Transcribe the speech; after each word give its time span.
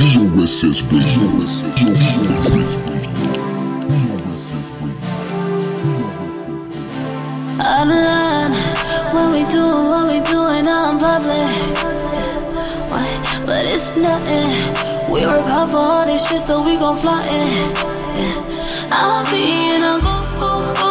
BOSS 0.00 0.80
Radio. 0.84 1.28
I'm 7.60 7.88
lying 7.90 8.54
when 9.12 9.30
we 9.30 9.44
do 9.50 9.62
what 9.62 10.06
we 10.08 10.20
doing 10.20 10.66
out 10.66 10.92
in 10.92 10.98
public. 10.98 11.52
What? 12.90 13.44
But 13.44 13.66
it's 13.66 13.98
nothing. 13.98 15.12
We 15.12 15.26
work 15.26 15.44
hard 15.44 15.70
for 15.70 15.76
all 15.76 16.06
this 16.06 16.26
shit, 16.26 16.40
so 16.44 16.64
we 16.64 16.78
gon' 16.78 16.96
fly 16.96 17.20
it. 17.22 18.90
I'll 18.90 19.30
be 19.30 19.74
in 19.74 19.82
a 19.82 19.98
go 20.00 20.14
go 20.38 20.74
go. 20.76 20.89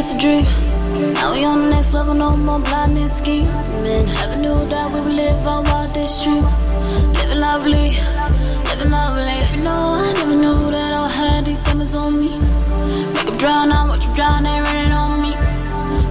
It's 0.00 0.14
a 0.14 0.18
dream. 0.18 0.44
Now 1.12 1.34
we 1.34 1.44
on 1.44 1.60
the 1.60 1.68
next 1.68 1.92
level, 1.92 2.14
no 2.14 2.34
more 2.34 2.58
blindness 2.58 3.18
scheming. 3.18 4.06
Never 4.16 4.36
knew 4.36 4.58
that 4.72 4.86
we 4.92 5.00
would 5.04 5.12
live 5.12 5.46
our 5.46 5.62
wildest 5.62 6.24
dreams. 6.24 6.58
Living 7.18 7.40
lovely, 7.48 7.88
living 8.68 8.90
lovely. 8.98 9.36
You 9.52 9.62
know, 9.62 9.82
I 10.00 10.12
never 10.14 10.36
knew 10.44 10.70
that 10.70 10.92
I 11.00 11.06
had 11.06 11.44
these 11.44 11.60
diamonds 11.60 11.94
on 11.94 12.18
me. 12.18 12.32
Make 13.14 13.28
'em 13.28 13.36
drown, 13.42 13.72
I 13.72 13.80
watch 13.88 14.06
'em 14.06 14.14
drown, 14.14 14.44
they 14.44 14.58
running 14.66 14.94
on 15.02 15.20
me. 15.20 15.32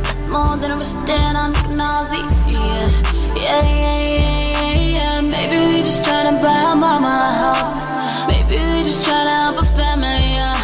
That's 0.04 0.28
more 0.36 0.56
than 0.62 0.70
a 0.76 0.78
wristband, 0.78 1.36
I'm 1.42 1.52
looking 1.54 1.78
nausea. 1.78 2.28
Yeah, 2.48 2.90
yeah, 3.44 3.64
yeah, 3.84 4.00
yeah, 4.20 4.40
yeah, 4.62 4.98
yeah. 4.98 5.22
Maybe 5.34 5.58
we 5.66 5.78
just 5.82 6.04
tryna 6.04 6.36
buy 6.44 6.60
our 6.70 6.78
mama 6.86 7.12
a 7.30 7.32
house. 7.44 7.74
Maybe 8.30 8.56
we 8.72 8.84
just 8.90 9.02
tryna 9.08 9.36
help 9.44 9.58
a 9.64 9.68
family, 9.80 10.26
yeah. 10.38 10.58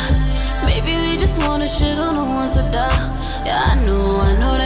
Maybe 0.70 0.92
we 1.04 1.18
just 1.18 1.36
wanna 1.44 1.68
shit 1.68 1.98
on 1.98 2.14
the 2.20 2.26
ones 2.40 2.56
that 2.58 2.72
die. 2.72 3.15
Yeah, 3.46 3.62
I 3.62 3.76
know, 3.84 4.20
I 4.22 4.38
know 4.40 4.58
they 4.58 4.65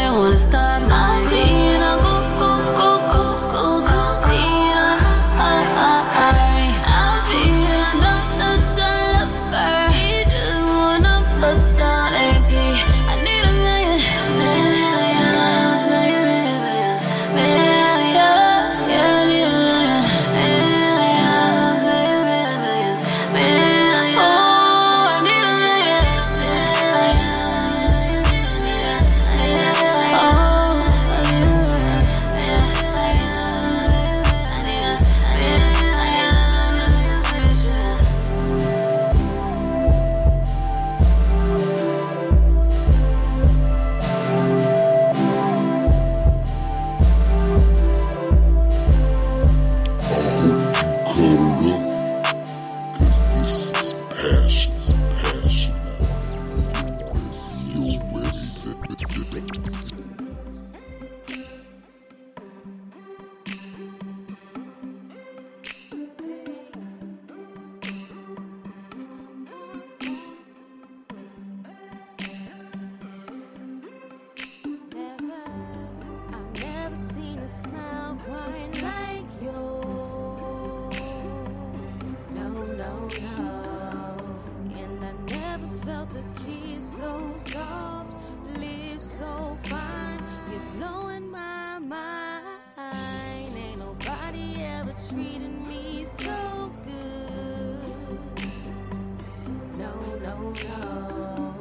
No, 100.30 100.52
no. 100.52 101.54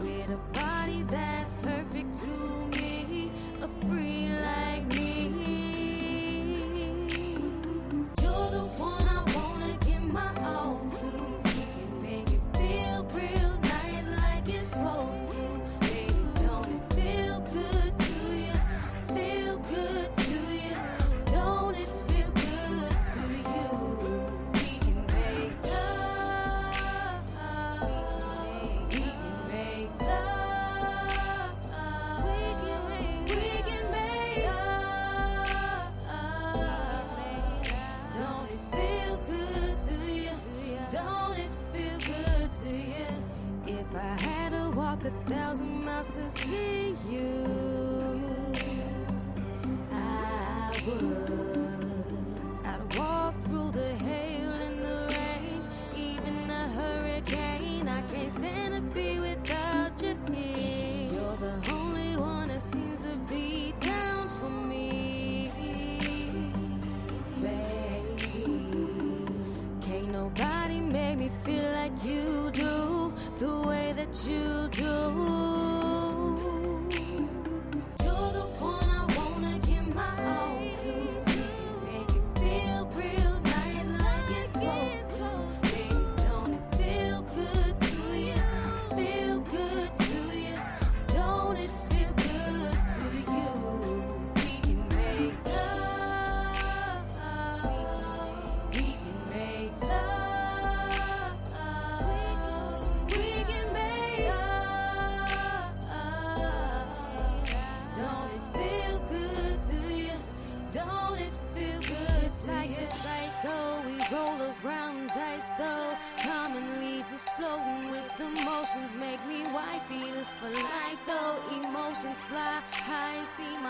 With 0.00 0.30
a 0.30 0.38
body 0.52 1.02
that's 1.08 1.52
perfect 1.62 2.12
to 2.22 2.49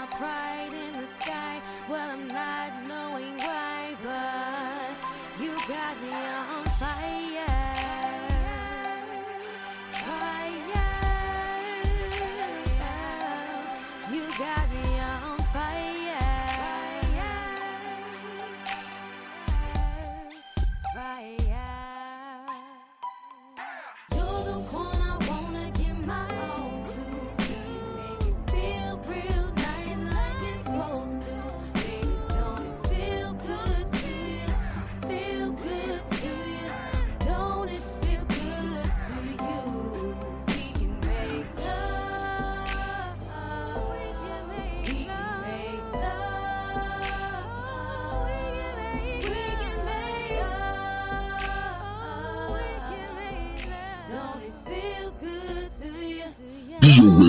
my 0.00 0.06
pride 0.17 0.73
in 0.73 0.97
the 0.99 1.06
sky. 1.06 1.61
Well, 1.88 2.11
I'm 2.11 2.26
not 2.29 2.73
knowing 2.88 3.37
why, 3.38 3.97
but 4.02 5.43
you 5.43 5.52
got 5.69 6.00
me 6.00 6.08
on 6.08 6.39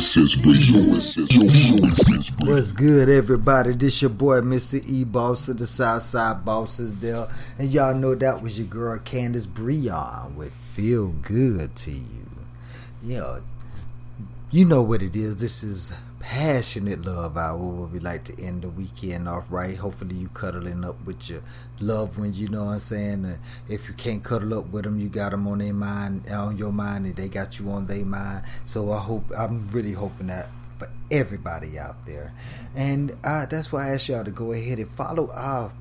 BOSS 0.01 0.35
Radio. 0.43 2.51
What's 2.51 2.71
good, 2.71 3.07
everybody? 3.07 3.75
This 3.75 4.01
your 4.01 4.09
boy, 4.09 4.41
Mr. 4.41 4.83
E 4.89 5.03
Boss 5.03 5.47
of 5.47 5.59
the 5.59 5.67
Southside 5.67 6.43
Bosses 6.43 6.97
there. 7.01 7.27
And 7.59 7.71
y'all 7.71 7.93
know 7.93 8.15
that 8.15 8.41
was 8.41 8.57
your 8.57 8.65
girl, 8.65 8.97
Candace 8.97 9.45
Breon 9.45 10.33
with 10.33 10.53
Feel 10.73 11.09
Good 11.09 11.75
to 11.75 11.91
You. 11.91 12.31
Yeah, 13.03 13.41
you 14.49 14.65
know 14.65 14.81
what 14.81 15.03
it 15.03 15.15
is. 15.15 15.37
This 15.37 15.61
is 15.61 15.93
Passionate 16.21 17.03
Love 17.03 17.35
Hour 17.35 17.57
where 17.57 17.87
we 17.87 17.99
like 17.99 18.23
to 18.25 18.41
end 18.41 18.61
the 18.61 18.69
weekend 18.69 19.27
off 19.27 19.51
right. 19.51 19.75
Hopefully, 19.75 20.15
you 20.15 20.29
cuddling 20.29 20.85
up 20.85 21.03
with 21.03 21.29
your 21.29 21.41
loved 21.79 22.17
ones, 22.17 22.39
you 22.39 22.47
know 22.47 22.65
what 22.65 22.73
I'm 22.73 22.79
saying? 22.79 23.25
Uh, 23.25 23.37
if 23.67 23.87
you 23.87 23.95
can't 23.95 24.23
cuddle 24.23 24.57
up 24.57 24.67
with 24.67 24.83
them, 24.83 24.99
you 24.99 25.09
got 25.09 25.31
them 25.31 25.47
on 25.47 25.57
their 25.57 25.73
mind, 25.73 26.29
on 26.29 26.57
your 26.57 26.71
mind, 26.71 27.07
and 27.07 27.15
they 27.15 27.27
got 27.27 27.59
you 27.59 27.71
on 27.71 27.87
their 27.87 28.05
mind. 28.05 28.43
So 28.65 28.91
I 28.91 28.99
hope, 28.99 29.25
I'm 29.37 29.67
really 29.69 29.93
hoping 29.93 30.27
that 30.27 30.49
for 30.77 30.89
everybody 31.09 31.77
out 31.77 32.05
there. 32.05 32.33
And 32.75 33.17
uh, 33.23 33.47
that's 33.47 33.71
why 33.71 33.89
I 33.89 33.93
asked 33.95 34.07
y'all 34.07 34.23
to 34.23 34.31
go 34.31 34.51
ahead 34.51 34.77
and 34.77 34.89
follow 34.89 35.31
our 35.33 35.73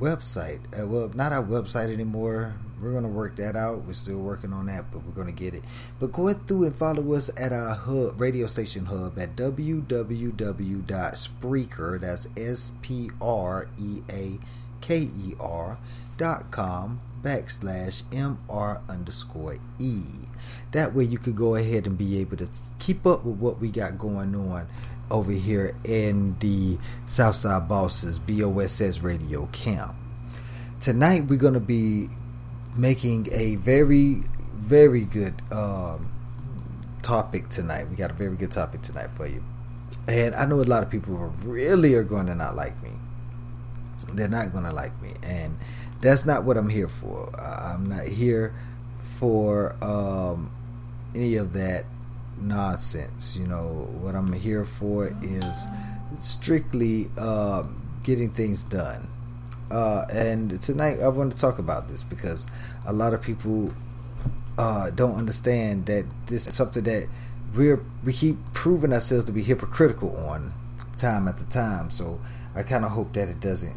website. 0.00 0.60
Uh, 0.78 0.86
well, 0.86 1.10
not 1.14 1.32
our 1.32 1.42
website 1.44 1.92
anymore. 1.92 2.54
We're 2.80 2.94
gonna 2.94 3.08
work 3.08 3.34
that 3.36 3.56
out. 3.56 3.84
We're 3.84 3.92
still 3.92 4.16
working 4.18 4.54
on 4.54 4.66
that, 4.66 4.90
but 4.90 5.04
we're 5.04 5.12
gonna 5.12 5.30
get 5.32 5.54
it. 5.54 5.62
But 5.98 6.12
go 6.12 6.28
ahead 6.28 6.48
through 6.48 6.64
and 6.64 6.74
follow 6.74 7.12
us 7.12 7.28
at 7.36 7.52
our 7.52 7.74
hub 7.74 8.18
radio 8.20 8.46
station 8.46 8.86
hub 8.86 9.18
at 9.18 9.36
www.spreaker. 9.36 12.00
That's 12.00 12.26
S 12.36 12.72
P 12.80 13.10
R 13.20 13.68
E 13.78 14.00
A 14.10 14.38
K 14.80 14.98
E 14.98 15.34
R 15.38 15.76
dot 16.16 16.50
com 16.50 17.00
backslash 17.22 18.02
mr 18.04 18.80
underscore 18.88 19.58
e. 19.78 20.02
That 20.72 20.94
way 20.94 21.04
you 21.04 21.18
could 21.18 21.36
go 21.36 21.54
ahead 21.54 21.86
and 21.86 21.98
be 21.98 22.18
able 22.18 22.38
to 22.38 22.48
keep 22.78 23.06
up 23.06 23.24
with 23.24 23.36
what 23.36 23.60
we 23.60 23.70
got 23.70 23.98
going 23.98 24.34
on 24.34 24.66
over 25.10 25.32
here 25.32 25.76
in 25.84 26.36
the 26.40 26.78
Southside 27.06 27.68
Bosses 27.68 28.18
BOSS 28.18 29.00
radio 29.00 29.46
camp. 29.52 29.94
Tonight 30.80 31.26
we're 31.26 31.36
going 31.36 31.54
to 31.54 31.60
be 31.60 32.08
making 32.76 33.28
a 33.32 33.56
very, 33.56 34.22
very 34.54 35.04
good 35.04 35.42
um, 35.52 36.10
topic 37.02 37.48
tonight. 37.48 37.88
We 37.88 37.96
got 37.96 38.10
a 38.10 38.14
very 38.14 38.36
good 38.36 38.52
topic 38.52 38.82
tonight 38.82 39.10
for 39.14 39.26
you. 39.26 39.42
And 40.06 40.34
I 40.34 40.46
know 40.46 40.60
a 40.60 40.62
lot 40.62 40.82
of 40.82 40.90
people 40.90 41.14
really 41.42 41.94
are 41.94 42.04
going 42.04 42.26
to 42.26 42.34
not 42.34 42.56
like 42.56 42.80
me. 42.82 42.90
They're 44.12 44.28
not 44.28 44.52
going 44.52 44.64
to 44.64 44.72
like 44.72 45.00
me. 45.02 45.12
And 45.22 45.58
that's 46.00 46.24
not 46.24 46.44
what 46.44 46.56
I'm 46.56 46.68
here 46.68 46.88
for. 46.88 47.30
I'm 47.38 47.88
not 47.88 48.06
here 48.06 48.54
for 49.18 49.76
um, 49.84 50.50
any 51.14 51.36
of 51.36 51.52
that 51.52 51.84
nonsense. 52.40 53.36
You 53.36 53.46
know, 53.46 53.88
what 54.00 54.14
I'm 54.14 54.32
here 54.32 54.64
for 54.64 55.14
is 55.22 55.64
strictly 56.20 57.10
uh, 57.16 57.64
getting 58.02 58.30
things 58.30 58.62
done. 58.62 59.08
Uh, 59.70 60.04
and 60.10 60.60
tonight 60.62 61.00
I 61.00 61.08
want 61.08 61.32
to 61.32 61.38
talk 61.38 61.58
about 61.58 61.88
this 61.88 62.02
because 62.02 62.46
a 62.86 62.92
lot 62.92 63.14
of 63.14 63.22
people 63.22 63.72
uh, 64.58 64.90
don't 64.90 65.16
understand 65.16 65.86
that 65.86 66.06
this 66.26 66.46
is 66.46 66.54
something 66.54 66.82
that 66.84 67.08
we're 67.54 67.84
we 68.04 68.12
keep 68.12 68.36
proving 68.52 68.92
ourselves 68.92 69.24
to 69.24 69.32
be 69.32 69.42
hypocritical 69.42 70.16
on 70.16 70.52
time 70.98 71.28
after 71.28 71.44
time. 71.44 71.90
So 71.90 72.20
I 72.54 72.62
kind 72.62 72.84
of 72.84 72.90
hope 72.90 73.12
that 73.14 73.28
it 73.28 73.40
doesn't 73.40 73.76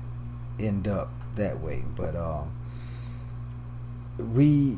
end 0.60 0.88
up 0.88 1.10
that 1.36 1.60
way. 1.60 1.84
But 1.96 2.16
um, 2.16 2.52
we 4.18 4.78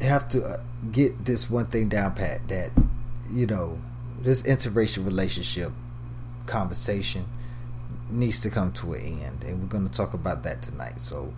have 0.00 0.28
to 0.30 0.44
uh, 0.44 0.60
get 0.90 1.24
this 1.24 1.48
one 1.48 1.66
thing 1.66 1.88
down 1.88 2.14
pat 2.14 2.46
that 2.48 2.70
you 3.32 3.46
know 3.46 3.78
this 4.20 4.42
interracial 4.42 5.04
relationship 5.04 5.72
conversation 6.46 7.26
needs 8.10 8.40
to 8.40 8.50
come 8.50 8.72
to 8.72 8.92
an 8.94 9.20
end 9.22 9.44
and 9.44 9.60
we're 9.60 9.68
going 9.68 9.86
to 9.86 9.92
talk 9.92 10.14
about 10.14 10.42
that 10.42 10.62
tonight. 10.62 11.00
So 11.00 11.32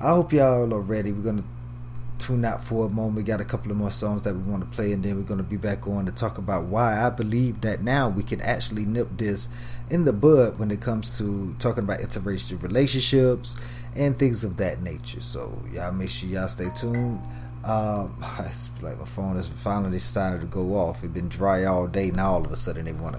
i 0.00 0.10
hope 0.10 0.32
y'all 0.32 0.72
are 0.72 0.80
ready. 0.80 1.12
We're 1.12 1.22
going 1.22 1.38
to 1.38 2.24
tune 2.24 2.44
out 2.44 2.64
for 2.64 2.86
a 2.86 2.88
moment. 2.88 3.16
We 3.16 3.22
got 3.22 3.40
a 3.40 3.44
couple 3.44 3.70
of 3.70 3.76
more 3.76 3.90
songs 3.90 4.22
that 4.22 4.34
we 4.34 4.42
want 4.42 4.68
to 4.68 4.76
play 4.76 4.92
and 4.92 5.04
then 5.04 5.16
we're 5.16 5.22
going 5.22 5.38
to 5.38 5.44
be 5.44 5.56
back 5.56 5.86
on 5.86 6.06
to 6.06 6.12
talk 6.12 6.38
about 6.38 6.64
why 6.64 7.00
i 7.00 7.10
believe 7.10 7.60
that 7.60 7.82
now 7.82 8.08
we 8.08 8.24
can 8.24 8.40
actually 8.40 8.84
nip 8.84 9.08
this 9.16 9.48
in 9.90 10.04
the 10.04 10.12
bud 10.12 10.58
when 10.58 10.70
it 10.70 10.80
comes 10.80 11.16
to 11.18 11.54
talking 11.58 11.84
about 11.84 12.00
interracial 12.00 12.60
relationships 12.62 13.56
and 13.94 14.18
things 14.18 14.44
of 14.44 14.56
that 14.58 14.82
nature. 14.82 15.20
So 15.20 15.60
y'all 15.72 15.92
make 15.92 16.10
sure 16.10 16.28
y'all 16.28 16.48
stay 16.48 16.68
tuned 16.76 17.20
um, 17.68 18.16
it's 18.40 18.70
like 18.80 18.98
my 18.98 19.04
phone 19.04 19.36
has 19.36 19.46
finally 19.46 19.98
started 19.98 20.40
to 20.40 20.46
go 20.46 20.74
off. 20.74 21.04
It's 21.04 21.12
been 21.12 21.28
dry 21.28 21.64
all 21.64 21.86
day. 21.86 22.10
Now 22.10 22.32
all 22.32 22.44
of 22.44 22.50
a 22.50 22.56
sudden 22.56 22.86
they 22.86 22.92
want 22.92 23.16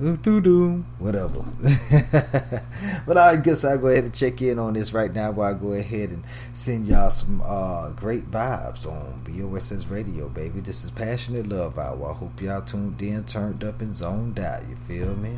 to 0.00 0.16
do 0.16 0.40
do 0.40 0.84
whatever. 0.98 1.44
but 3.06 3.18
I 3.18 3.36
guess 3.36 3.64
I'll 3.64 3.76
go 3.76 3.88
ahead 3.88 4.04
and 4.04 4.14
check 4.14 4.40
in 4.40 4.58
on 4.58 4.72
this 4.72 4.94
right 4.94 5.12
now. 5.12 5.30
While 5.30 5.54
I 5.54 5.58
go 5.58 5.72
ahead 5.74 6.08
and 6.10 6.24
send 6.54 6.86
y'all 6.86 7.10
some 7.10 7.42
uh, 7.44 7.90
great 7.90 8.30
vibes 8.30 8.86
on 8.86 9.20
BOSS 9.24 9.86
Radio, 9.88 10.28
baby. 10.28 10.60
This 10.60 10.84
is 10.84 10.90
Passionate 10.90 11.46
Love 11.46 11.78
Hour. 11.78 12.10
I 12.10 12.14
hope 12.14 12.40
y'all 12.40 12.62
tuned 12.62 13.02
in, 13.02 13.24
turned 13.24 13.62
up, 13.62 13.82
and 13.82 13.94
zoned 13.94 14.38
out. 14.38 14.62
You 14.68 14.76
feel 14.88 15.14
me? 15.16 15.36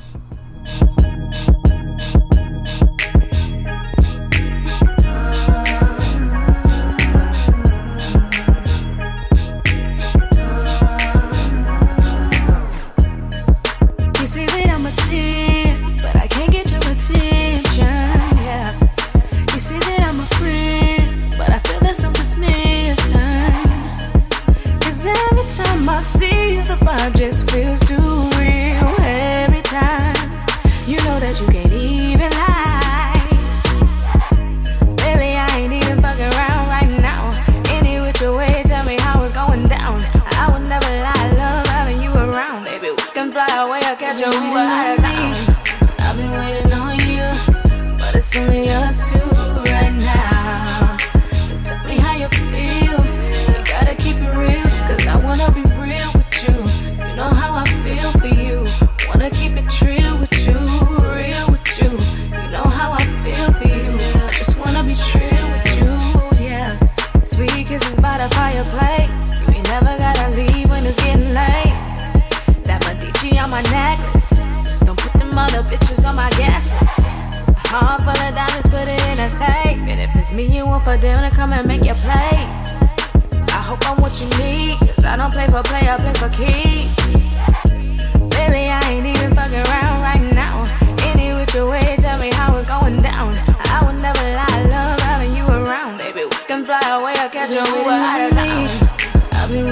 we 44.41 44.51
were 44.51 44.59
out 44.59 45.02
Me, 80.35 80.47
you 80.47 80.65
want 80.65 80.83
for 80.83 80.97
them 80.97 81.29
to 81.29 81.37
come 81.37 81.53
and 81.53 81.69
make 81.69 81.85
you 81.85 81.93
play. 81.93 82.49
I 83.53 83.61
hope 83.61 83.87
I'm 83.87 84.01
what 84.01 84.19
you 84.19 84.27
need, 84.41 84.79
cause 84.79 85.05
I 85.05 85.17
don't 85.17 85.31
play 85.31 85.45
for 85.45 85.63
play, 85.63 85.87
I 85.87 85.97
play 86.01 86.15
for 86.17 86.31
keeps. 86.33 86.97
Baby, 88.33 88.73
I 88.73 88.81
ain't 88.89 89.05
even 89.05 89.35
fucking 89.37 89.61
around 89.61 90.01
right 90.01 90.25
now. 90.33 90.65
Any 91.05 91.37
which 91.37 91.53
way, 91.53 91.97
tell 92.01 92.19
me 92.19 92.31
how 92.33 92.57
it's 92.57 92.67
going 92.67 93.03
down. 93.03 93.35
I 93.69 93.85
would 93.85 94.01
never 94.01 94.25
lie, 94.33 94.63
love 94.73 95.01
having 95.01 95.37
you 95.37 95.45
around, 95.45 95.99
baby. 95.99 96.25
We 96.25 96.37
can 96.47 96.65
fly 96.65 96.81
away, 96.81 97.13
I'll 97.17 97.29
catch 97.29 97.51
you 97.51 97.61
Uber 97.61 97.91
out 97.93 98.23
of 98.23 98.31
town. 98.33 99.29
I've 99.33 99.51
been 99.51 99.67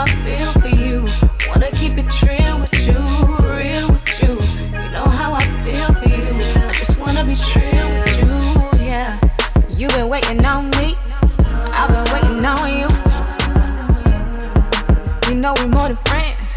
I 0.00 0.06
feel 0.24 0.50
for 0.62 0.68
you. 0.68 1.06
Wanna 1.50 1.70
keep 1.72 1.98
it 1.98 2.22
real 2.22 2.58
with 2.58 2.72
you, 2.86 2.96
real 3.52 3.86
with 3.92 4.22
you. 4.22 4.32
You 4.72 4.90
know 4.92 5.04
how 5.04 5.34
I 5.34 5.42
feel 5.62 5.92
for 5.92 6.08
you. 6.08 6.24
I 6.68 6.72
just 6.72 6.98
wanna 6.98 7.22
be 7.22 7.36
real 7.36 7.86
with 7.92 8.16
you, 8.18 8.86
yeah. 8.86 9.20
You've 9.68 9.90
been 9.90 10.08
waiting 10.08 10.42
on 10.46 10.70
me, 10.70 10.96
I've 11.78 11.90
been 11.92 12.14
waiting 12.14 12.42
on 12.46 12.66
you. 12.80 12.88
You 15.28 15.34
know 15.38 15.52
we're 15.58 15.66
more 15.66 15.88
than 15.88 15.98
friends, 16.08 16.48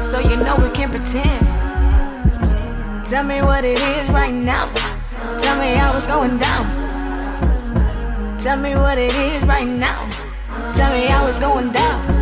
so 0.00 0.20
you 0.20 0.36
know 0.36 0.54
we 0.62 0.70
can't 0.70 0.92
pretend. 0.92 1.44
Tell 3.04 3.24
me 3.24 3.42
what 3.42 3.64
it 3.64 3.80
is 3.80 4.08
right 4.10 4.32
now. 4.32 4.72
Tell 5.40 5.58
me 5.58 5.74
how 5.74 5.96
it's 5.96 6.06
going 6.06 6.38
down. 6.38 6.64
Tell 8.38 8.56
me 8.56 8.76
what 8.76 8.96
it 8.96 9.12
is 9.12 9.42
right 9.42 9.66
now. 9.66 10.08
Tell 10.76 10.92
me 10.92 11.06
how 11.06 11.26
it's 11.26 11.38
going 11.38 11.72
down 11.72 12.21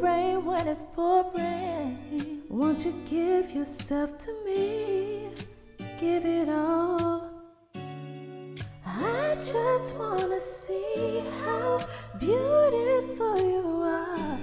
Rain 0.00 0.44
when 0.44 0.68
it's 0.68 0.84
pouring. 0.94 2.42
Won't 2.48 2.80
you 2.84 2.92
give 3.08 3.50
yourself 3.50 4.10
to 4.24 4.32
me? 4.44 5.30
Give 6.00 6.24
it 6.24 6.48
all. 6.48 7.30
I 8.86 9.36
just 9.44 9.94
wanna 9.94 10.40
see 10.66 11.22
how 11.44 11.80
beautiful 12.18 13.36
you 13.40 13.66
are. 13.82 14.38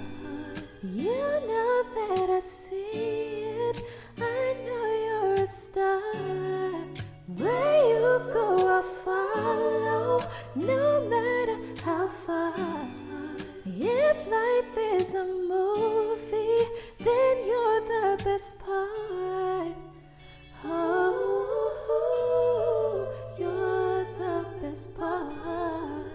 You 0.83 1.25
know 1.49 1.83
that 1.95 2.29
I 2.29 2.41
see 2.69 3.43
it. 3.69 3.83
I 4.17 4.55
know 4.65 4.85
you're 5.05 5.45
a 5.45 5.49
star. 5.63 6.01
Where 7.27 7.81
you 7.91 8.33
go, 8.33 8.47
I'll 8.67 8.83
follow, 9.03 10.23
no 10.55 11.09
matter 11.09 11.57
how 11.83 12.09
far. 12.25 13.04
If 13.77 14.17
life 14.27 14.77
is 14.77 15.13
a 15.13 15.25
movie, 15.25 16.63
then 16.99 17.45
you're 17.45 17.81
the 17.81 18.15
best 18.23 18.57
part. 18.59 19.75
Oh, 20.63 21.85
you're 23.38 24.05
the 24.17 24.45
best 24.61 24.95
part. 24.95 26.07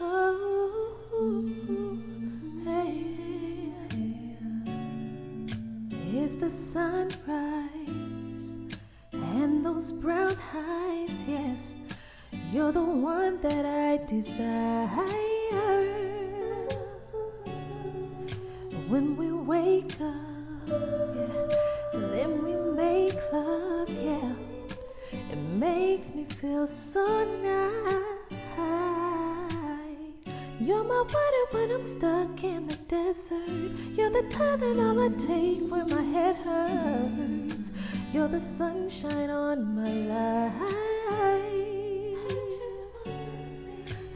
Oh, 0.00 0.94
hey, 2.64 3.04
it's 6.12 6.38
the 6.40 6.52
sunrise 6.72 7.96
and 9.12 9.66
those 9.66 9.92
brown 9.92 10.36
eyes, 10.54 11.10
yes, 11.26 11.58
you're 12.52 12.70
the 12.70 12.80
one 12.80 13.40
that 13.40 13.66
I 13.66 13.96
desire. 14.06 15.40
When 18.90 19.16
we 19.16 19.30
wake 19.30 20.00
up, 20.00 20.66
yeah, 20.66 21.46
then 21.94 22.42
we 22.42 22.54
make 22.74 23.14
love, 23.32 23.88
yeah, 23.88 24.32
it 25.30 25.36
makes 25.36 26.12
me 26.12 26.26
feel 26.40 26.66
so 26.66 27.24
nice. 27.40 27.70
You're 30.58 30.82
my 30.82 31.02
water 31.02 31.46
when 31.52 31.70
I'm 31.70 31.98
stuck 31.98 32.42
in 32.42 32.66
the 32.66 32.74
desert. 32.88 33.70
You're 33.96 34.10
the 34.10 34.24
Tylenol 34.28 34.98
I 35.06 35.08
take 35.24 35.70
when 35.70 35.88
my 35.88 36.02
head 36.02 36.34
hurts. 36.38 37.70
You're 38.12 38.26
the 38.26 38.42
sunshine 38.58 39.30
on 39.30 39.76
my 39.76 39.92
life. 39.92 41.69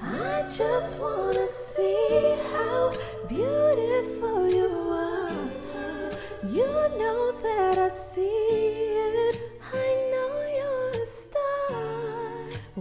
I 0.06 0.42
just 0.54 0.96
wanna 0.98 1.48
see 1.74 2.36
how 2.52 2.92
beautiful 3.26 4.52
you 4.52 4.68
are. 4.68 6.10
You 6.46 6.66
know 7.00 7.32
that 7.42 7.78
I 7.78 7.90
see 8.14 8.20
it. 8.20 9.40
I 9.72 9.86
know 10.12 10.32
you're 10.58 10.90
a 10.90 11.06
star. 11.22 11.72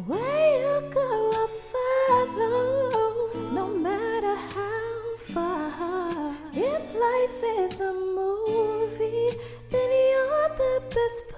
Where 0.06 0.52
you 0.64 0.90
go, 0.92 1.32
I'll 1.34 1.50
follow. 1.72 3.52
No 3.54 3.68
matter 3.68 4.36
how 4.36 5.18
far. 5.34 6.36
If 6.54 6.84
life 7.08 7.44
is 7.58 7.80
a 7.80 7.94
movie, 7.94 9.32
then 9.72 9.90
you're 10.12 10.50
the 10.58 10.84
best 10.94 11.33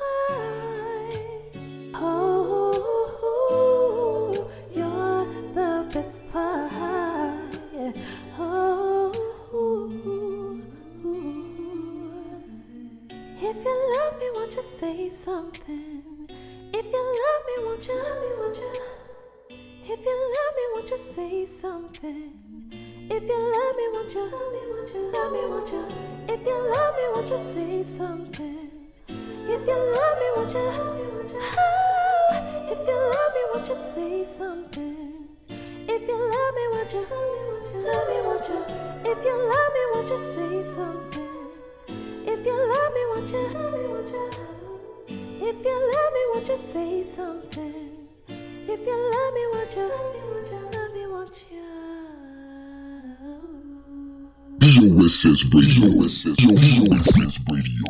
BOSS 55.25 55.43
Radio. 55.55 55.89
BOSS 56.03 57.39
Radio. 57.49 57.87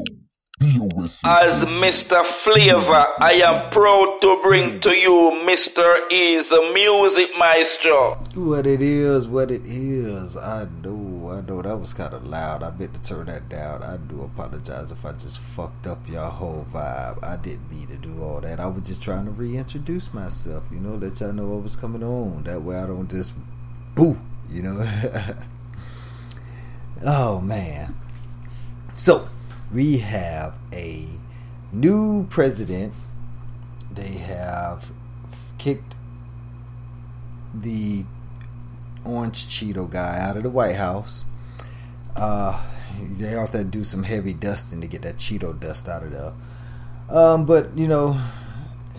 As 1.25 1.65
Mr. 1.65 2.25
Flavor, 2.25 3.07
I 3.19 3.41
am 3.43 3.71
proud 3.71 4.19
to 4.21 4.39
bring 4.41 4.79
to 4.79 4.91
you 4.91 5.43
Mr. 5.45 6.09
E, 6.09 6.37
the 6.37 6.71
music 6.73 7.31
maestro. 7.37 8.23
What 8.35 8.65
it 8.65 8.81
is, 8.81 9.27
what 9.27 9.51
it 9.51 9.63
is. 9.65 10.37
I 10.37 10.69
know, 10.81 11.29
I 11.33 11.41
know 11.41 11.61
that 11.61 11.75
was 11.77 11.93
kind 11.93 12.13
of 12.13 12.25
loud. 12.25 12.63
I 12.63 12.71
meant 12.71 12.93
to 12.93 13.01
turn 13.01 13.25
that 13.25 13.49
down. 13.49 13.83
I 13.83 13.97
do 13.97 14.21
apologize 14.21 14.93
if 14.93 15.03
I 15.03 15.11
just 15.11 15.39
fucked 15.39 15.87
up 15.87 16.07
your 16.07 16.29
whole 16.29 16.65
vibe. 16.71 17.21
I 17.21 17.35
didn't 17.35 17.69
mean 17.69 17.87
to 17.87 17.97
do 17.97 18.23
all 18.23 18.39
that. 18.39 18.61
I 18.61 18.67
was 18.67 18.83
just 18.83 19.01
trying 19.01 19.25
to 19.25 19.31
reintroduce 19.31 20.13
myself, 20.13 20.63
you 20.71 20.79
know, 20.79 20.95
let 20.95 21.19
y'all 21.19 21.33
know 21.33 21.47
what 21.47 21.63
was 21.63 21.75
coming 21.75 22.01
on. 22.01 22.45
That 22.45 22.61
way 22.61 22.77
I 22.77 22.85
don't 22.85 23.11
just 23.11 23.33
boo, 23.93 24.17
you 24.49 24.61
know. 24.61 25.35
oh 27.03 27.41
man. 27.41 27.95
So 28.95 29.27
we 29.73 29.97
have 29.97 30.57
a 30.71 31.07
new 31.71 32.25
president. 32.29 32.93
They 33.91 34.13
have 34.13 34.91
kicked 35.57 35.95
the 37.53 38.05
orange 39.03 39.45
Cheeto 39.45 39.89
guy 39.89 40.19
out 40.19 40.37
of 40.37 40.43
the 40.43 40.49
White 40.49 40.75
House. 40.75 41.23
Uh, 42.15 42.61
they 43.17 43.35
also 43.35 43.63
do 43.63 43.83
some 43.83 44.03
heavy 44.03 44.33
dusting 44.33 44.81
to 44.81 44.87
get 44.87 45.01
that 45.03 45.17
Cheeto 45.17 45.57
dust 45.59 45.87
out 45.87 46.03
of 46.03 46.11
there. 46.11 46.33
Um, 47.09 47.45
but 47.45 47.77
you 47.77 47.87
know, 47.87 48.19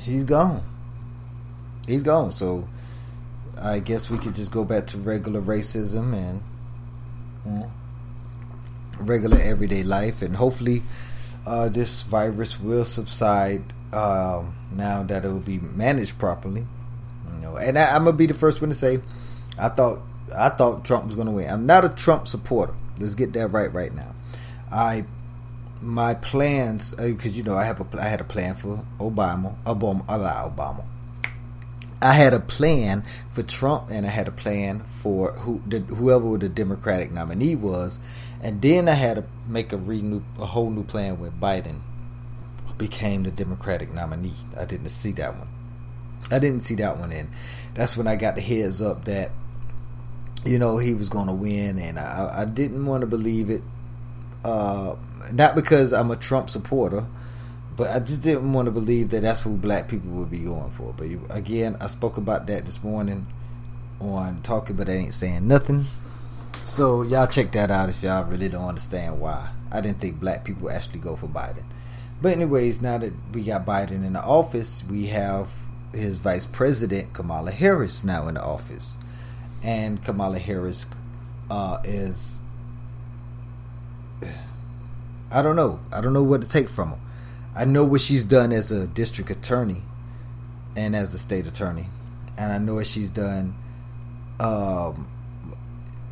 he's 0.00 0.24
gone. 0.24 0.62
He's 1.86 2.02
gone. 2.02 2.30
So 2.30 2.68
I 3.58 3.78
guess 3.78 4.10
we 4.10 4.18
could 4.18 4.34
just 4.34 4.50
go 4.50 4.64
back 4.64 4.86
to 4.88 4.98
regular 4.98 5.40
racism 5.40 6.12
and 6.14 6.42
mm, 7.46 7.70
regular 8.98 9.38
everyday 9.38 9.82
life, 9.82 10.22
and 10.22 10.36
hopefully, 10.36 10.82
uh, 11.46 11.68
this 11.68 12.02
virus 12.02 12.60
will 12.60 12.84
subside 12.84 13.72
um, 13.92 14.56
now 14.72 15.02
that 15.02 15.24
it 15.24 15.28
will 15.28 15.40
be 15.40 15.58
managed 15.58 16.18
properly. 16.18 16.66
You 17.32 17.40
know, 17.40 17.56
and 17.56 17.78
I, 17.78 17.94
I'm 17.94 18.04
gonna 18.04 18.16
be 18.16 18.26
the 18.26 18.34
first 18.34 18.60
one 18.60 18.70
to 18.70 18.76
say, 18.76 19.00
I 19.58 19.68
thought 19.68 20.00
I 20.36 20.48
thought 20.48 20.84
Trump 20.84 21.06
was 21.06 21.16
gonna 21.16 21.32
win. 21.32 21.48
I'm 21.50 21.66
not 21.66 21.84
a 21.84 21.88
Trump 21.88 22.28
supporter. 22.28 22.74
Let's 22.98 23.14
get 23.14 23.32
that 23.34 23.48
right 23.48 23.72
right 23.72 23.94
now. 23.94 24.14
I 24.70 25.04
my 25.80 26.14
plans 26.14 26.94
because 26.94 27.36
you 27.36 27.42
know 27.42 27.56
I 27.56 27.64
have 27.64 27.80
a 27.80 28.00
I 28.00 28.08
had 28.08 28.20
a 28.20 28.24
plan 28.24 28.54
for 28.54 28.84
Obama, 28.98 29.56
Obama, 29.64 30.04
uh, 30.08 30.50
Obama. 30.50 30.84
I 32.02 32.12
had 32.12 32.34
a 32.34 32.40
plan 32.40 33.04
for 33.30 33.42
Trump, 33.42 33.88
and 33.90 34.04
I 34.06 34.10
had 34.10 34.28
a 34.28 34.32
plan 34.32 34.80
for 34.80 35.32
who 35.32 35.62
the, 35.66 35.80
whoever 35.80 36.36
the 36.36 36.48
Democratic 36.48 37.10
nominee 37.10 37.54
was, 37.54 37.98
and 38.46 38.62
then 38.62 38.88
I 38.88 38.92
had 38.92 39.16
to 39.16 39.24
make 39.48 39.72
a 39.72 39.76
renew 39.76 40.22
a 40.38 40.46
whole 40.46 40.70
new 40.70 40.84
plan 40.84 41.18
when 41.18 41.32
Biden 41.32 41.80
became 42.78 43.24
the 43.24 43.32
Democratic 43.32 43.92
nominee. 43.92 44.36
I 44.56 44.64
didn't 44.64 44.90
see 44.90 45.10
that 45.14 45.36
one. 45.36 45.48
I 46.30 46.38
didn't 46.38 46.60
see 46.60 46.76
that 46.76 46.96
one, 46.96 47.10
and 47.10 47.28
that's 47.74 47.96
when 47.96 48.06
I 48.06 48.14
got 48.14 48.36
the 48.36 48.40
heads 48.40 48.80
up 48.80 49.06
that 49.06 49.32
you 50.44 50.60
know 50.60 50.78
he 50.78 50.94
was 50.94 51.08
going 51.08 51.26
to 51.26 51.32
win, 51.32 51.80
and 51.80 51.98
I, 51.98 52.42
I 52.42 52.44
didn't 52.44 52.86
want 52.86 53.00
to 53.00 53.08
believe 53.08 53.50
it. 53.50 53.64
Uh, 54.44 54.94
not 55.32 55.56
because 55.56 55.92
I'm 55.92 56.12
a 56.12 56.16
Trump 56.16 56.48
supporter, 56.48 57.04
but 57.76 57.90
I 57.90 57.98
just 57.98 58.22
didn't 58.22 58.52
want 58.52 58.66
to 58.66 58.70
believe 58.70 59.08
that 59.08 59.22
that's 59.22 59.40
who 59.40 59.56
black 59.56 59.88
people 59.88 60.10
would 60.10 60.30
be 60.30 60.44
going 60.44 60.70
for. 60.70 60.94
But 60.96 61.08
you, 61.08 61.26
again, 61.30 61.78
I 61.80 61.88
spoke 61.88 62.16
about 62.16 62.46
that 62.46 62.64
this 62.64 62.84
morning 62.84 63.26
on 64.00 64.40
talking, 64.42 64.76
but 64.76 64.88
I 64.88 64.92
ain't 64.92 65.14
saying 65.14 65.48
nothing. 65.48 65.86
So 66.66 67.02
y'all 67.02 67.28
check 67.28 67.52
that 67.52 67.70
out 67.70 67.88
if 67.90 68.02
y'all 68.02 68.24
really 68.24 68.48
don't 68.48 68.68
understand 68.68 69.20
why. 69.20 69.50
I 69.70 69.80
didn't 69.80 70.00
think 70.00 70.18
black 70.18 70.44
people 70.44 70.68
actually 70.68 70.98
go 70.98 71.14
for 71.14 71.28
Biden. 71.28 71.62
But 72.20 72.32
anyways, 72.32 72.80
now 72.80 72.98
that 72.98 73.12
we 73.32 73.44
got 73.44 73.64
Biden 73.64 74.04
in 74.04 74.14
the 74.14 74.22
office, 74.22 74.82
we 74.90 75.06
have 75.06 75.48
his 75.92 76.18
vice 76.18 76.44
president 76.44 77.12
Kamala 77.12 77.52
Harris 77.52 78.02
now 78.02 78.26
in 78.26 78.34
the 78.34 78.42
office, 78.42 78.96
and 79.62 80.04
Kamala 80.04 80.40
Harris 80.40 80.86
uh, 81.50 81.78
is 81.84 82.40
I 85.30 85.42
don't 85.42 85.56
know. 85.56 85.78
I 85.92 86.00
don't 86.00 86.12
know 86.12 86.24
what 86.24 86.42
to 86.42 86.48
take 86.48 86.68
from 86.68 86.90
her. 86.90 86.98
I 87.54 87.64
know 87.64 87.84
what 87.84 88.00
she's 88.00 88.24
done 88.24 88.50
as 88.52 88.72
a 88.72 88.88
district 88.88 89.30
attorney 89.30 89.82
and 90.74 90.96
as 90.96 91.14
a 91.14 91.18
state 91.18 91.46
attorney, 91.46 91.90
and 92.36 92.52
I 92.52 92.58
know 92.58 92.74
what 92.74 92.88
she's 92.88 93.10
done, 93.10 93.54
um, 94.40 95.08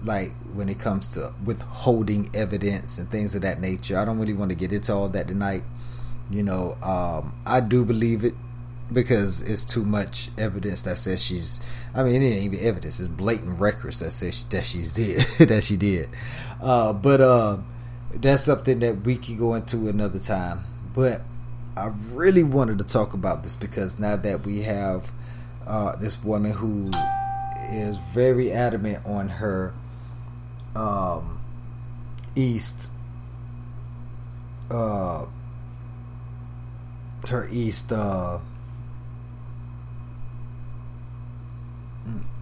like 0.05 0.33
when 0.53 0.69
it 0.69 0.79
comes 0.79 1.09
to 1.11 1.33
withholding 1.45 2.31
evidence 2.35 2.99
and 2.99 3.11
things 3.11 3.35
of 3.35 3.43
that 3.43 3.61
nature. 3.61 3.99
I 3.99 4.05
don't 4.05 4.19
really 4.19 4.35
want 4.35 4.51
to 4.51 4.55
get 4.55 4.73
into 4.73 4.93
all 4.93 5.09
that 5.09 5.29
tonight. 5.29 5.64
You 6.31 6.43
know, 6.43 6.77
um, 6.83 7.35
I 7.47 7.61
do 7.61 7.85
believe 7.85 8.25
it 8.25 8.35
because 8.93 9.40
it's 9.43 9.64
too 9.64 9.85
much 9.85 10.31
evidence 10.37 10.83
that 10.83 10.99
says 10.99 11.23
she's. 11.23 11.61
I 11.95 12.03
mean, 12.03 12.23
it 12.23 12.27
ain't 12.27 12.55
even 12.55 12.67
evidence; 12.67 12.99
it's 12.99 13.09
blatant 13.09 13.61
records 13.61 14.01
that 14.01 14.12
says 14.12 14.45
that 14.51 14.64
she's 14.64 14.93
did 14.93 15.21
that 15.49 15.64
she 15.64 15.77
did. 15.77 16.09
Uh, 16.61 16.93
but 16.93 17.21
uh, 17.21 17.59
that's 18.14 18.45
something 18.45 18.81
that 18.81 19.03
we 19.03 19.17
can 19.17 19.37
go 19.37 19.55
into 19.55 19.88
another 19.88 20.19
time. 20.19 20.64
But 20.95 21.23
I 21.77 21.90
really 22.12 22.45
wanted 22.45 22.79
to 22.79 22.85
talk 22.85 23.14
about 23.14 23.43
this 23.43 23.57
because 23.57 23.99
now 23.99 24.17
that 24.17 24.47
we 24.47 24.62
have 24.62 25.11
uh, 25.67 25.97
this 25.97 26.23
woman 26.23 26.53
who 26.53 26.90
is 27.71 27.97
very 28.12 28.53
adamant 28.53 29.05
on 29.07 29.29
her 29.29 29.75
um, 30.75 31.41
East, 32.35 32.91
uh, 34.71 35.27
her 37.29 37.49
East. 37.51 37.93
Uh, 37.93 38.39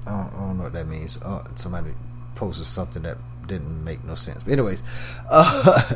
I 0.05 0.11
don't, 0.11 0.35
I 0.35 0.38
don't 0.38 0.59
know 0.59 0.64
what 0.64 0.73
that 0.73 0.87
means. 0.87 1.18
Uh, 1.18 1.45
somebody 1.57 1.92
posted 2.35 2.66
something 2.66 3.03
that 3.03 3.18
didn't 3.47 3.85
make 3.85 4.05
no 4.05 4.14
sense. 4.14 4.42
But 4.42 4.53
anyways, 4.53 4.83
uh, 5.31 5.95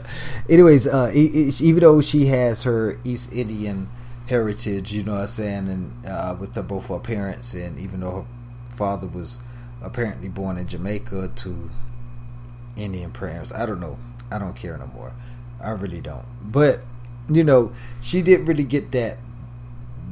anyways, 0.49 0.87
uh, 0.87 1.11
even 1.15 1.81
though 1.81 2.01
she 2.01 2.27
has 2.27 2.63
her 2.65 2.99
East 3.05 3.33
Indian 3.33 3.89
heritage, 4.27 4.93
you 4.93 5.03
know 5.03 5.13
what 5.13 5.23
I'm 5.23 5.27
saying, 5.29 5.69
and 5.69 6.07
uh, 6.07 6.37
with 6.39 6.55
her, 6.55 6.63
both 6.63 6.87
her 6.89 6.99
parents, 6.99 7.55
and 7.55 7.79
even 7.79 8.01
though 8.01 8.27
her 8.71 8.77
father 8.77 9.07
was 9.07 9.41
apparently 9.83 10.29
born 10.29 10.57
in 10.57 10.67
Jamaica 10.67 11.33
to 11.37 11.71
Indian 12.77 13.11
prayers. 13.11 13.53
I 13.53 13.67
don't 13.67 13.81
know. 13.81 13.99
I 14.31 14.39
don't 14.39 14.57
care 14.57 14.77
no 14.77 14.87
more. 14.87 15.13
I 15.63 15.71
really 15.71 16.01
don't. 16.01 16.27
But 16.43 16.81
you 17.29 17.43
know, 17.43 17.73
she 18.01 18.23
didn't 18.23 18.47
really 18.47 18.65
get 18.65 18.93
that 18.93 19.19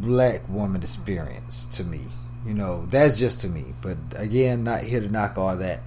black 0.00 0.48
woman 0.48 0.82
experience 0.82 1.66
to 1.72 1.84
me. 1.84 2.06
You 2.46 2.54
know, 2.54 2.86
that's 2.86 3.18
just 3.18 3.40
to 3.40 3.48
me. 3.48 3.74
But 3.80 3.96
again, 4.16 4.64
not 4.64 4.82
here 4.82 5.00
to 5.00 5.08
knock 5.08 5.38
all 5.38 5.56
that. 5.56 5.82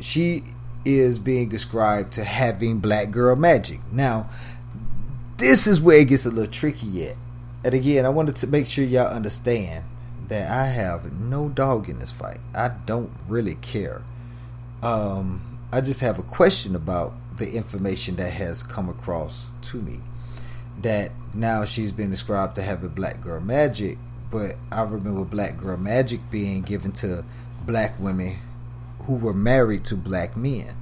She 0.00 0.44
is 0.84 1.18
being 1.18 1.48
described 1.48 2.12
to 2.14 2.24
having 2.24 2.78
black 2.78 3.10
girl 3.10 3.34
magic. 3.34 3.80
Now, 3.90 4.28
this 5.38 5.66
is 5.66 5.80
where 5.80 5.98
it 5.98 6.08
gets 6.08 6.26
a 6.26 6.30
little 6.30 6.50
tricky 6.50 6.86
yet. 6.86 7.16
And 7.64 7.74
again, 7.74 8.04
I 8.04 8.10
wanted 8.10 8.36
to 8.36 8.46
make 8.46 8.66
sure 8.66 8.84
y'all 8.84 9.06
understand 9.06 9.84
that 10.28 10.50
I 10.50 10.66
have 10.66 11.12
no 11.12 11.48
dog 11.48 11.88
in 11.88 11.98
this 11.98 12.12
fight. 12.12 12.38
I 12.54 12.68
don't 12.68 13.12
really 13.28 13.56
care. 13.56 14.02
Um, 14.82 15.55
I 15.72 15.80
just 15.80 16.00
have 16.00 16.18
a 16.18 16.22
question 16.22 16.76
about 16.76 17.14
the 17.36 17.50
information 17.52 18.16
that 18.16 18.32
has 18.32 18.62
come 18.62 18.88
across 18.88 19.48
to 19.62 19.78
me. 19.78 20.00
That 20.82 21.10
now 21.34 21.64
she's 21.64 21.92
been 21.92 22.10
described 22.10 22.54
to 22.56 22.62
have 22.62 22.84
a 22.84 22.88
black 22.88 23.20
girl 23.20 23.40
magic, 23.40 23.98
but 24.30 24.56
I 24.70 24.82
remember 24.82 25.24
black 25.24 25.56
girl 25.56 25.76
magic 25.76 26.20
being 26.30 26.62
given 26.62 26.92
to 26.92 27.24
black 27.64 27.98
women 27.98 28.38
who 29.06 29.14
were 29.14 29.34
married 29.34 29.84
to 29.86 29.96
black 29.96 30.36
men. 30.36 30.76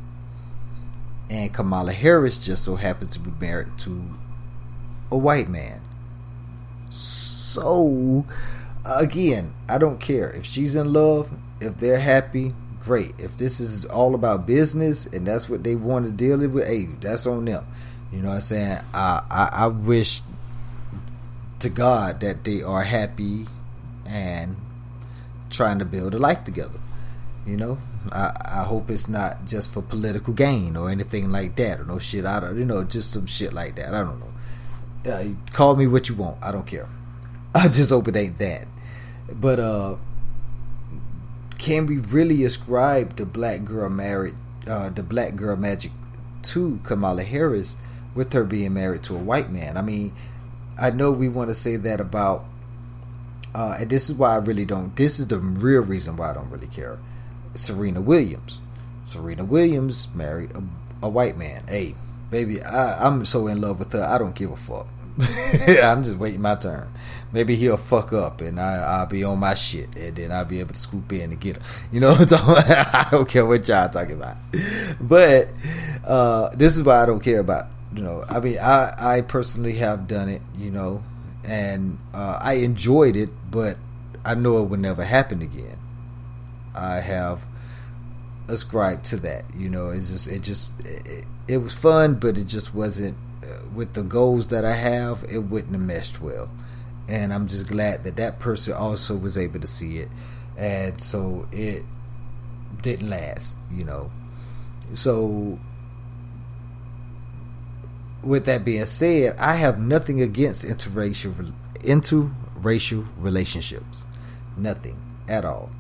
And 1.31 1.53
Kamala 1.53 1.93
Harris 1.93 2.45
just 2.45 2.65
so 2.65 2.77
happens 2.77 3.15
to 3.15 3.19
be 3.19 3.31
married 3.41 3.79
to 3.79 4.05
a 5.11 5.17
white 5.17 5.49
man. 5.49 5.81
So, 6.91 8.27
again, 8.85 9.55
I 9.69 9.79
don't 9.79 10.01
care. 10.01 10.31
If 10.31 10.45
she's 10.45 10.75
in 10.75 10.93
love, 10.93 11.31
if 11.61 11.79
they're 11.79 11.99
happy, 11.99 12.53
great. 12.85 13.15
If 13.19 13.37
this 13.37 13.61
is 13.61 13.85
all 13.87 14.15
about 14.15 14.47
business 14.47 15.07
and 15.07 15.27
that's 15.27 15.49
what 15.49 15.65
they 15.65 15.75
want 15.75 16.07
to 16.07 16.13
deal 16.13 16.39
with, 16.49 16.67
hey, 16.67 16.85
that's 17.01 17.27
on 17.27 17.47
them. 17.47 17.67
You 18.13 18.21
know 18.21 18.29
what 18.29 18.35
I'm 18.37 18.41
saying? 18.43 18.81
I, 18.93 19.23
I, 19.31 19.51
I 19.53 19.67
wish 19.67 20.23
to 21.61 21.69
God 21.69 22.21
that 22.21 22.45
they 22.45 22.63
are 22.63 22.83
happy 22.83 23.47
and 24.07 24.57
trying 25.51 25.79
to 25.79 25.85
build 25.85 26.15
a 26.15 26.19
life 26.19 26.45
together. 26.45 26.79
You 27.47 27.57
know, 27.57 27.79
I, 28.13 28.33
I 28.45 28.63
hope 28.65 28.91
it's 28.91 29.09
not 29.09 29.47
just 29.47 29.73
for 29.73 29.83
political 29.83 30.33
gain 30.33 30.77
or 30.77 30.91
anything 30.91 31.31
like 31.33 31.57
that 31.57 31.81
or 31.81 31.85
no 31.85 31.99
shit. 31.99 32.25
I 32.25 32.41
don't, 32.41 32.59
you 32.59 32.65
know, 32.65 32.85
just 32.85 33.13
some 33.13 33.27
shit 33.27 33.53
like 33.53 33.77
that. 33.77 33.95
I 33.95 34.03
don't 34.03 34.21
know. 34.21 35.13
Uh, 35.13 35.25
call 35.53 35.77
me 35.77 35.87
what 35.87 36.09
you 36.09 36.15
want. 36.15 36.43
I 36.43 36.53
don't 36.53 36.67
care. 36.67 36.89
I 37.55 37.69
just 37.69 37.91
hope 37.91 38.09
it 38.09 38.17
ain't 38.17 38.39
that. 38.39 38.67
But 39.33 39.61
uh, 39.61 39.97
can 41.65 41.87
we 41.87 41.97
really 41.97 42.45
ascribe 42.45 43.17
the 43.17 43.25
black 43.25 43.65
girl 43.65 43.89
married, 43.89 44.35
uh, 44.67 44.91
the 44.91 45.03
black 45.03 45.35
girl 45.35 45.57
magic 45.57 45.93
to 46.43 46.79
Kamala 46.85 47.23
Harris 47.23 47.75
with 48.15 48.35
her 48.35 48.45
being 48.45 48.75
married 48.75 49.03
to 49.05 49.17
a 49.17 49.19
white 49.19 49.51
man? 49.51 49.79
I 49.79 49.81
mean, 49.81 50.13
I 50.79 50.91
know 50.91 51.11
we 51.11 51.27
want 51.27 51.49
to 51.49 51.55
say 51.55 51.77
that 51.77 52.01
about, 52.01 52.45
uh, 53.55 53.79
and 53.81 53.89
this 53.89 54.11
is 54.11 54.15
why 54.15 54.35
I 54.35 54.37
really 54.37 54.67
don't. 54.67 54.95
This 54.95 55.19
is 55.19 55.29
the 55.29 55.39
real 55.39 55.81
reason 55.81 56.19
why 56.19 56.33
I 56.33 56.35
don't 56.35 56.51
really 56.51 56.67
care. 56.67 56.99
Serena 57.55 58.03
Williams. 58.03 58.61
Serena 59.07 59.43
Williams 59.43 60.09
married 60.15 60.51
a, 60.51 60.63
a 61.07 61.09
white 61.09 61.39
man. 61.39 61.67
Hey, 61.67 61.95
baby, 62.31 62.63
I, 62.63 63.07
I'm 63.07 63.25
so 63.25 63.47
in 63.47 63.63
love 63.63 63.79
with 63.79 63.93
her. 63.93 64.05
I 64.05 64.19
don't 64.19 64.35
give 64.35 64.51
a 64.51 64.57
fuck. 64.59 64.87
I'm 65.83 66.03
just 66.03 66.17
waiting 66.17 66.41
my 66.41 66.57
turn. 66.57 66.93
Maybe 67.33 67.55
he'll 67.57 67.77
fuck 67.77 68.13
up 68.13 68.41
and 68.41 68.61
I, 68.61 68.77
I'll 68.77 69.07
be 69.07 69.23
on 69.23 69.39
my 69.39 69.55
shit 69.55 69.95
and 69.97 70.17
then 70.17 70.33
I'll 70.33 70.45
be 70.45 70.61
able 70.61 70.75
to 70.75 70.81
scoop 70.81 71.13
in 71.13 71.33
and 71.33 71.41
get 71.41 71.57
him. 71.57 71.63
You 71.93 72.01
know? 72.01 72.17
I 72.31 73.09
don't 73.11 73.29
care 73.29 73.47
what 73.47 73.67
y'all 73.69 73.89
talking 73.89 74.15
about. 74.17 74.37
But 75.01 75.53
uh, 76.05 76.49
this 76.51 76.77
is 76.77 76.83
why 76.83 77.03
I 77.03 77.07
don't 77.07 77.21
care 77.21 77.41
about, 77.41 77.67
you 77.95 78.03
know, 78.03 78.25
I 78.29 78.41
mean, 78.41 78.59
I, 78.59 79.17
I 79.17 79.21
personally 79.21 79.75
have 79.75 80.09
done 80.09 80.29
it, 80.29 80.43
you 80.57 80.71
know, 80.71 81.05
and 81.45 81.99
uh, 82.13 82.39
I 82.41 82.55
enjoyed 82.55 83.15
it, 83.15 83.31
but 83.51 83.79
I 84.25 84.35
know 84.35 84.63
it 84.63 84.69
would 84.69 84.81
never 84.81 85.05
happen 85.05 85.43
again. 85.43 85.79
I 86.75 86.97
have 86.97 87.45
ascribed 88.49 89.07
to 89.07 89.17
that, 89.19 89.45
you 89.57 89.69
know, 89.69 89.91
it's 89.91 90.09
just, 90.09 90.27
it 90.27 90.43
just, 90.43 90.71
it, 90.85 91.25
it 91.47 91.59
was 91.59 91.75
fun, 91.75 92.15
but 92.15 92.37
it 92.37 92.47
just 92.47 92.75
wasn't 92.75 93.17
with 93.75 93.95
the 93.95 94.03
goals 94.03 94.49
that 94.49 94.65
I 94.65 94.73
have, 94.73 95.25
it 95.29 95.39
wouldn't 95.39 95.73
have 95.73 95.83
meshed 95.83 96.21
well. 96.21 96.51
And 97.09 97.33
I'm 97.33 97.49
just 97.49 97.67
glad 97.67 98.05
that 98.05 98.17
that 98.17 98.39
person 98.39 98.73
also 98.73 99.17
was 99.17 99.37
able 99.37 99.61
to 99.61 99.67
see 99.67 99.99
it, 99.99 100.09
and 100.57 101.03
so 101.03 101.47
it 101.53 101.85
didn't 102.81 103.11
last, 103.11 103.57
you 103.71 103.85
know. 103.85 104.11
So, 104.95 105.59
with 108.23 108.47
that 108.47 108.65
being 108.65 108.87
said, 108.87 109.37
I 109.39 109.55
have 109.55 109.79
nothing 109.79 110.23
against 110.23 110.65
interracial 110.65 111.53
interracial 111.81 113.07
relationships, 113.19 114.05
nothing 114.57 114.97
at 115.29 115.45
all. 115.45 115.71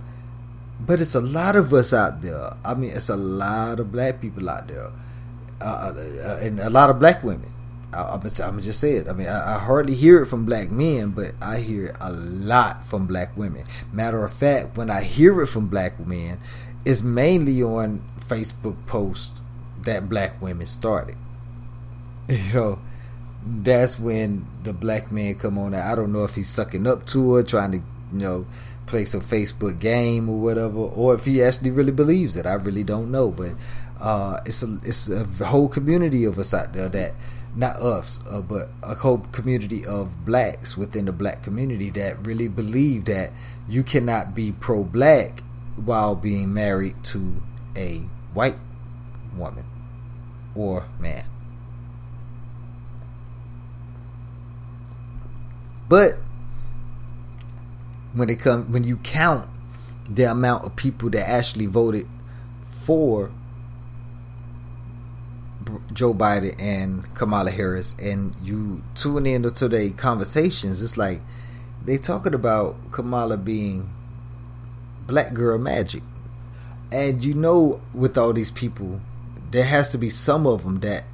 But 0.81 1.01
it's 1.01 1.15
a 1.15 1.21
lot 1.21 1.57
of 1.57 1.73
us 1.73 1.93
out 1.93 2.21
there. 2.21 2.55
I 2.65 2.75
mean, 2.75 2.91
it's 2.91 3.09
a 3.09 3.17
lot 3.17 3.81
of 3.81 3.93
black 3.93 4.21
people 4.21 4.51
out 4.51 4.69
there, 4.69 4.91
uh, 5.61 5.65
uh, 5.65 6.39
and 6.43 6.61
a 6.61 6.69
lot 6.69 6.91
of 6.91 6.99
black 6.99 7.23
women. 7.23 7.54
I, 7.95 8.15
I'm, 8.15 8.23
I'm 8.43 8.61
just 8.61 8.81
say 8.81 8.95
it. 8.95 9.09
I 9.09 9.13
mean, 9.13 9.29
I, 9.29 9.57
I 9.57 9.59
hardly 9.59 9.95
hear 9.95 10.23
it 10.23 10.27
from 10.27 10.45
black 10.45 10.71
men, 10.71 11.11
but 11.11 11.35
I 11.41 11.61
hear 11.61 11.87
it 11.87 11.97
a 12.01 12.13
lot 12.13 12.85
from 12.85 13.07
black 13.07 13.37
women. 13.37 13.65
Matter 13.93 14.25
of 14.25 14.33
fact, 14.33 14.77
when 14.77 14.91
I 14.91 15.03
hear 15.03 15.41
it 15.43 15.47
from 15.47 15.69
black 15.69 15.99
men, 15.99 16.39
it's 16.85 17.03
mainly 17.03 17.63
on 17.63 18.03
Facebook 18.29 18.87
posts 18.87 19.41
that 19.83 20.09
black 20.09 20.41
women 20.41 20.67
started. 20.67 21.17
You 22.27 22.53
know, 22.55 22.79
that's 23.45 23.99
when 23.99 24.47
the 24.63 24.73
black 24.73 25.13
man 25.13 25.35
come 25.35 25.59
on. 25.59 25.75
I 25.75 25.95
don't 25.95 26.11
know 26.11 26.25
if 26.25 26.35
he's 26.35 26.49
sucking 26.49 26.87
up 26.87 27.05
to 27.09 27.35
her, 27.35 27.43
trying 27.43 27.73
to, 27.73 27.77
you 27.79 27.85
know, 28.19 28.47
play 28.87 29.05
some 29.05 29.21
Facebook 29.21 29.79
game 29.79 30.31
or 30.31 30.39
whatever, 30.39 30.79
or 30.79 31.15
if 31.15 31.27
he 31.27 31.43
actually 31.43 31.71
really 31.71 31.93
believes 31.93 32.37
it. 32.37 32.47
I 32.47 32.55
really 32.55 32.85
don't 32.85 33.11
know, 33.11 33.31
but 33.31 33.53
uh, 34.01 34.41
it's 34.47 34.63
a 34.63 34.79
it's 34.83 35.09
a 35.09 35.25
whole 35.45 35.69
community 35.69 36.25
of 36.25 36.39
us 36.39 36.55
out 36.55 36.73
there 36.73 36.89
that 36.89 37.15
not 37.57 37.77
us, 37.77 38.21
uh, 38.29 38.41
but 38.41 38.71
a 38.83 38.95
whole 38.95 39.19
community 39.19 39.87
of 39.87 40.25
blacks 40.25 40.77
within 40.77 41.05
the 41.05 41.13
black 41.13 41.43
community 41.43 41.91
that 41.91 42.27
really 42.27 42.49
believe 42.49 43.05
that 43.05 43.33
you 43.69 43.83
cannot 43.83 44.35
be 44.35 44.51
pro-black 44.53 45.43
while 45.77 46.15
being 46.15 46.53
married 46.53 47.03
to 47.05 47.43
a 47.77 47.99
white 48.33 48.59
woman 49.37 49.65
or 50.55 50.87
man. 50.99 51.25
But 55.89 56.17
when 58.15 58.31
it 58.31 58.41
come 58.41 58.73
when 58.73 58.85
you 58.85 58.97
count 58.99 59.49
the 60.09 60.25
amount 60.25 60.65
of 60.65 60.77
people 60.77 61.11
that 61.11 61.29
actually 61.29 61.67
voted 61.67 62.09
for 62.71 63.31
Joe 65.93 66.15
Biden 66.15 66.61
and 66.61 67.15
Kamala 67.15 67.51
Harris, 67.51 67.95
and 67.99 68.35
you 68.43 68.83
tune 68.95 69.27
in 69.27 69.43
to 69.43 69.69
their 69.69 69.91
conversations, 69.91 70.83
it's 70.83 70.97
like 70.97 71.21
they 71.85 71.99
talking 71.99 72.35
about 72.35 72.77
Kamala 72.93 73.37
being 73.37 73.91
black 75.07 75.35
girl 75.35 75.59
magic, 75.59 76.03
and 76.91 77.25
you 77.25 77.35
know, 77.35 77.81
with 77.93 78.17
all 78.17 78.33
these 78.33 78.51
people, 78.51 79.01
there 79.51 79.65
has 79.65 79.91
to 79.93 79.99
be 79.99 80.11
some 80.11 80.47
of 80.47 80.65
them 80.65 80.81
that 80.81 81.05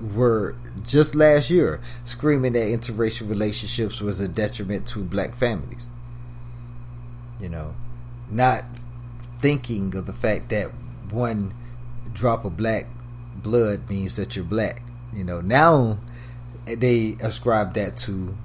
were 0.00 0.56
just 0.82 1.14
last 1.14 1.50
year 1.50 1.80
screaming 2.04 2.52
that 2.54 2.66
interracial 2.66 3.28
relationships 3.28 4.00
was 4.00 4.20
a 4.20 4.28
detriment 4.28 4.86
to 4.88 5.00
black 5.04 5.34
families. 5.34 5.88
You 7.40 7.48
know, 7.48 7.74
not 8.30 8.64
thinking 9.38 9.94
of 9.94 10.06
the 10.06 10.12
fact 10.12 10.48
that 10.48 10.70
one 11.10 11.54
drop 12.12 12.44
of 12.44 12.56
black 12.56 12.86
blood 13.44 13.88
means 13.88 14.16
that 14.16 14.34
you're 14.34 14.44
black. 14.44 14.82
You 15.12 15.22
know, 15.22 15.40
now 15.40 15.98
they 16.64 17.16
ascribe 17.20 17.74
that 17.74 17.96
to 17.98 18.36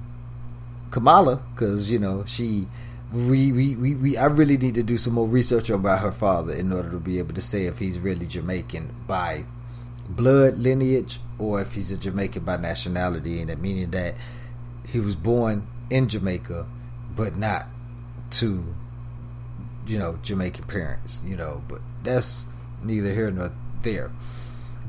Kamala 0.92 1.42
because 1.54 1.90
you 1.90 1.98
know 1.98 2.24
she. 2.26 2.68
We, 3.12 3.50
we, 3.50 3.74
we, 3.74 3.96
we 3.96 4.16
I 4.16 4.26
really 4.26 4.56
need 4.56 4.76
to 4.76 4.84
do 4.84 4.96
some 4.96 5.14
more 5.14 5.26
research 5.26 5.68
about 5.68 5.98
her 5.98 6.12
father 6.12 6.54
in 6.54 6.72
order 6.72 6.88
to 6.92 7.00
be 7.00 7.18
able 7.18 7.34
to 7.34 7.40
say 7.40 7.64
if 7.64 7.80
he's 7.80 7.98
really 7.98 8.24
Jamaican 8.24 8.94
by 9.08 9.46
blood 10.08 10.58
lineage 10.58 11.18
or 11.36 11.60
if 11.60 11.72
he's 11.72 11.90
a 11.90 11.96
Jamaican 11.96 12.44
by 12.44 12.56
nationality, 12.56 13.40
and 13.40 13.50
that 13.50 13.58
meaning 13.60 13.90
that 13.90 14.14
he 14.86 15.00
was 15.00 15.16
born 15.16 15.66
in 15.88 16.08
Jamaica, 16.08 16.68
but 17.16 17.36
not 17.36 17.66
to, 18.30 18.74
you 19.86 19.98
know, 19.98 20.18
Jamaican 20.22 20.64
parents, 20.64 21.20
you 21.24 21.36
know. 21.36 21.62
But 21.66 21.80
that's 22.04 22.46
neither 22.82 23.12
here 23.12 23.30
nor 23.30 23.52
there. 23.82 24.12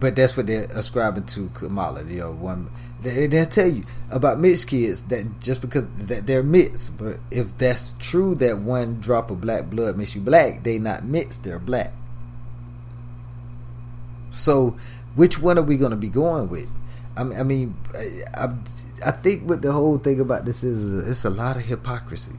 But 0.01 0.15
that's 0.17 0.35
what 0.35 0.47
they're 0.47 0.67
ascribing 0.71 1.23
to 1.27 1.49
Kamala. 1.53 2.03
You 2.03 2.19
know, 2.19 2.31
one 2.31 2.71
they, 3.01 3.27
they'll 3.27 3.45
tell 3.45 3.71
you 3.71 3.83
about 4.09 4.39
mixed 4.39 4.67
kids 4.67 5.03
that 5.03 5.39
just 5.39 5.61
because 5.61 5.85
that 6.07 6.27
they're 6.27 6.43
mixed. 6.43 6.97
But 6.97 7.19
if 7.29 7.55
that's 7.57 7.93
true, 7.99 8.35
that 8.35 8.57
one 8.57 8.99
drop 8.99 9.31
of 9.31 9.41
black 9.41 9.69
blood 9.69 9.97
makes 9.97 10.13
you 10.15 10.21
black, 10.21 10.63
they 10.63 10.79
not 10.79 11.05
mixed. 11.05 11.43
They're 11.43 11.59
black. 11.59 11.93
So 14.31 14.77
which 15.15 15.39
one 15.39 15.57
are 15.57 15.63
we 15.63 15.77
going 15.77 15.91
to 15.91 15.97
be 15.97 16.09
going 16.09 16.49
with? 16.49 16.69
I 17.15 17.23
mean, 17.23 17.39
I, 17.39 17.43
mean, 17.43 17.75
I, 18.33 18.47
I 19.05 19.11
think 19.11 19.47
what 19.47 19.61
the 19.61 19.71
whole 19.71 19.97
thing 19.97 20.19
about 20.19 20.45
this 20.45 20.63
is, 20.63 21.07
it's 21.07 21.25
a 21.25 21.29
lot 21.29 21.57
of 21.57 21.63
hypocrisy. 21.63 22.33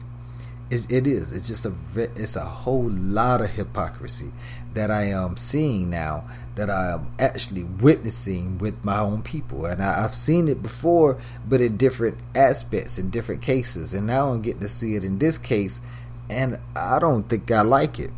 It, 0.73 0.91
it 0.91 1.05
is. 1.05 1.31
It's 1.31 1.47
just 1.47 1.67
a 1.67 1.73
it's 1.95 2.35
a 2.35 2.45
whole 2.45 2.89
lot 2.89 3.41
of 3.41 3.51
hypocrisy 3.51 4.31
that 4.73 4.89
I 4.89 5.03
am 5.03 5.37
seeing 5.37 5.91
now. 5.91 6.27
That 6.55 6.71
I 6.71 6.93
am 6.93 7.13
actually 7.19 7.63
witnessing 7.63 8.57
with 8.57 8.83
my 8.83 8.97
own 8.97 9.21
people, 9.21 9.65
and 9.65 9.83
I, 9.83 10.03
I've 10.03 10.15
seen 10.15 10.47
it 10.47 10.63
before, 10.63 11.19
but 11.47 11.61
in 11.61 11.77
different 11.77 12.17
aspects, 12.33 12.97
in 12.97 13.11
different 13.11 13.43
cases, 13.43 13.93
and 13.93 14.07
now 14.07 14.31
I'm 14.31 14.41
getting 14.41 14.61
to 14.61 14.67
see 14.67 14.95
it 14.95 15.03
in 15.03 15.19
this 15.19 15.37
case, 15.37 15.79
and 16.27 16.57
I 16.75 16.97
don't 16.97 17.29
think 17.29 17.51
I 17.51 17.61
like 17.61 17.99
it. 17.99 18.09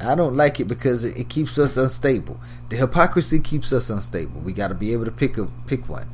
I 0.00 0.14
don't 0.14 0.36
like 0.36 0.60
it 0.60 0.68
because 0.68 1.02
it, 1.02 1.16
it 1.16 1.28
keeps 1.28 1.58
us 1.58 1.76
unstable. 1.76 2.40
The 2.68 2.76
hypocrisy 2.76 3.40
keeps 3.40 3.72
us 3.72 3.90
unstable. 3.90 4.40
We 4.42 4.52
got 4.52 4.68
to 4.68 4.74
be 4.74 4.92
able 4.92 5.06
to 5.06 5.10
pick 5.10 5.36
a 5.38 5.46
pick 5.66 5.88
one. 5.88 6.08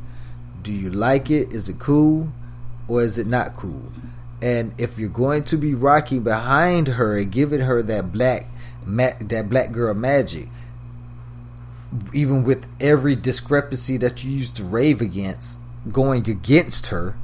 Do 0.62 0.72
you 0.72 0.88
like 0.88 1.30
it? 1.30 1.52
Is 1.52 1.68
it 1.68 1.78
cool, 1.78 2.32
or 2.88 3.02
is 3.02 3.18
it 3.18 3.26
not 3.26 3.56
cool? 3.56 3.92
And 4.42 4.74
if 4.78 4.98
you're 4.98 5.08
going 5.08 5.44
to 5.44 5.56
be 5.56 5.74
rocking 5.74 6.22
behind 6.22 6.88
her 6.88 7.18
and 7.18 7.32
giving 7.32 7.60
her 7.60 7.82
that 7.82 8.12
black 8.12 8.46
ma- 8.84 9.16
that 9.20 9.48
black 9.48 9.72
girl 9.72 9.94
magic, 9.94 10.48
even 12.12 12.44
with 12.44 12.66
every 12.80 13.16
discrepancy 13.16 13.96
that 13.98 14.24
you 14.24 14.30
used 14.30 14.56
to 14.56 14.64
rave 14.64 15.00
against, 15.00 15.58
going 15.90 16.28
against 16.28 16.86
her, 16.88 17.16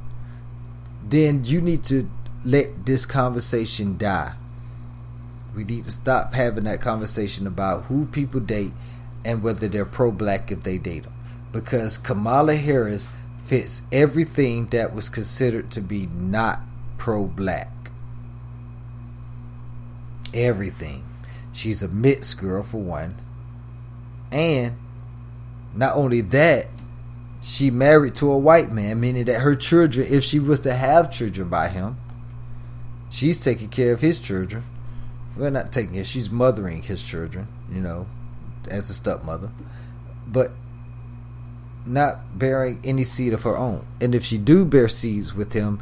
then 1.07 1.45
you 1.45 1.61
need 1.61 1.83
to 1.85 2.09
let 2.43 2.85
this 2.85 3.05
conversation 3.05 3.97
die 3.97 4.33
we 5.55 5.63
need 5.63 5.85
to 5.85 5.91
stop 5.91 6.33
having 6.33 6.63
that 6.63 6.81
conversation 6.81 7.45
about 7.45 7.83
who 7.83 8.05
people 8.05 8.39
date 8.39 8.73
and 9.23 9.43
whether 9.43 9.67
they're 9.67 9.85
pro 9.85 10.11
black 10.11 10.51
if 10.51 10.63
they 10.63 10.77
date 10.77 11.03
them. 11.03 11.13
Because 11.51 11.97
Kamala 11.97 12.55
Harris 12.55 13.07
fits 13.45 13.83
everything 13.91 14.67
that 14.67 14.93
was 14.93 15.09
considered 15.09 15.71
to 15.71 15.81
be 15.81 16.07
not 16.07 16.61
pro 17.03 17.25
black. 17.25 17.91
Everything. 20.33 21.03
She's 21.51 21.83
a 21.83 21.89
mixed 21.89 22.39
girl, 22.39 22.63
for 22.63 22.77
one. 22.77 23.15
And 24.31 24.77
not 25.75 25.97
only 25.97 26.21
that, 26.21 26.67
she 27.41 27.69
married 27.69 28.15
to 28.15 28.31
a 28.31 28.37
white 28.37 28.71
man, 28.71 29.01
meaning 29.01 29.25
that 29.25 29.41
her 29.41 29.53
children, 29.53 30.07
if 30.09 30.23
she 30.23 30.39
was 30.39 30.61
to 30.61 30.73
have 30.73 31.11
children 31.11 31.49
by 31.49 31.67
him, 31.67 31.97
she's 33.09 33.43
taking 33.43 33.67
care 33.67 33.91
of 33.91 33.99
his 33.99 34.21
children 34.21 34.63
well, 35.35 35.51
not 35.51 35.73
taking 35.73 35.95
it. 35.95 36.05
She's 36.05 36.29
mothering 36.29 36.83
his 36.83 37.03
children, 37.03 37.49
you 37.69 37.81
know, 37.81 38.07
as 38.69 38.89
a 38.89 38.93
stepmother, 38.93 39.51
but 40.25 40.51
not 41.85 42.37
bearing 42.37 42.79
any 42.83 43.03
seed 43.03 43.33
of 43.33 43.43
her 43.43 43.57
own. 43.57 43.85
And 43.99 44.13
if 44.15 44.23
she 44.23 44.37
do 44.37 44.63
bear 44.63 44.87
seeds 44.87 45.33
with 45.33 45.51
him, 45.53 45.81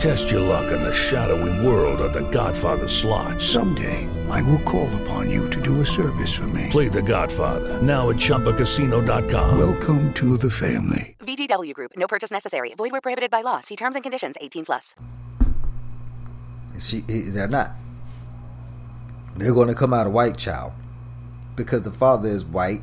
Test 0.00 0.30
your 0.30 0.40
luck 0.40 0.72
in 0.72 0.82
the 0.82 0.94
shadowy 0.94 1.52
world 1.60 2.00
of 2.00 2.14
The 2.14 2.26
Godfather 2.30 2.88
slot. 2.88 3.38
Someday, 3.38 4.08
I 4.30 4.40
will 4.44 4.60
call 4.60 4.88
upon 5.02 5.28
you 5.28 5.50
to 5.50 5.60
do 5.60 5.82
a 5.82 5.84
service 5.84 6.34
for 6.34 6.46
me. 6.46 6.68
Play 6.70 6.88
The 6.88 7.02
Godfather 7.02 7.82
now 7.82 8.08
at 8.08 8.16
ChumbaCasino.com. 8.16 9.58
Welcome 9.58 10.10
to 10.14 10.38
the 10.38 10.50
family. 10.50 11.16
VGW 11.20 11.74
Group. 11.74 11.92
No 11.98 12.06
purchase 12.06 12.30
necessary. 12.30 12.72
Void 12.78 12.92
where 12.92 13.02
prohibited 13.02 13.30
by 13.30 13.42
law. 13.42 13.60
See 13.60 13.76
terms 13.76 13.94
and 13.94 14.02
conditions. 14.02 14.36
18 14.40 14.64
plus. 14.64 14.94
She, 16.78 17.04
eh, 17.06 17.24
they're 17.26 17.46
not. 17.46 17.72
They're 19.36 19.52
going 19.52 19.68
to 19.68 19.74
come 19.74 19.92
out 19.92 20.06
a 20.06 20.10
white 20.10 20.38
child 20.38 20.72
because 21.56 21.82
the 21.82 21.92
father 21.92 22.30
is 22.30 22.42
white 22.42 22.80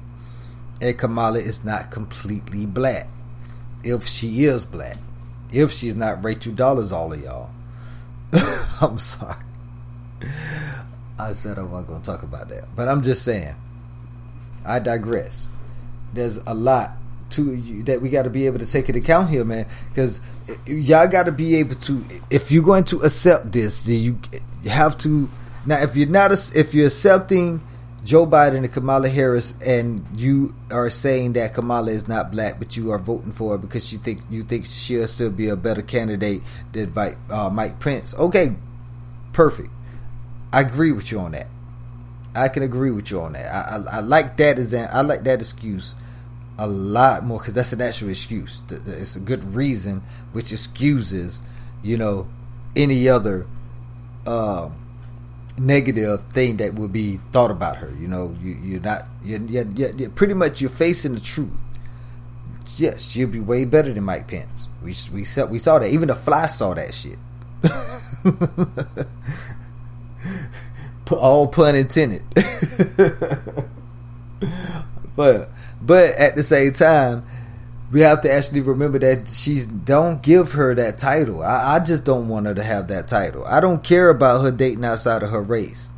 and 0.84 0.96
Kamala 0.96 1.40
is 1.40 1.64
not 1.64 1.90
completely 1.90 2.68
black. 2.68 3.10
If 3.84 4.06
she 4.06 4.44
is 4.44 4.66
black, 4.66 4.98
if 5.52 5.72
she's 5.72 5.96
not 5.96 6.24
Rachel 6.24 6.54
Dolezal, 6.54 6.92
all 6.92 7.14
of 7.14 7.22
y'all. 7.22 7.50
I'm 8.82 9.00
sorry. 9.00 9.36
I 11.20 11.34
said 11.34 11.58
I 11.58 11.64
wasn't 11.64 11.88
going 11.88 12.02
to 12.02 12.06
talk 12.12 12.24
about 12.24 12.50
that, 12.50 12.76
but 12.76 12.88
I'm 12.88 13.02
just 13.02 13.24
saying. 13.24 13.56
I 14.66 14.80
digress. 14.80 15.48
There's 16.14 16.38
a 16.46 16.54
lot 16.54 16.92
to 17.32 17.84
that 17.84 18.02
we 18.02 18.10
got 18.10 18.24
to 18.24 18.30
be 18.30 18.46
able 18.46 18.60
to 18.60 18.66
take 18.66 18.90
into 18.90 19.00
account 19.00 19.30
here, 19.30 19.46
man. 19.46 19.66
Because 19.90 20.22
y'all 20.66 21.08
got 21.08 21.24
to 21.24 21.32
be 21.32 21.56
able 21.56 21.76
to. 21.76 22.04
If 22.30 22.52
you're 22.52 22.64
going 22.64 22.84
to 22.86 23.00
accept 23.00 23.52
this, 23.52 23.84
then 23.84 24.00
you 24.00 24.20
you 24.64 24.70
have 24.70 24.98
to. 25.00 25.30
Now, 25.66 25.82
if 25.82 25.96
you're 25.96 26.10
not, 26.10 26.32
if 26.56 26.74
you're 26.74 26.88
accepting 26.88 27.62
Joe 28.08 28.26
Biden 28.26 28.60
and 28.60 28.72
Kamala 28.72 29.10
Harris, 29.10 29.54
and 29.66 30.08
you 30.16 30.56
are 30.72 30.90
saying 30.90 31.34
that 31.34 31.54
Kamala 31.54 31.92
is 31.92 32.08
not 32.08 32.32
black, 32.32 32.58
but 32.58 32.78
you 32.78 32.92
are 32.92 32.98
voting 32.98 33.34
for 33.34 33.52
her 33.52 33.58
because 33.58 33.92
you 33.92 34.00
think 34.00 34.22
you 34.30 34.44
think 34.44 34.66
she'll 34.66 35.10
still 35.10 35.30
be 35.30 35.50
a 35.50 35.58
better 35.58 35.82
candidate 35.82 36.42
than 36.72 36.94
uh, 37.30 37.50
Mike 37.50 37.82
Pence. 37.82 38.14
Okay, 38.14 38.56
perfect. 39.34 39.68
I 40.54 40.62
agree 40.62 40.94
with 40.94 41.12
you 41.12 41.20
on 41.20 41.34
that. 41.34 41.48
I 42.34 42.48
can 42.48 42.64
agree 42.64 42.92
with 42.92 43.12
you 43.12 43.20
on 43.20 43.34
that. 43.34 43.54
I, 43.54 43.76
I, 43.76 43.98
I 43.98 44.00
like 44.00 44.38
that 44.38 44.58
as 44.58 44.74
I 44.74 45.02
like 45.02 45.26
that 45.26 45.42
excuse 45.42 45.94
a 46.58 46.66
lot 46.66 47.26
more 47.26 47.40
because 47.40 47.56
that's 47.56 47.74
an 47.74 47.82
actual 47.82 48.08
excuse. 48.10 48.62
It's 48.70 49.18
a 49.18 49.20
good 49.20 49.44
reason, 49.54 50.02
which 50.32 50.54
excuses, 50.54 51.42
you 51.84 51.98
know, 51.98 52.30
any 52.74 53.10
other 53.10 53.48
uh, 54.26 54.70
negative 55.58 56.24
thing 56.32 56.58
that 56.58 56.74
would 56.76 56.92
be 56.94 57.20
thought 57.32 57.52
about 57.52 57.78
her. 57.78 57.94
You 58.00 58.08
know, 58.08 58.36
you, 58.42 58.60
you're 58.64 58.82
not, 58.82 59.08
you're, 59.24 59.42
you're, 59.42 59.66
you're, 59.66 60.10
pretty 60.10 60.34
much 60.34 60.62
you're 60.62 60.70
facing 60.70 61.16
the 61.16 61.20
truth. 61.20 61.52
Yes, 62.78 63.10
she'll 63.10 63.28
be 63.28 63.40
way 63.40 63.66
better 63.66 63.92
than 63.92 64.04
Mike 64.04 64.28
Pence. 64.28 64.68
We 64.84 64.94
we 65.12 65.24
saw 65.26 65.46
we 65.46 65.58
saw 65.58 65.80
that. 65.80 65.90
Even 65.90 66.10
the 66.10 66.16
fly 66.16 66.46
saw 66.46 66.76
that 66.76 66.94
shit. 66.94 67.18
all 71.12 71.48
pun 71.48 71.76
intended. 71.76 72.24
but 75.16 75.50
but 75.82 76.16
at 76.16 76.36
the 76.36 76.44
same 76.44 76.74
time, 76.74 77.26
we 77.92 78.02
have 78.02 78.22
to 78.22 78.32
actually 78.32 78.62
remember 78.62 79.00
that 79.00 79.30
she's 79.30 79.66
don't 79.66 80.22
give 80.22 80.52
her 80.54 80.76
that 80.76 80.98
title. 80.98 81.42
I, 81.42 81.76
I 81.76 81.80
just 81.80 82.04
don't 82.04 82.28
want 82.28 82.46
her 82.46 82.54
to 82.54 82.64
have 82.64 82.88
that 82.90 83.08
title. 83.08 83.46
I 83.46 83.60
don't 83.60 83.84
care 83.84 84.10
about 84.10 84.44
her 84.44 84.52
dating 84.52 84.84
outside 84.84 85.24
of 85.24 85.30
her 85.30 85.42
race. 85.42 85.90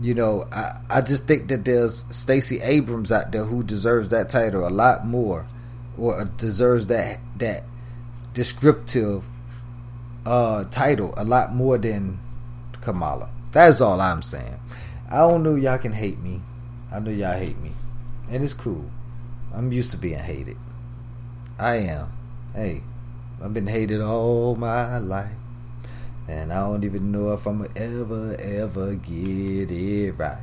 You 0.00 0.14
know, 0.14 0.46
I, 0.52 0.78
I 0.88 1.00
just 1.00 1.26
think 1.26 1.48
that 1.48 1.64
there's 1.64 2.04
Stacey 2.10 2.60
Abrams 2.60 3.10
out 3.10 3.32
there 3.32 3.44
who 3.44 3.62
deserves 3.62 4.08
that 4.10 4.30
title 4.30 4.66
a 4.66 4.70
lot 4.70 5.06
more, 5.06 5.46
or 5.98 6.24
deserves 6.24 6.86
that 6.86 7.20
that 7.36 7.64
descriptive 8.34 9.24
uh, 10.24 10.64
title 10.64 11.12
a 11.16 11.24
lot 11.24 11.54
more 11.54 11.76
than 11.76 12.20
Kamala. 12.80 13.28
That's 13.50 13.80
all 13.80 14.00
I'm 14.00 14.22
saying. 14.22 14.58
I 15.10 15.18
don't 15.18 15.42
know 15.42 15.56
y'all 15.56 15.78
can 15.78 15.92
hate 15.92 16.20
me. 16.20 16.40
I 16.90 17.00
know 17.00 17.10
y'all 17.10 17.38
hate 17.38 17.58
me. 17.58 17.72
And 18.30 18.42
it's 18.42 18.54
cool. 18.54 18.90
I'm 19.54 19.70
used 19.72 19.90
to 19.90 19.96
being 19.98 20.18
hated. 20.18 20.56
I 21.58 21.76
am. 21.76 22.12
Hey, 22.54 22.82
I've 23.42 23.52
been 23.52 23.66
hated 23.66 24.00
all 24.00 24.56
my 24.56 24.98
life. 24.98 25.32
And 26.28 26.52
I 26.52 26.60
don't 26.60 26.84
even 26.84 27.12
know 27.12 27.32
if 27.32 27.46
I'm 27.46 27.68
ever, 27.76 28.36
ever 28.38 28.94
get 28.94 29.70
it 29.70 30.12
right. 30.12 30.38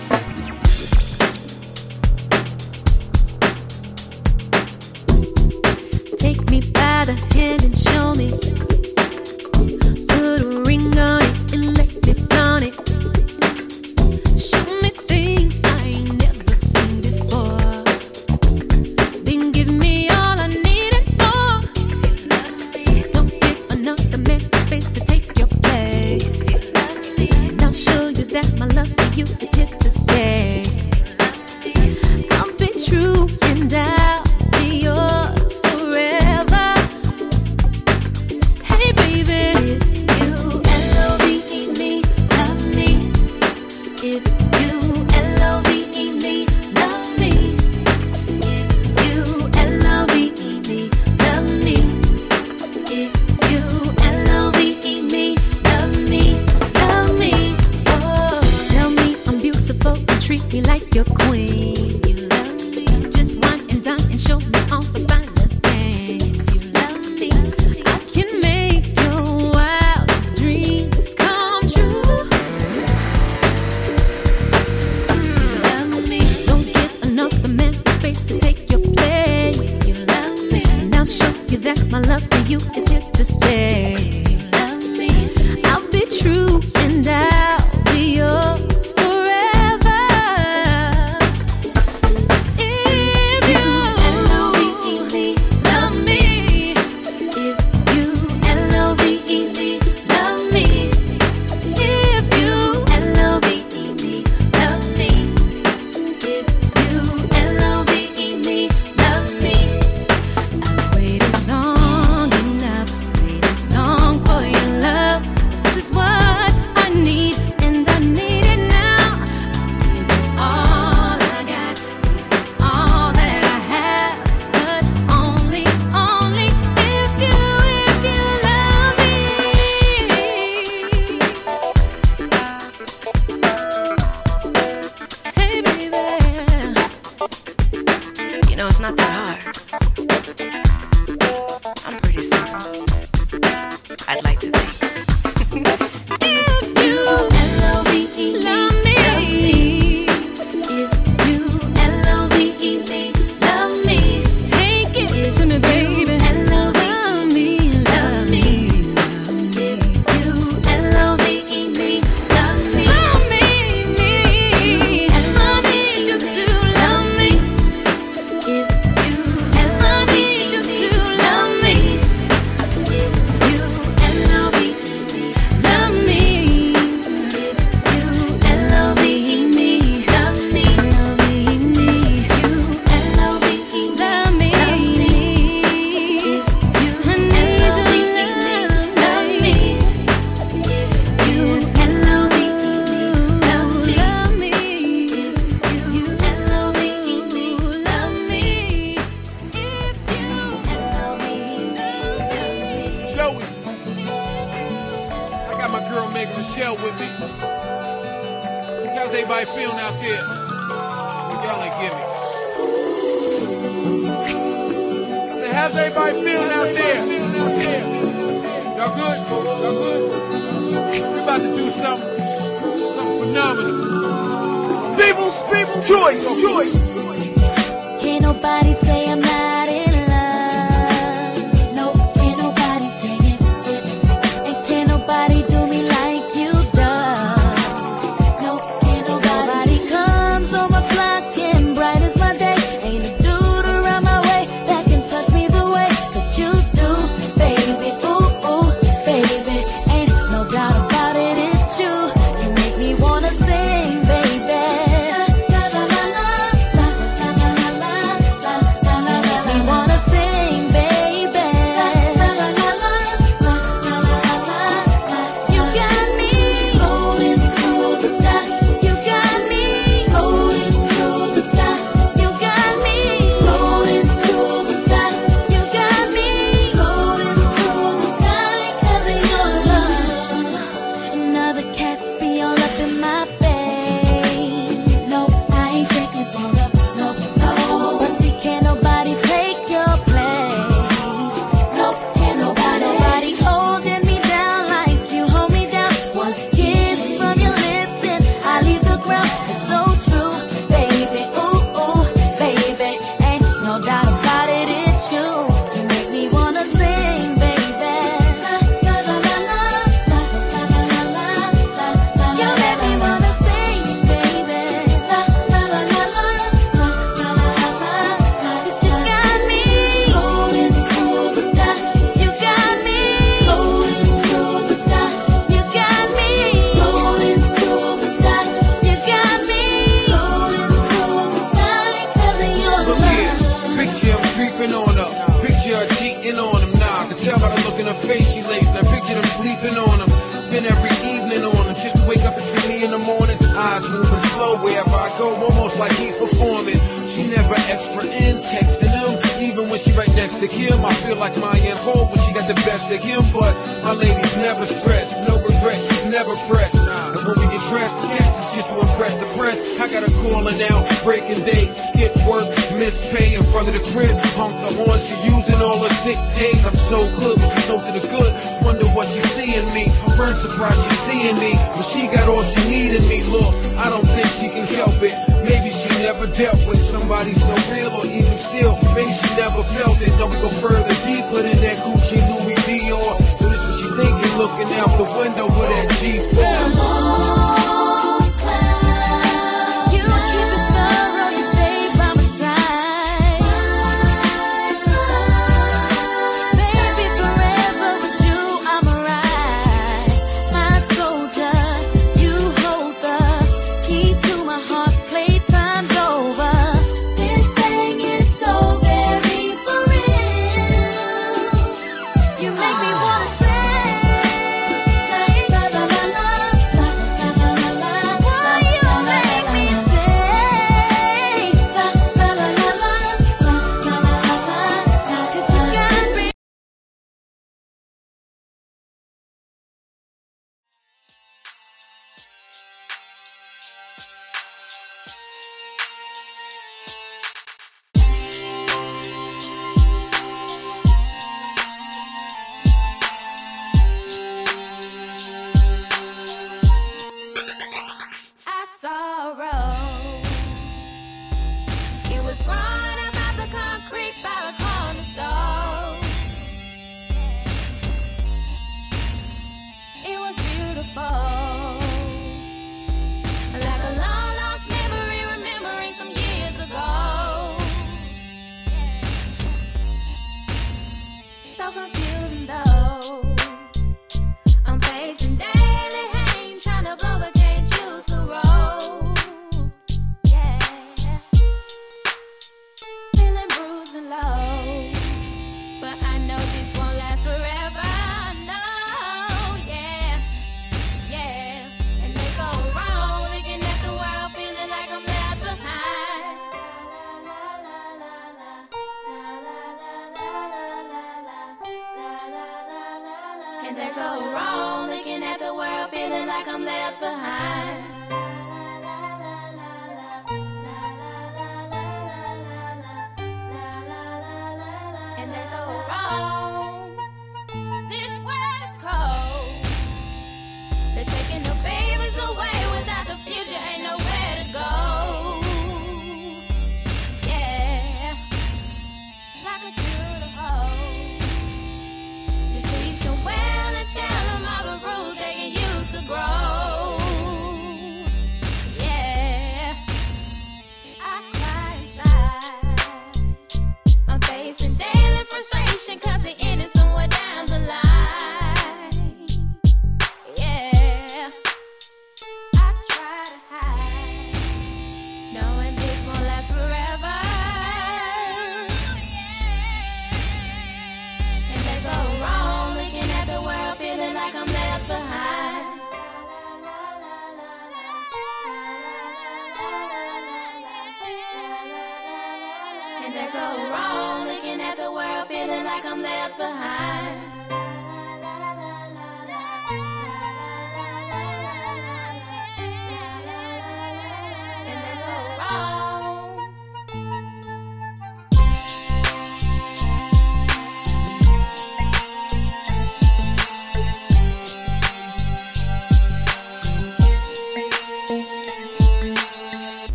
people's 226.21 226.80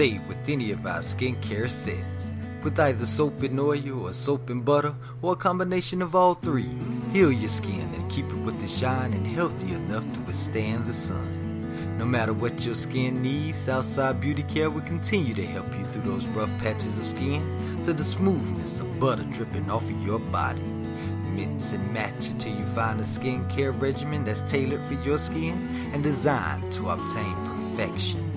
save 0.00 0.26
with 0.28 0.48
any 0.48 0.70
of 0.70 0.86
our 0.86 1.00
skincare 1.00 1.68
sets. 1.68 2.30
With 2.64 2.80
either 2.80 3.04
soap 3.04 3.42
and 3.42 3.60
oil 3.60 4.06
or 4.06 4.14
soap 4.14 4.48
and 4.48 4.64
butter 4.64 4.94
or 5.20 5.34
a 5.34 5.36
combination 5.36 6.00
of 6.00 6.14
all 6.14 6.32
three, 6.32 6.70
heal 7.12 7.30
your 7.30 7.50
skin 7.50 7.86
and 7.94 8.10
keep 8.10 8.24
it 8.24 8.42
with 8.46 8.58
the 8.62 8.66
shine 8.66 9.12
and 9.12 9.26
healthy 9.26 9.74
enough 9.74 10.10
to 10.14 10.20
withstand 10.20 10.86
the 10.86 10.94
sun. 10.94 11.98
No 11.98 12.06
matter 12.06 12.32
what 12.32 12.64
your 12.64 12.76
skin 12.76 13.20
needs, 13.20 13.58
Southside 13.58 14.22
Beauty 14.22 14.42
Care 14.44 14.70
will 14.70 14.80
continue 14.92 15.34
to 15.34 15.44
help 15.44 15.70
you 15.76 15.84
through 15.84 16.10
those 16.10 16.26
rough 16.28 16.58
patches 16.60 16.96
of 16.98 17.06
skin 17.06 17.42
to 17.84 17.92
the 17.92 18.02
smoothness 18.02 18.80
of 18.80 18.98
butter 18.98 19.24
dripping 19.34 19.68
off 19.68 19.84
of 19.84 20.02
your 20.02 20.18
body. 20.18 20.62
Mix 21.34 21.72
and 21.72 21.92
match 21.92 22.28
until 22.28 22.56
you 22.56 22.64
find 22.68 23.00
a 23.00 23.04
skincare 23.04 23.78
regimen 23.78 24.24
that's 24.24 24.50
tailored 24.50 24.80
for 24.88 24.94
your 25.06 25.18
skin 25.18 25.90
and 25.92 26.02
designed 26.02 26.72
to 26.72 26.88
obtain 26.88 27.34
perfection. 27.76 28.29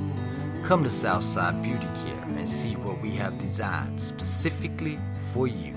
Come 0.64 0.86
to 0.86 0.90
Southside 0.90 1.62
Beauty 1.62 1.86
Care 2.06 2.24
and 2.26 2.50
see 2.50 2.76
what 2.78 3.02
we 3.02 3.12
have 3.12 3.38
designed 3.38 4.02
specifically 4.02 4.98
for 5.34 5.46
you. 5.46 5.76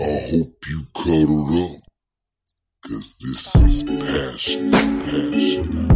I 0.00 0.28
hope 0.30 0.64
you 0.68 0.86
cuddled 0.94 1.54
up, 1.54 1.82
cause 2.86 3.14
this 3.20 3.54
is 3.54 3.82
passion, 3.84 4.72
passion. 4.72 5.95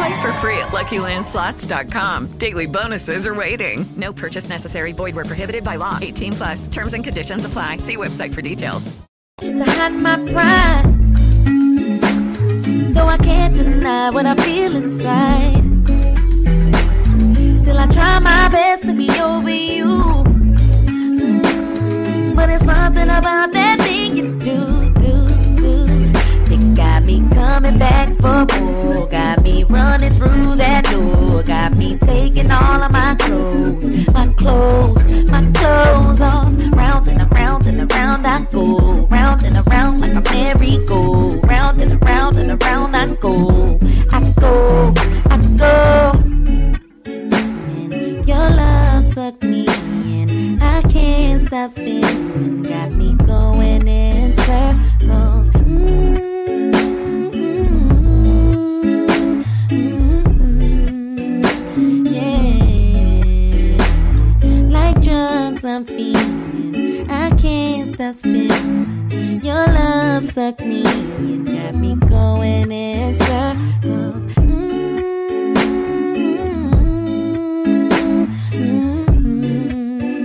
Play 0.00 0.22
for 0.22 0.32
free 0.34 0.56
at 0.56 0.68
LuckyLandSlots.com. 0.68 2.38
Daily 2.38 2.64
bonuses 2.64 3.26
are 3.26 3.34
waiting. 3.34 3.84
No 3.98 4.14
purchase 4.14 4.48
necessary. 4.48 4.92
Void 4.92 5.14
were 5.14 5.26
prohibited 5.26 5.62
by 5.62 5.76
law. 5.76 5.98
18 6.00 6.32
plus. 6.32 6.68
Terms 6.68 6.94
and 6.94 7.04
conditions 7.04 7.44
apply. 7.44 7.76
See 7.78 7.98
website 7.98 8.32
for 8.32 8.40
details. 8.40 8.90
Just 9.42 9.58
to 9.58 9.64
hide 9.64 9.92
my 9.92 10.16
pride. 10.32 10.84
Though 12.94 13.08
I 13.08 13.18
can't 13.18 13.54
deny 13.54 14.08
what 14.08 14.24
I 14.24 14.34
feel 14.36 14.74
inside. 14.74 15.64
Still, 17.58 17.78
I 17.78 17.86
try 17.88 18.20
my 18.20 18.48
best 18.48 18.84
to 18.84 18.94
be 18.94 19.10
over 19.20 19.50
you. 19.50 20.24
Mm, 21.44 22.34
but 22.34 22.48
it's 22.48 22.64
something 22.64 23.02
about 23.02 23.52
that 23.52 23.78
thing 23.82 24.16
you 24.16 24.40
do. 24.40 24.89
Me 27.10 27.28
coming 27.30 27.76
back 27.76 28.08
for 28.20 28.46
more. 28.60 29.08
Got 29.08 29.42
me 29.42 29.64
running 29.64 30.12
through 30.12 30.54
that 30.54 30.84
door. 30.84 31.42
Got 31.42 31.76
me 31.76 31.98
taking 31.98 32.48
all 32.52 32.80
of 32.84 32.92
my 32.92 33.16
clothes, 33.16 34.14
my 34.14 34.28
clothes, 34.34 35.28
my 35.28 35.42
clothes 35.50 36.20
off. 36.20 36.46
Round 36.72 37.08
and 37.08 37.20
around 37.32 37.66
and 37.66 37.80
around 37.80 38.24
I 38.24 38.44
go. 38.44 39.08
Round 39.10 39.42
and 39.42 39.56
around 39.56 40.00
like 40.00 40.14
a 40.14 40.20
merry-go. 40.30 41.30
Round 41.40 41.80
and 41.80 42.00
around 42.00 42.36
and 42.36 42.62
around 42.62 42.94
I 42.94 43.06
go. 43.16 43.76
I 44.12 44.32
go, 44.38 44.94
I 45.30 45.36
go. 45.58 46.12
And 47.06 48.24
your 48.24 48.50
love 48.50 49.04
sucked 49.04 49.42
me 49.42 49.66
in. 49.66 50.62
I 50.62 50.80
can't 50.82 51.40
stop 51.40 51.72
spinning. 51.72 52.62
Got 52.62 52.92
me 52.92 53.14
going 53.14 53.88
in 53.88 54.32
circles. 54.36 55.50
Mm-hmm. 55.50 56.29
I'm 65.70 65.84
feeling. 65.84 67.08
I 67.08 67.30
can't 67.36 67.86
stop 67.86 68.14
spinning. 68.16 69.40
Your 69.40 69.66
love 69.66 70.24
sucked 70.24 70.60
me 70.60 70.82
in. 70.82 71.44
Got 71.44 71.76
me 71.76 71.94
going 71.94 72.72
in 72.72 73.14
circles. 73.14 74.24
Mm-hmm. 74.34 75.04
Mm-hmm. 78.52 80.24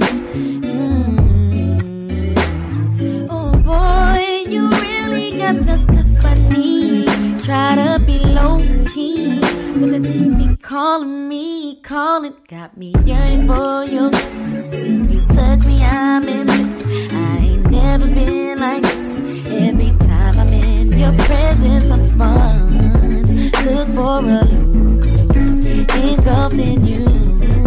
Mm-hmm. 2.98 3.28
Oh 3.30 3.56
boy, 3.70 4.50
you 4.50 4.68
really 4.68 5.38
got 5.38 5.64
the 5.68 5.78
stuff 5.78 6.26
I 6.26 6.34
need. 6.50 7.44
Try 7.44 7.76
to 7.76 8.00
be 8.04 8.18
low 8.18 8.64
key, 8.96 9.40
but 9.76 10.02
me 10.02 10.35
calling 10.76 11.30
me, 11.30 11.80
calling. 11.84 12.34
Got 12.50 12.76
me 12.76 12.94
yearning 13.06 13.48
for 13.48 13.86
your 13.86 14.12
kisses. 14.12 14.74
When 14.74 15.10
you 15.10 15.22
touch 15.28 15.64
me, 15.66 15.82
I'm 15.82 16.28
in 16.28 16.46
bliss. 16.48 16.86
I 17.14 17.38
ain't 17.38 17.72
never 17.72 18.08
been 18.08 18.60
like 18.60 18.82
this. 18.84 19.46
Every 19.46 19.92
time 20.06 20.38
I'm 20.38 20.50
in 20.50 20.92
your 20.98 21.14
presence, 21.14 21.90
I'm 21.90 22.04
spun. 22.04 22.82
Took 23.64 23.88
for 23.96 24.20
a 24.20 24.44
loop, 24.44 25.96
engulfed 25.96 26.56
in 26.56 26.86
you. 26.86 27.65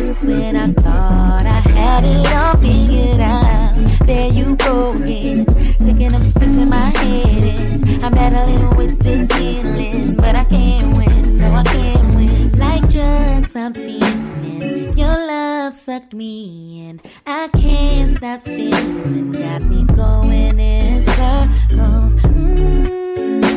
Just 0.00 0.24
when 0.24 0.56
I 0.56 0.64
thought 0.64 1.44
I 1.44 1.60
had 1.76 2.04
it 2.04 2.32
all 2.32 2.56
figured 2.56 3.20
out, 3.20 4.06
there 4.06 4.32
you 4.32 4.56
go 4.56 4.92
again, 4.92 5.44
taking 5.76 6.14
up 6.14 6.24
space 6.24 6.56
in 6.56 6.70
my 6.70 6.88
head. 6.96 7.44
And 7.44 8.04
I'm 8.04 8.12
battling 8.12 8.76
with 8.78 8.98
this 9.00 9.28
feeling, 9.28 10.16
but 10.16 10.34
I 10.34 10.44
can't 10.44 10.96
win. 10.96 11.36
No, 11.36 11.52
I 11.52 11.62
can't 11.64 12.14
win. 12.14 12.50
Like 12.52 12.88
drugs, 12.88 13.54
I'm 13.54 13.74
feeling. 13.74 14.96
Your 14.96 15.26
love 15.26 15.74
sucked 15.74 16.14
me 16.14 16.88
in. 16.88 17.02
I 17.26 17.48
can't 17.48 18.16
stop 18.16 18.40
spinning. 18.40 19.32
Got 19.32 19.60
me 19.60 19.84
going 19.84 20.58
in 20.58 21.02
circles. 21.02 22.24
Like 22.24 23.49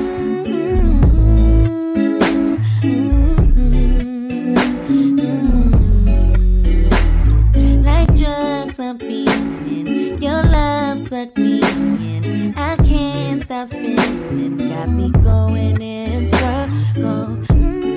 drugs, 8.74 8.80
I'm 8.80 9.00
feeling. 9.00 10.22
Your 10.22 10.44
love 10.44 11.08
sucked 11.08 11.38
me 11.38 11.62
in. 11.62 12.54
I 12.58 12.76
can't 12.78 13.42
stop 13.42 13.70
spinning. 13.70 14.70
Got 14.70 14.90
me 14.90 15.12
going 15.12 15.82
in 15.82 16.26
circles. 16.26 17.42
Mm-hmm. 17.42 17.94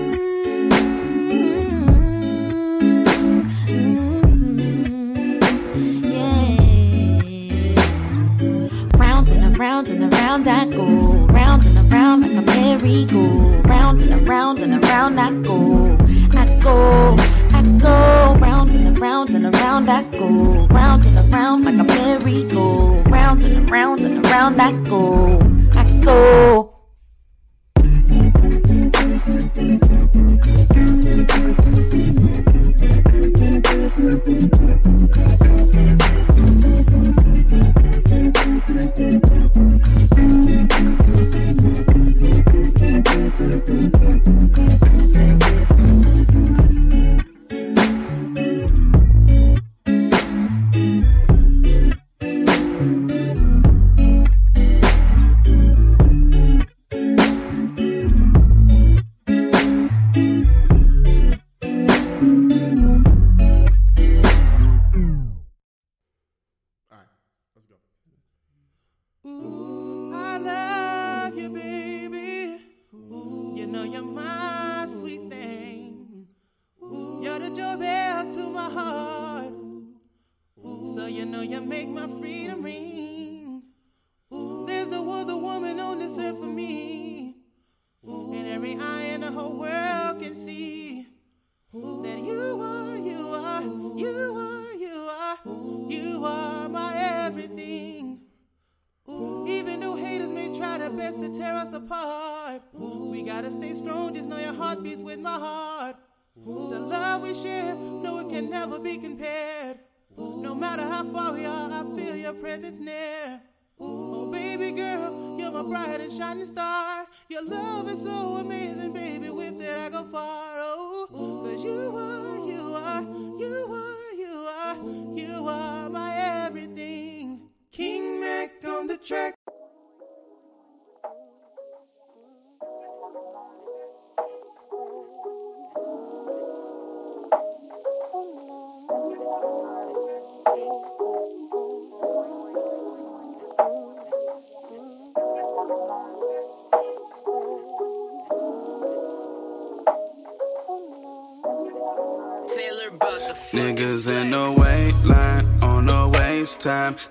Round 8.99 9.31
and 9.31 9.57
around 9.57 9.91
and 9.91 10.15
around 10.15 10.49
I 10.49 10.67
go. 10.67 10.87
Round 11.27 11.67
and 11.67 11.93
around 11.93 12.23
like 12.23 12.37
a 12.37 12.43
merry-go. 12.43 13.61
Round 13.63 14.03
and 14.03 14.29
around 14.29 14.59
and 14.61 14.85
around 14.85 15.19
I 15.19 15.31
go. 15.43 15.97
I 16.33 16.59
go, 16.61 17.17
I 17.53 17.63
go. 17.81 18.46
Around 19.67 19.91
I 19.91 20.05
go. 20.17 20.67
Round 20.67 21.07
and 21.07 21.35
around 21.35 21.65
like 21.65 21.75
a 21.75 21.83
merry-go. 21.83 23.03
Round 23.11 23.45
and 23.45 23.69
around 23.69 24.05
and 24.05 24.25
around 24.25 24.61
I 24.61 24.71
go. 24.89 25.41
I 25.75 25.85
go. 26.05 26.66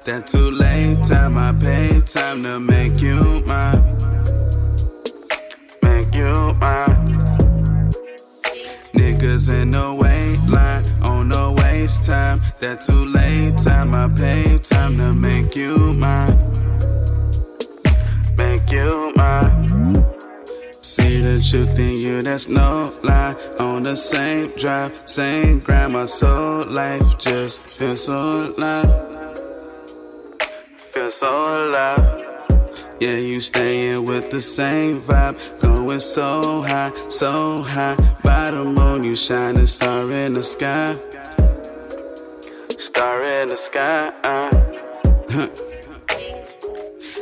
That 0.05 0.27
too 0.27 0.51
late 0.51 1.03
time. 1.03 1.37
I 1.37 1.51
pay 1.53 1.99
time 2.01 2.43
to 2.43 2.59
make 2.59 3.01
you 3.01 3.19
mine. 3.45 3.97
Make 5.83 6.13
you 6.13 6.33
mine. 6.53 7.11
Niggas 8.93 9.61
in 9.61 9.71
the 9.71 9.93
wait 10.01 10.39
line 10.49 10.83
on 11.03 11.29
no 11.29 11.55
waste 11.57 12.03
time. 12.03 12.39
That 12.59 12.81
too 12.85 13.05
late 13.05 13.57
time. 13.57 13.93
I 13.93 14.07
pay 14.17 14.57
time 14.57 14.97
to 14.97 15.13
make 15.13 15.55
you 15.55 15.75
mine. 15.93 16.37
Make 18.37 18.71
you 18.71 19.13
mine. 19.15 19.95
See 20.71 21.19
the 21.19 21.41
truth 21.41 21.77
in 21.79 21.97
you, 21.97 22.21
that's 22.21 22.47
no 22.47 22.93
lie. 23.03 23.35
On 23.59 23.83
the 23.83 23.95
same 23.95 24.51
drive, 24.55 24.91
same 25.05 25.59
grind, 25.59 25.93
my 25.93 26.05
soul 26.05 26.65
life 26.65 27.17
just 27.17 27.63
feels 27.63 28.05
so 28.05 28.53
alive. 28.55 29.24
Feel 30.95 31.11
so 31.11 31.41
alive. 31.41 32.47
Yeah, 33.01 33.17
you 33.17 33.41
staying 33.41 34.05
with 34.05 34.31
the 34.31 34.39
same 34.39 35.01
vibe, 35.01 35.35
going 35.61 35.99
so 35.99 36.61
high, 36.61 36.93
so 37.09 37.63
high. 37.63 37.97
By 38.23 38.51
the 38.51 38.63
moon, 38.63 39.03
you 39.03 39.13
shining 39.13 39.67
star 39.67 40.09
in 40.09 40.31
the 40.31 40.41
sky. 40.41 40.95
Star 42.79 43.21
in 43.23 43.49
the 43.49 43.57
sky. 43.57 44.13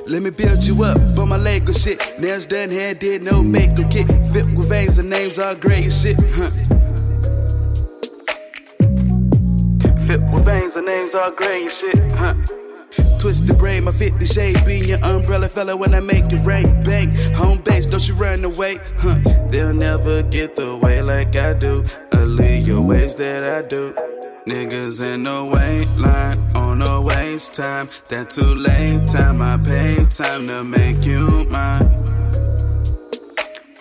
Let 0.06 0.22
me 0.22 0.30
build 0.30 0.64
you 0.64 0.84
up 0.84 1.18
on 1.18 1.30
my 1.30 1.38
Lego 1.38 1.74
shit. 1.74 1.98
Nails 2.20 2.46
done, 2.46 2.70
hair 2.70 2.94
did, 2.94 3.24
no 3.24 3.42
makeup 3.42 3.90
kit. 3.90 4.08
Fit 4.32 4.46
with 4.54 4.70
veins 4.70 5.00
and 5.00 5.10
names 5.10 5.40
all 5.40 5.56
gray 5.56 5.86
as 5.86 6.00
shit. 6.00 6.22
Huh. 6.36 6.52
Fit 10.06 10.22
with 10.32 10.46
veins 10.46 10.76
and 10.76 10.86
names 10.86 11.16
gray 11.38 11.66
as 11.66 11.76
shit. 11.76 11.98
Huh. 12.12 12.36
Twisted 13.24 13.58
brain, 13.58 13.86
my 13.86 13.94
50 13.94 14.26
shade. 14.26 14.66
Being 14.66 14.84
your 14.84 15.02
umbrella 15.02 15.48
fella 15.48 15.78
when 15.78 15.94
I 15.94 16.02
make 16.02 16.26
it 16.34 16.46
rain. 16.46 16.84
Bang, 16.84 17.16
home 17.34 17.60
base, 17.60 17.86
don't 17.88 18.06
you 18.06 18.16
run 18.16 18.44
away. 18.44 18.80
Huh. 18.98 19.18
They'll 19.48 19.74
never 19.74 20.24
get 20.24 20.58
the 20.58 20.76
way 20.76 21.02
like 21.02 21.34
I 21.38 21.54
do. 21.54 21.86
Or 22.14 22.26
leave 22.26 22.68
your 22.68 22.82
ways 22.82 23.16
that 23.16 23.46
I 23.46 23.66
do. 23.66 23.94
Niggas 24.46 25.00
in 25.02 25.24
the 25.24 25.46
wait 25.46 25.88
line 25.98 26.38
on 26.54 26.80
no 26.80 27.02
waste 27.02 27.54
time. 27.54 27.88
That 28.10 28.30
too 28.30 28.56
late 28.56 29.08
time. 29.08 29.42
I 29.42 29.56
pay 29.56 30.04
time 30.04 30.48
to 30.48 30.66
make 30.66 31.06
you 31.06 31.26
mine. 31.50 32.04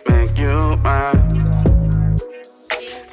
Make 0.06 0.38
you 0.38 0.76
mine. 0.76 1.42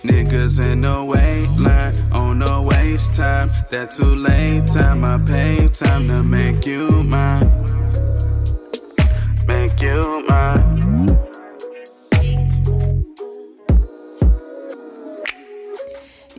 Niggas 0.04 0.64
in 0.72 0.82
the 0.82 1.04
wait 1.04 1.50
line 1.60 2.09
on 2.42 2.48
no 2.48 2.68
waste 2.68 3.14
time. 3.14 3.50
That 3.70 3.92
too 3.92 4.16
late 4.16 4.68
time. 4.68 5.04
I 5.04 5.18
pay 5.26 5.68
time 5.68 6.08
to 6.08 6.24
make 6.24 6.66
you 6.66 6.88
mine. 7.04 7.66
Make 9.48 9.82
you 9.82 10.26
mine. 10.28 11.08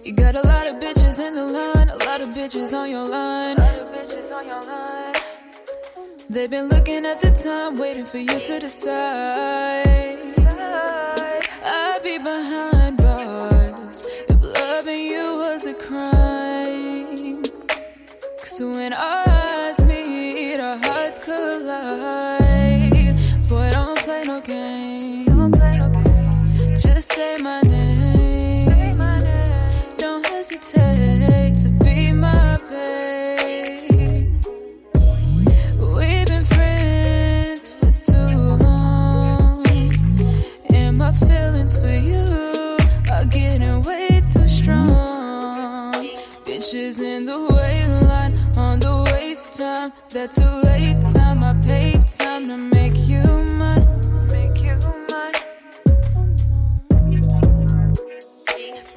You 0.02 0.12
got 0.12 0.34
a 0.34 0.42
lot 0.42 0.66
of 0.66 0.76
bitches 0.76 1.18
in 1.18 1.34
the 1.34 1.46
line, 1.46 1.88
a 1.88 1.96
lot 1.96 2.20
of 2.20 2.28
bitches 2.30 2.72
on 2.72 2.90
your 2.90 3.06
line. 3.06 3.56
They've 6.30 6.50
been 6.50 6.68
looking 6.68 7.04
at 7.06 7.20
the 7.20 7.32
time, 7.32 7.74
waiting 7.74 8.06
for 8.06 8.18
you 8.18 8.38
to 8.38 8.60
decide. 8.60 10.20
I'd 11.62 12.00
be 12.02 12.18
behind 12.18 12.96
bars 12.98 14.06
if 14.28 14.29
loving 14.80 15.06
you 15.08 15.36
was 15.36 15.66
a 15.66 15.74
crime. 15.74 17.42
Cause 18.38 18.60
when 18.62 18.94
our 18.94 19.24
eyes 19.28 19.84
meet, 19.84 20.58
our 20.58 20.78
hearts 20.78 21.18
collide. 21.18 22.40
Boy, 23.46 23.70
don't 23.72 23.98
play 23.98 24.22
no 24.24 24.40
games. 24.40 25.28
Just 26.82 27.12
say 27.12 27.36
my 27.42 27.60
name. 27.62 28.96
Don't 29.98 30.26
hesitate 30.26 31.54
to 31.62 31.68
be 31.84 32.12
my 32.12 32.56
babe. 32.70 33.19
Bitches 46.70 47.02
in 47.02 47.26
the 47.26 47.36
wait 47.36 48.06
line 48.06 48.32
on 48.56 48.78
the 48.78 49.10
waste 49.12 49.58
time. 49.58 49.90
That 50.10 50.30
too 50.30 50.42
late 50.68 51.02
time. 51.12 51.42
I 51.42 51.52
paid 51.66 52.00
time 52.16 52.46
to 52.46 52.56
make 52.56 52.96
you 53.08 53.24
mine. 53.58 53.86
Make 54.30 54.62
you 54.62 54.78
mine. 55.10 55.34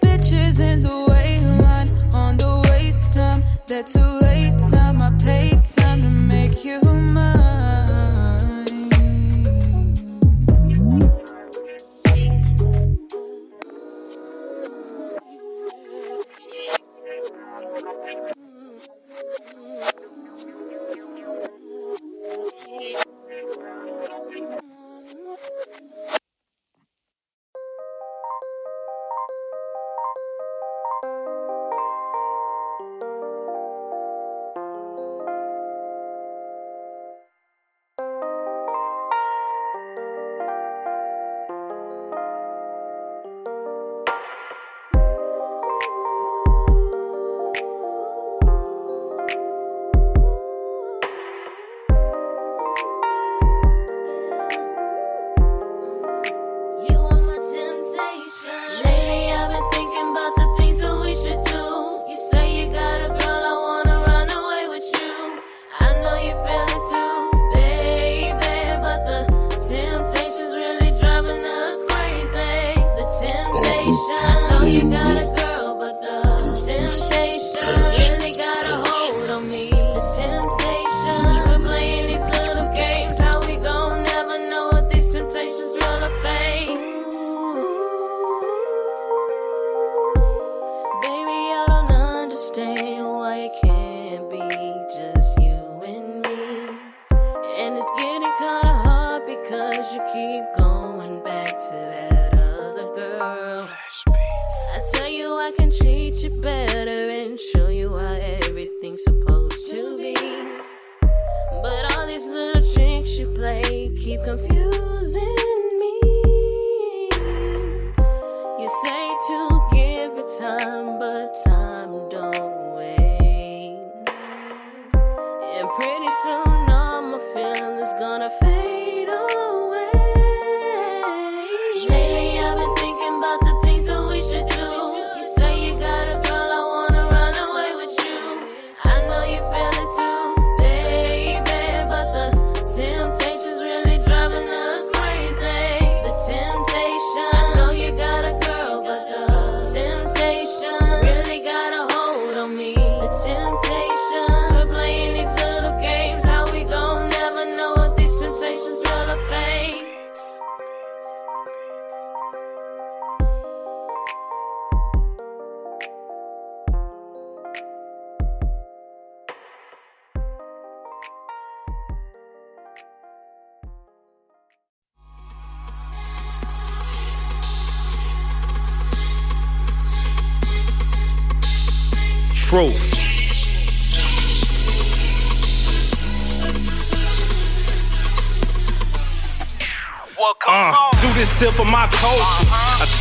Bitches 0.03 0.59
in 0.59 0.81
the 0.81 0.97
wait 1.09 1.41
line 1.63 1.89
on 2.13 2.37
the 2.37 2.69
waste 2.69 3.13
time. 3.13 3.41
That 3.65 3.87
too 3.87 4.05
late 4.21 4.59
time. 4.71 5.01
I 5.01 5.09
paid 5.23 5.57
time 5.75 6.03
to 6.03 6.09
make 6.09 6.63
you 6.63 6.79
mine. 6.79 7.62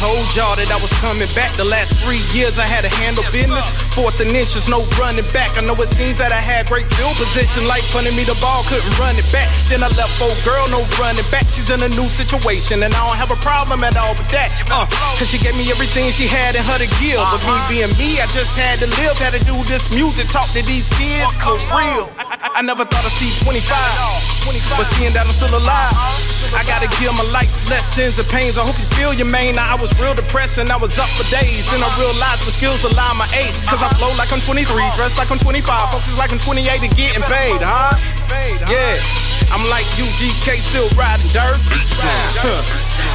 Told 0.03 0.27
y'all 0.35 0.59
that 0.59 0.67
I 0.67 0.79
was 0.83 0.91
coming 0.99 1.31
back. 1.31 1.55
The 1.55 1.63
last 1.63 1.95
three 2.03 2.19
years 2.35 2.59
I 2.59 2.67
had 2.67 2.83
to 2.83 2.91
handle 2.91 3.23
business. 3.31 3.63
Fourth 3.95 4.19
and 4.19 4.35
inches, 4.35 4.67
no 4.67 4.83
running 4.99 5.25
back. 5.31 5.55
I 5.55 5.63
know 5.63 5.79
it 5.79 5.95
seems 5.95 6.19
that 6.19 6.35
I 6.35 6.43
had 6.43 6.67
great 6.67 6.91
field 6.99 7.15
position, 7.15 7.71
like 7.71 7.87
punting 7.95 8.19
me 8.19 8.27
the 8.27 8.35
ball, 8.43 8.67
couldn't 8.67 8.91
run 8.99 9.15
it 9.15 9.29
back. 9.31 9.47
Then 9.71 9.87
I 9.87 9.91
left 9.95 10.19
old 10.19 10.35
girl, 10.43 10.67
no 10.75 10.83
running 10.99 11.23
back. 11.31 11.47
She's 11.47 11.71
in 11.71 11.87
a 11.87 11.91
new 11.95 12.11
situation, 12.11 12.83
and 12.83 12.91
I 12.91 12.99
don't 12.99 13.15
have 13.15 13.31
a 13.31 13.39
problem 13.47 13.87
at 13.87 13.95
all 13.95 14.19
with 14.19 14.27
that. 14.35 14.51
Uh, 14.67 14.91
cause 15.23 15.31
she 15.31 15.39
gave 15.39 15.55
me 15.55 15.71
everything 15.71 16.11
she 16.11 16.27
had 16.27 16.59
in 16.59 16.67
her 16.67 16.83
to 16.83 16.89
give. 16.99 17.23
But 17.23 17.39
me 17.47 17.55
being 17.71 17.95
me, 17.95 18.19
I 18.19 18.27
just 18.35 18.59
had 18.59 18.83
to 18.83 18.91
live, 18.99 19.15
had 19.23 19.39
to 19.39 19.43
do 19.47 19.55
this 19.71 19.87
music, 19.95 20.27
talk 20.35 20.51
to 20.59 20.67
these 20.67 20.91
kids 20.99 21.31
for 21.39 21.55
real. 21.71 22.11
I, 22.19 22.59
I, 22.59 22.59
I 22.59 22.61
never 22.67 22.83
thought 22.83 23.07
I'd 23.07 23.15
see 23.23 23.31
25, 23.47 23.71
but 24.75 24.87
seeing 24.99 25.15
that 25.15 25.31
I'm 25.31 25.37
still 25.39 25.55
alive, 25.55 25.95
I 26.53 26.65
gotta 26.69 26.89
give 27.01 27.13
my 27.17 27.25
life 27.33 27.49
lessons 27.69 28.19
and 28.19 28.29
pains. 28.29 28.61
I 28.61 28.63
hope 28.63 28.77
you 28.77 28.89
feel 28.93 29.13
your 29.17 29.29
main. 29.29 29.57
Now 29.57 29.73
I 29.73 29.77
was 29.81 29.97
real 29.97 30.15
depressed 30.15 30.59
and 30.59 30.69
I 30.69 30.77
was 30.77 30.99
up 30.99 31.09
for 31.17 31.25
days. 31.33 31.65
Then 31.73 31.81
I 31.81 31.89
realized 31.97 32.45
my 32.45 32.53
skills 32.53 32.81
belie 32.85 33.17
my 33.17 33.29
age. 33.33 33.57
Cause 33.65 33.81
I 33.81 33.89
flow 33.97 34.13
like 34.21 34.33
I'm 34.33 34.41
23, 34.41 34.69
dressed 34.97 35.17
like 35.17 35.31
I'm 35.33 35.41
25, 35.41 35.65
focus 35.65 36.13
like 36.19 36.33
I'm 36.33 36.39
28 36.39 36.69
and 36.85 36.93
getting 36.97 37.25
paid, 37.25 37.61
huh? 37.65 37.97
Yeah, 38.69 38.97
I'm 39.53 39.65
like 39.69 39.85
UGK 39.97 40.61
still 40.61 40.89
riding 40.93 41.29
dirt. 41.33 41.57
Huh. 42.41 42.61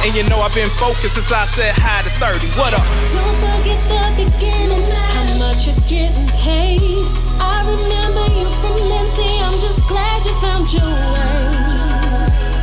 And 0.06 0.14
you 0.14 0.22
know 0.26 0.42
I've 0.42 0.54
been 0.54 0.70
focused 0.78 1.14
since 1.14 1.30
I 1.30 1.46
said 1.46 1.74
hi 1.78 2.02
to 2.02 2.10
30. 2.18 2.46
What 2.58 2.74
up? 2.74 2.82
Don't 3.10 3.36
forget 3.38 3.78
the 3.86 4.02
beginning, 4.18 4.86
how 5.14 5.26
much 5.38 5.66
you're 5.66 5.78
getting 5.86 6.26
paid. 6.38 7.06
I 7.38 7.62
remember 7.62 8.26
you 8.34 8.46
from 8.62 8.78
then, 8.90 9.06
see, 9.08 9.30
I'm 9.46 9.58
just 9.62 9.86
glad 9.88 10.26
you 10.26 10.34
found 10.42 10.72
your 10.74 10.82
way. 10.82 12.57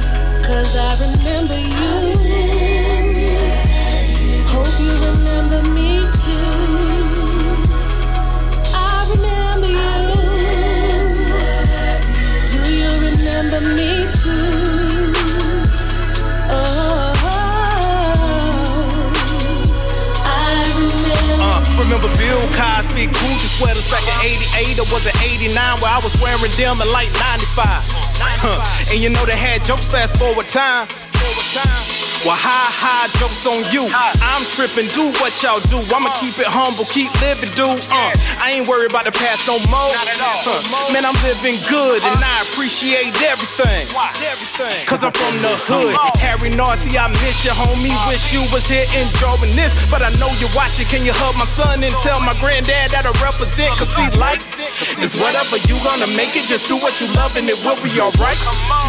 Cause 0.46 0.78
I 0.78 0.94
remember 1.02 1.58
you. 1.58 2.14
Hope 4.46 4.70
you 4.78 4.94
remember 5.10 5.64
me 5.74 6.06
too. 6.14 7.10
I 8.70 9.10
remember 9.10 9.74
you. 9.74 10.14
Do 12.46 12.58
you 12.70 12.92
remember 13.10 13.60
me 13.74 14.06
too? 14.14 15.10
Oh, 16.54 17.10
I 20.22 20.62
remember. 20.78 21.42
Uh, 21.42 21.66
remember 21.82 22.10
Bill 22.22 22.46
Cosby, 22.54 23.08
Gucci 23.08 23.50
sweaters 23.58 23.90
back 23.90 24.06
in 24.22 24.38
88 24.54 24.78
or 24.78 24.94
was 24.94 25.08
it 25.08 25.18
89 25.24 25.82
where 25.82 25.90
I 25.90 26.00
was 26.04 26.14
wearing 26.22 26.54
them 26.54 26.82
in 26.82 26.92
like 26.94 27.10
95. 27.50 27.95
Huh. 28.38 28.92
And 28.92 29.02
you 29.02 29.10
know 29.10 29.26
they 29.26 29.38
had 29.38 29.64
jokes 29.66 29.88
fast 29.88 30.18
forward 30.18 30.48
time. 30.48 30.88
Well, 32.26 32.34
high, 32.34 32.74
high 32.74 33.06
jokes 33.22 33.46
on 33.46 33.62
you. 33.70 33.86
I'm 33.94 34.42
tripping, 34.50 34.90
do 34.98 35.14
what 35.22 35.38
y'all 35.46 35.62
do. 35.70 35.78
I'ma 35.94 36.10
keep 36.18 36.42
it 36.42 36.50
humble, 36.50 36.90
keep 36.90 37.14
living, 37.22 37.54
dude. 37.54 37.86
Uh, 37.86 38.10
I 38.42 38.58
ain't 38.58 38.66
worried 38.66 38.90
about 38.90 39.06
the 39.06 39.14
past 39.14 39.46
no 39.46 39.62
more. 39.70 39.94
Man, 40.90 41.06
I'm 41.06 41.14
living 41.22 41.62
good 41.70 42.02
and 42.02 42.18
I 42.18 42.42
appreciate 42.50 43.14
everything. 43.22 43.86
Cause 44.90 45.06
I'm 45.06 45.14
from 45.14 45.38
the 45.46 45.54
hood. 45.70 45.94
Harry 46.18 46.50
Narcy, 46.50 46.98
I 46.98 47.14
miss 47.22 47.46
you, 47.46 47.54
homie. 47.54 47.94
Wish 48.10 48.34
you 48.34 48.42
was 48.50 48.66
here 48.66 48.90
enjoying 48.98 49.54
this. 49.54 49.70
But 49.94 50.02
I 50.02 50.10
know 50.18 50.34
you're 50.42 50.50
watching. 50.58 50.90
Can 50.90 51.06
you 51.06 51.14
hug 51.14 51.38
my 51.38 51.46
son 51.54 51.78
and 51.86 51.94
tell 52.02 52.18
my 52.26 52.34
granddad 52.42 52.90
that 52.90 53.06
I 53.06 53.14
represent? 53.22 53.70
Cause 53.78 53.94
he 53.94 54.10
like 54.18 54.42
it's 54.98 55.14
whatever 55.22 55.62
you 55.70 55.78
gonna 55.86 56.10
make 56.18 56.34
it. 56.34 56.50
Just 56.50 56.66
do 56.74 56.82
what 56.82 56.98
you 56.98 57.06
love 57.14 57.38
and 57.38 57.46
it 57.46 57.62
will 57.62 57.78
be 57.86 57.94
alright. 58.02 58.42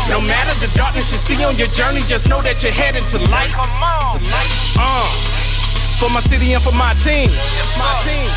No 0.08 0.24
matter 0.24 0.56
the 0.64 0.72
darkness 0.72 1.12
you 1.12 1.20
see 1.20 1.36
on 1.44 1.60
your 1.60 1.68
journey, 1.68 2.00
just 2.08 2.32
know 2.32 2.40
that 2.40 2.64
you're 2.64 2.72
heading 2.72 3.04
to 3.12 3.25
light. 3.30 3.52
Uh, 4.78 5.06
for 5.98 6.10
my 6.10 6.20
city 6.20 6.52
and 6.52 6.62
for 6.62 6.72
my 6.72 6.92
team. 7.04 7.30
My 7.78 7.92
team. 8.04 8.30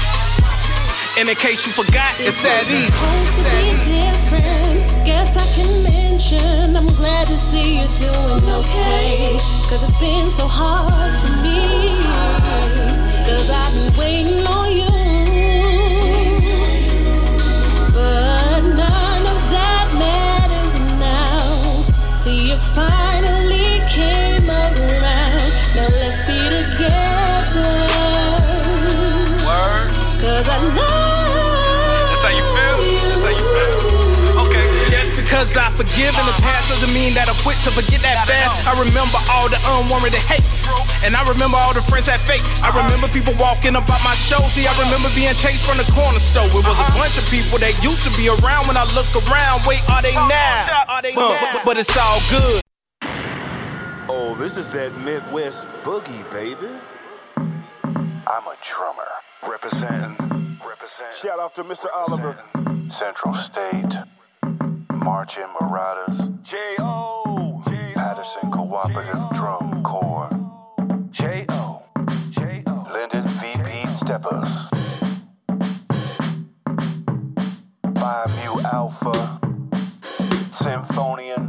And 1.20 1.28
in 1.28 1.36
case 1.36 1.66
you 1.68 1.74
forgot, 1.74 2.16
it's 2.20 2.46
at 2.46 2.64
ease. 2.70 2.94
supposed 2.94 3.36
to 3.38 3.44
be 3.44 3.76
different. 3.84 5.06
Guess 5.06 5.36
I 5.36 5.46
can 5.56 5.84
mention 5.84 6.76
I'm 6.78 6.88
glad 6.88 7.28
to 7.28 7.38
see 7.38 7.80
you 7.80 7.88
doing 8.00 8.44
okay. 8.64 9.36
Cause 9.68 9.84
it's 9.84 10.00
been 10.00 10.30
so 10.30 10.48
hard 10.48 10.88
for 11.20 11.34
me. 11.44 11.90
Cause 13.28 13.50
I've 13.52 13.74
been 13.76 13.92
waiting 14.00 14.48
on 14.48 14.72
you. 14.72 14.88
But 17.92 18.62
none 18.64 19.24
of 19.34 19.40
that 19.52 19.88
matters 20.00 20.74
now. 21.00 21.38
See, 22.18 22.52
you 22.52 22.58
finally 22.58 23.09
Cause 30.40 30.48
I 30.48 30.56
love 30.56 30.72
That's 30.72 32.24
how 32.24 32.32
you 32.32 32.46
feel? 32.56 32.80
That's 33.12 33.28
how 33.28 33.36
you 33.36 33.44
feel? 33.44 34.48
Okay. 34.48 34.64
Just 34.88 35.12
because 35.20 35.52
I 35.52 35.68
forgive 35.76 36.16
in 36.16 36.26
the 36.32 36.38
past 36.40 36.72
doesn't 36.72 36.96
mean 36.96 37.12
that 37.20 37.28
I'm 37.28 37.36
quick 37.44 37.60
to 37.68 37.76
forget 37.76 38.00
that 38.08 38.24
fast. 38.24 38.64
I 38.64 38.72
remember 38.80 39.20
all 39.28 39.52
the 39.52 39.60
unwarranted 39.68 40.24
hate. 40.32 40.48
And 41.04 41.20
I 41.20 41.28
remember 41.28 41.60
all 41.60 41.76
the 41.76 41.84
friends 41.92 42.08
that 42.08 42.24
fake. 42.24 42.40
I 42.64 42.72
remember 42.72 43.12
people 43.12 43.36
walking 43.36 43.76
up 43.76 43.84
at 43.92 44.00
my 44.00 44.16
show. 44.16 44.40
See, 44.48 44.64
I 44.64 44.72
remember 44.80 45.12
being 45.12 45.36
chased 45.36 45.68
from 45.68 45.76
the 45.76 45.84
corner 45.92 46.24
store. 46.24 46.48
It 46.48 46.64
was 46.64 46.72
a 46.72 46.88
uh-huh. 46.88 47.04
bunch 47.04 47.20
of 47.20 47.28
people 47.28 47.60
that 47.60 47.76
used 47.84 48.08
to 48.08 48.12
be 48.16 48.32
around 48.32 48.72
when 48.72 48.80
I 48.80 48.88
look 48.96 49.12
around. 49.28 49.68
Wait, 49.68 49.84
are 49.92 50.00
they 50.00 50.16
now? 50.16 50.88
Huh, 50.88 51.36
but, 51.52 51.68
but 51.68 51.76
it's 51.76 52.00
all 52.00 52.24
good. 52.32 52.64
Oh, 54.08 54.40
this 54.40 54.56
is 54.56 54.72
that 54.72 54.96
Midwest 55.04 55.68
boogie, 55.84 56.24
baby. 56.32 56.72
I'm 57.36 58.48
a 58.48 58.56
drummer. 58.64 59.20
Representing. 59.48 60.58
Represent. 60.68 61.16
Shout 61.16 61.40
out 61.40 61.56
to 61.56 61.64
Mr. 61.64 61.88
Oliver. 61.96 62.38
Central 62.90 63.34
State. 63.34 63.96
Marching 64.94 65.46
Marauders. 65.60 66.20
J.O. 66.44 67.62
Patterson 67.96 68.52
Cooperative 68.52 69.30
Drum 69.34 69.84
Corps. 69.84 70.30
J.O. 71.12 71.84
J.O. 72.32 72.88
Linden 72.94 73.28
VP 73.28 73.88
Steppers. 73.98 74.50
Phi 77.96 78.26
Mu 78.44 78.62
Alpha. 78.72 79.40
Sinfonian. 80.60 81.49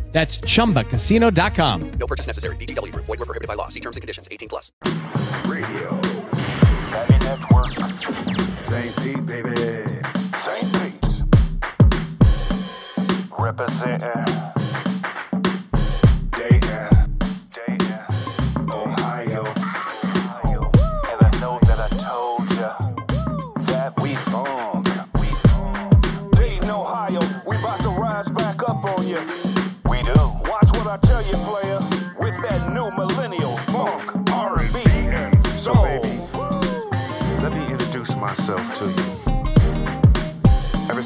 That's 0.11 0.39
chumbacasino.com. 0.39 1.91
No 1.93 2.05
purchase 2.07 2.27
necessary. 2.27 2.55
VGW 2.57 2.91
Group. 2.91 3.05
Void 3.05 3.19
were 3.19 3.25
prohibited 3.25 3.47
by 3.47 3.53
law. 3.55 3.69
See 3.69 3.79
terms 3.79 3.95
and 3.97 4.01
conditions. 4.01 4.27
18 4.29 4.49
plus. 4.49 4.71
Radio. 5.45 6.01
Heavy 6.91 7.17
Network. 7.23 7.71
St. 8.67 8.95
Pete, 8.97 9.25
baby. 9.25 9.55
St. 10.41 10.73
Pete. 10.73 11.23
Representing. 13.39 14.50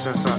Ever 0.06 0.35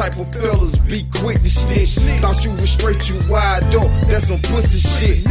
type 0.00 0.16
of 0.16 0.32
fellas, 0.32 0.78
be 0.78 1.04
quick 1.20 1.38
to 1.42 1.50
snitch. 1.50 1.96
Thought 2.20 2.42
you 2.42 2.52
was 2.52 2.70
straight, 2.70 3.06
you 3.10 3.18
wide 3.28 3.74
up, 3.74 3.90
that's 4.08 4.28
some 4.28 4.40
pussy 4.40 4.78
shit. 4.78 5.24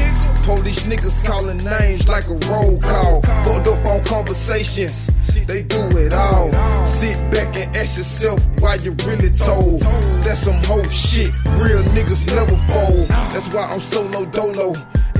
Police 0.45 0.83
niggas 0.83 1.25
calling 1.25 1.57
names 1.57 2.07
like 2.07 2.27
a 2.27 2.37
roll 2.47 2.79
call. 2.79 3.21
Fucked 3.21 3.67
up 3.67 3.85
on 3.87 4.03
conversations, 4.03 5.07
they 5.47 5.63
do 5.63 5.81
it 5.97 6.13
all. 6.13 6.53
Sit 6.99 7.17
back 7.31 7.57
and 7.57 7.75
ask 7.75 7.97
yourself 7.97 8.39
why 8.59 8.75
you 8.75 8.91
really 9.07 9.31
told. 9.31 9.81
That's 10.21 10.41
some 10.41 10.61
whole 10.65 10.83
shit, 10.89 11.31
real 11.57 11.81
niggas 11.95 12.23
never 12.35 12.57
fold. 12.69 13.07
That's 13.33 13.51
why 13.51 13.63
I'm 13.71 13.81
solo 13.81 14.25
dolo 14.25 14.75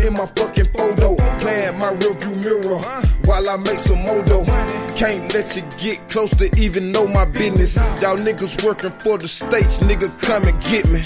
in 0.06 0.14
my 0.14 0.26
fucking 0.36 0.70
photo. 0.74 1.16
Playing 1.40 1.78
my 1.80 1.94
rearview 1.94 2.44
mirror 2.44 2.80
while 3.26 3.50
I 3.50 3.58
make 3.58 3.80
some 3.80 4.04
modo. 4.04 4.46
Can't 4.96 5.34
let 5.34 5.56
you 5.56 5.64
get 5.78 6.10
close 6.10 6.32
to 6.38 6.50
even 6.60 6.92
know 6.92 7.08
my 7.08 7.26
business. 7.26 7.76
Y'all 8.02 8.18
niggas 8.18 8.64
working 8.66 8.92
for 9.00 9.18
the 9.18 9.28
states, 9.28 9.80
nigga, 9.80 10.10
come 10.22 10.44
and 10.44 10.62
get 10.64 10.90
me. 10.90 11.02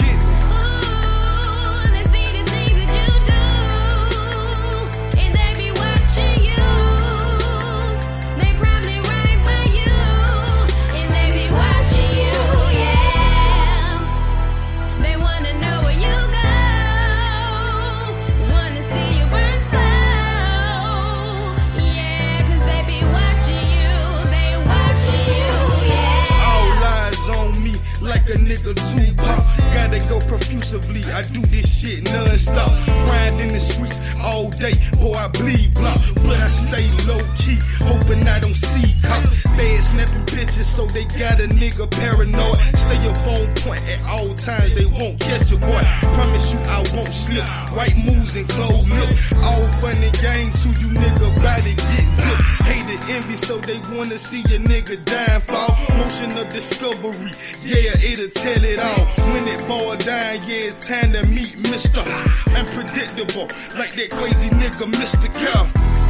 Nigga 28.54 28.74
Tupac. 28.74 29.03
Gotta 29.74 29.98
go 30.08 30.20
profusively. 30.20 31.02
I 31.12 31.22
do 31.22 31.40
this 31.42 31.66
shit 31.66 32.10
non-stop. 32.12 32.70
Grind 33.06 33.40
in 33.40 33.48
the 33.48 33.60
streets 33.60 33.98
all 34.22 34.50
day. 34.50 34.74
Boy, 34.98 35.12
I 35.12 35.28
bleed 35.28 35.74
block. 35.74 36.00
But 36.24 36.40
I 36.40 36.48
stay 36.48 36.86
low 37.06 37.20
key, 37.36 37.58
hoping 37.82 38.26
I 38.26 38.38
don't 38.40 38.54
see 38.54 38.94
cop. 39.02 39.22
Feds 39.56 39.88
snapping 39.90 40.24
bitches, 40.26 40.64
so 40.64 40.86
they 40.86 41.04
got 41.04 41.40
a 41.40 41.48
nigga 41.48 41.90
paranoid. 41.90 42.58
Stay 42.78 43.00
up 43.08 43.26
on 43.26 43.46
point 43.62 43.82
at 43.88 44.02
all 44.06 44.34
times. 44.34 44.74
They 44.74 44.86
won't 44.86 45.20
catch 45.20 45.52
a 45.52 45.56
boy. 45.56 45.82
Promise 46.16 46.52
you 46.52 46.58
I 46.70 46.78
won't 46.94 47.12
slip. 47.12 47.46
White 47.76 47.96
moves 47.96 48.36
and 48.36 48.48
close 48.48 48.86
look. 48.88 49.10
All 49.42 49.66
fun 49.82 49.96
and 50.02 50.16
games 50.20 50.62
to 50.62 50.68
you 50.80 50.88
nigga 50.94 51.28
body 51.42 51.74
get 51.74 52.06
zipped. 52.14 52.42
Hate 52.64 52.86
the 52.86 53.12
envy, 53.12 53.36
so 53.36 53.58
they 53.58 53.78
wanna 53.94 54.18
see 54.18 54.42
your 54.48 54.60
nigga 54.60 55.04
downfall. 55.04 55.76
Motion 55.98 56.30
of 56.38 56.48
discovery, 56.48 57.32
yeah, 57.62 57.92
it'll 58.00 58.30
tell 58.30 58.64
it 58.64 58.78
all. 58.78 59.04
When 59.32 59.46
it 59.48 59.60
boil 59.66 59.96
down, 59.96 60.40
yeah, 60.46 60.70
it's 60.70 60.86
time 60.86 61.12
to 61.12 61.26
meet 61.28 61.56
Mr. 61.64 62.02
Unpredictable, 62.56 63.48
like 63.78 63.94
that 63.94 64.10
crazy 64.10 64.48
nigga 64.50 64.90
Mr. 64.92 65.32
Cow. 65.34 66.03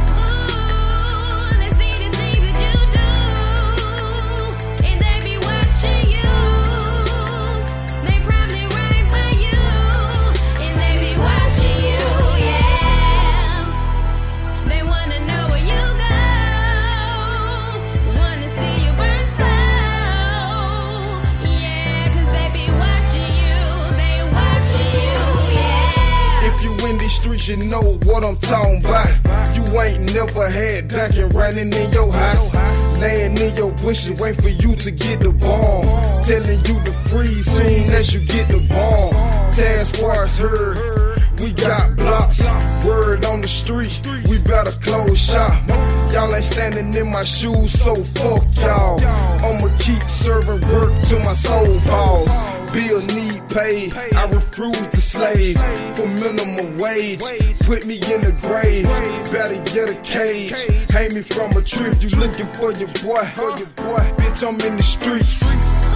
Streets, 27.25 27.47
you 27.47 27.57
know 27.57 27.81
what 28.05 28.23
I'm 28.23 28.37
talking 28.37 28.85
about. 28.85 29.09
You 29.55 29.81
ain't 29.81 30.13
never 30.13 30.47
had 30.49 30.87
dunking 30.87 31.29
running 31.29 31.73
in 31.73 31.91
your 31.91 32.11
house. 32.13 32.53
Laying 32.99 33.37
in 33.37 33.55
your 33.55 33.71
bushes, 33.71 34.19
wait 34.19 34.39
for 34.39 34.49
you 34.49 34.75
to 34.75 34.91
get 34.91 35.19
the 35.19 35.31
bomb. 35.31 35.83
Telling 36.25 36.59
you 36.59 36.75
to 36.85 36.91
freeze 37.09 37.45
soon 37.45 37.89
as 37.93 38.13
you 38.13 38.21
get 38.27 38.47
the 38.47 38.59
bomb. 38.69 39.11
Task 39.53 39.95
force 39.95 40.37
heard. 40.37 41.15
We 41.39 41.51
got 41.51 41.97
blocks, 41.97 42.39
word 42.85 43.25
on 43.25 43.41
the 43.41 43.47
street. 43.47 43.99
We 44.29 44.37
better 44.39 44.71
close 44.71 45.19
shop. 45.19 45.67
Y'all 46.13 46.33
ain't 46.33 46.45
standing 46.45 46.93
in 46.93 47.11
my 47.11 47.23
shoes, 47.23 47.71
so 47.71 47.95
fuck 47.95 48.43
y'all. 48.55 49.01
I'ma 49.43 49.67
keep 49.79 50.01
serving 50.03 50.61
work 50.71 50.93
to 51.09 51.19
my 51.19 51.33
soul 51.33 51.79
balls. 51.87 52.29
Bills 52.71 53.15
need 53.15 53.24
paid, 53.55 53.95
I 53.95 54.25
refuse 54.25 54.75
to 54.75 55.01
slave 55.01 55.57
for 55.95 56.05
minimum 56.05 56.77
wage. 56.77 57.21
Put 57.61 57.85
me 57.85 57.95
in 57.95 58.19
the 58.21 58.35
grave, 58.41 58.83
better 59.31 59.55
get 59.73 59.89
a 59.89 59.95
cage. 60.01 60.51
Hang 60.89 61.13
me 61.13 61.21
from 61.21 61.51
a 61.51 61.61
tree 61.61 61.93
you 62.01 62.09
looking 62.19 62.47
for 62.47 62.73
your 62.73 62.89
boy, 63.01 63.23
for 63.33 63.57
your 63.57 63.71
boy. 63.79 64.03
Bitch, 64.17 64.45
I'm 64.45 64.59
in 64.59 64.75
the 64.75 64.83
streets. 64.83 65.94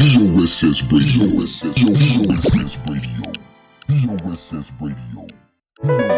BOSS 0.00 0.80
Radio. 0.90 1.28
BOSS 1.36 2.78
Radio. 2.88 3.20
BOSS 3.86 4.72
Radio. 4.80 5.26
I've 5.84 6.09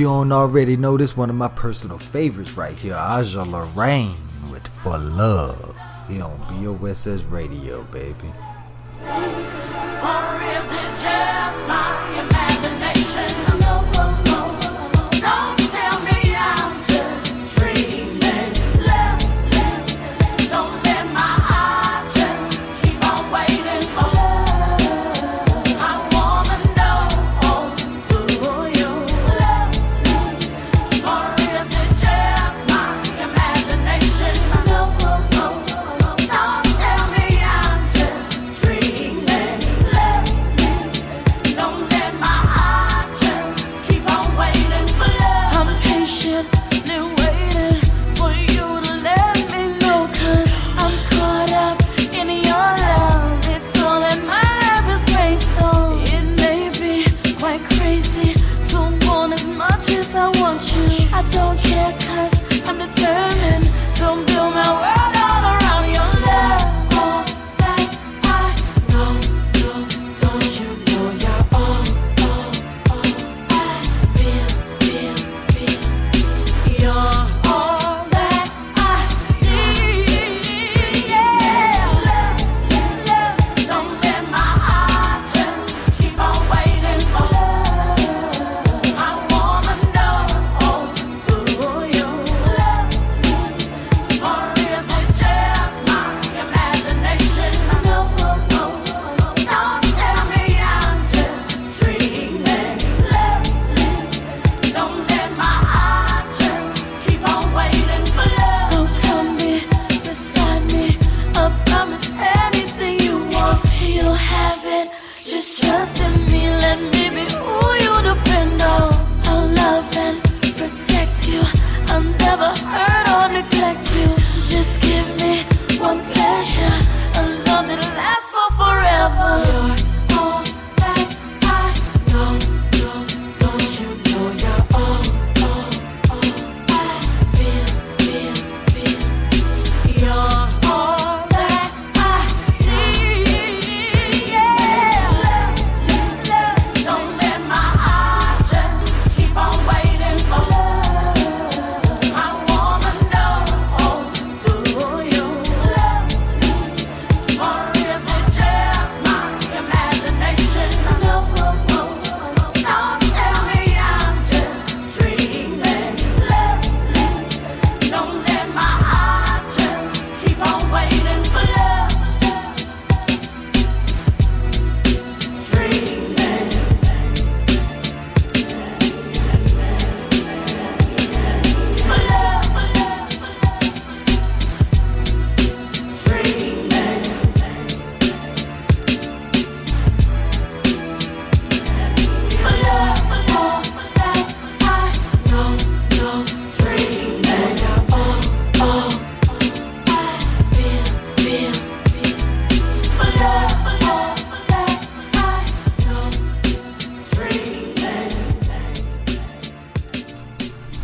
you 0.00 0.06
don't 0.06 0.32
already 0.32 0.78
know, 0.78 0.96
this 0.96 1.14
one 1.14 1.28
of 1.28 1.36
my 1.36 1.48
personal 1.48 1.98
favorites 1.98 2.52
right 2.52 2.74
here, 2.74 2.94
Aja 2.94 3.42
Lorraine 3.42 4.16
with 4.50 4.66
For 4.68 4.96
Love. 4.96 5.76
Here 6.08 6.24
on 6.24 6.38
BOSS 6.48 7.24
Radio, 7.24 7.82
baby. 7.92 8.32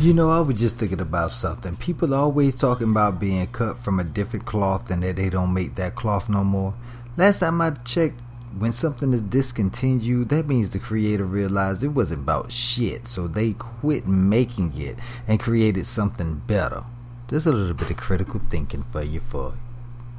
You 0.06 0.14
know, 0.14 0.30
I 0.30 0.38
was 0.38 0.60
just 0.60 0.76
thinking 0.76 1.00
about 1.00 1.32
something. 1.32 1.74
People 1.74 2.14
always 2.14 2.54
talking 2.54 2.92
about 2.92 3.18
being 3.18 3.44
cut 3.48 3.80
from 3.80 3.98
a 3.98 4.04
different 4.04 4.46
cloth 4.46 4.88
and 4.88 5.02
that 5.02 5.16
they 5.16 5.28
don't 5.28 5.52
make 5.52 5.74
that 5.74 5.96
cloth 5.96 6.28
no 6.28 6.44
more. 6.44 6.74
Last 7.16 7.40
time 7.40 7.60
I 7.60 7.70
checked, 7.70 8.20
when 8.56 8.72
something 8.72 9.12
is 9.12 9.22
discontinued, 9.22 10.28
that 10.28 10.46
means 10.46 10.70
the 10.70 10.78
creator 10.78 11.24
realized 11.24 11.82
it 11.82 11.88
wasn't 11.88 12.20
about 12.20 12.52
shit, 12.52 13.08
so 13.08 13.26
they 13.26 13.54
quit 13.54 14.06
making 14.06 14.74
it 14.76 14.96
and 15.26 15.40
created 15.40 15.88
something 15.88 16.36
better. 16.46 16.84
Just 17.28 17.46
a 17.46 17.50
little 17.50 17.74
bit 17.74 17.90
of 17.90 17.96
critical 17.96 18.40
thinking 18.48 18.84
for 18.92 19.02
you, 19.02 19.18
for 19.18 19.54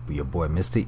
your 0.09 0.25
boy, 0.25 0.49
Mr. 0.49 0.81
E. 0.81 0.87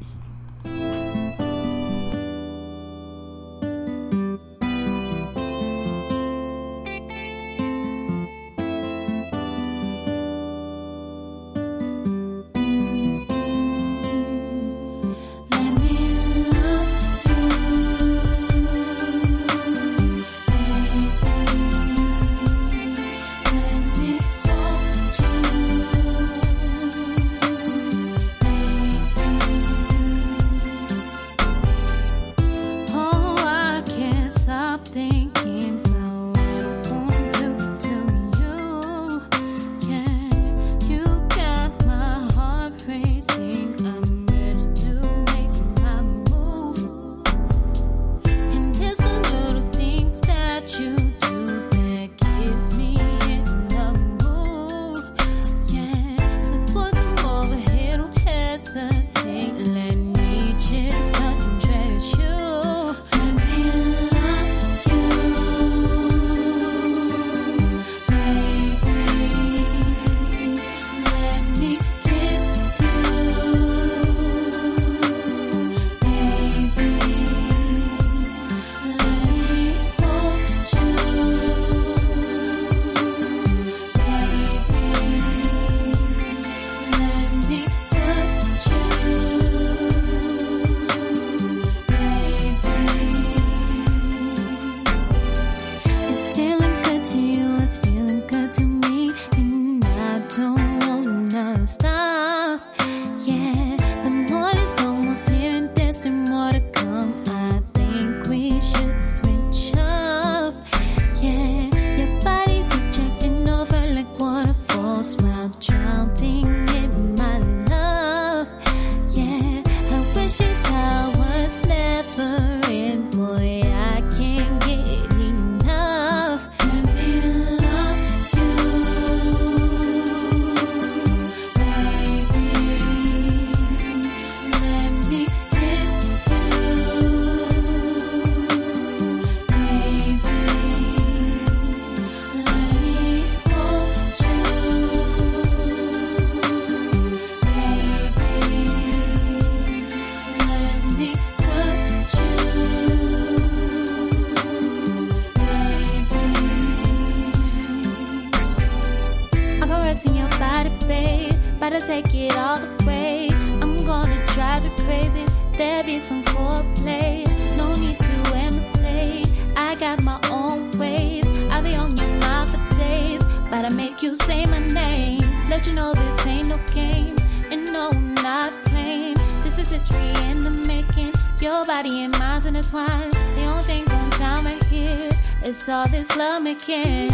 nobody 181.61 182.03
in 182.03 182.11
minds 182.11 182.45
in 182.45 182.53
this 182.53 182.71
wine. 182.71 183.11
The 183.35 183.43
only 183.43 183.63
thing 183.63 183.85
going 183.85 184.09
down 184.11 184.45
right 184.45 185.11
is 185.43 185.67
all 185.67 185.89
this 185.89 186.15
love 186.15 186.41
making. 186.41 187.11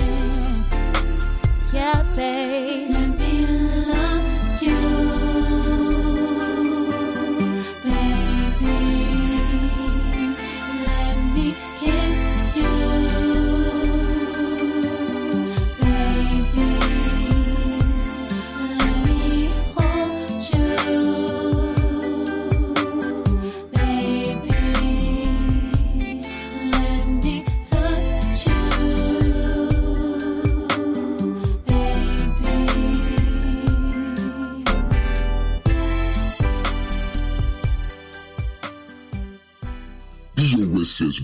Yeah, 1.74 2.04
babe. 2.16 3.15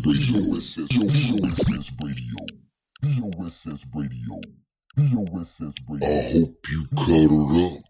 B 0.04 0.10
O 0.36 0.58
S 0.58 0.80
S 0.80 1.92
Radio. 2.02 2.38
B 3.02 3.22
O 3.24 3.46
S 3.46 3.68
S 3.68 3.86
Radio. 3.94 4.42
B 4.96 5.16
O 5.16 5.42
S 5.42 5.56
S 5.62 5.76
Radio. 5.90 6.10
I 6.10 6.32
hope 6.34 6.66
you 6.72 6.88
cuddled 6.98 7.52
up. 7.78 7.81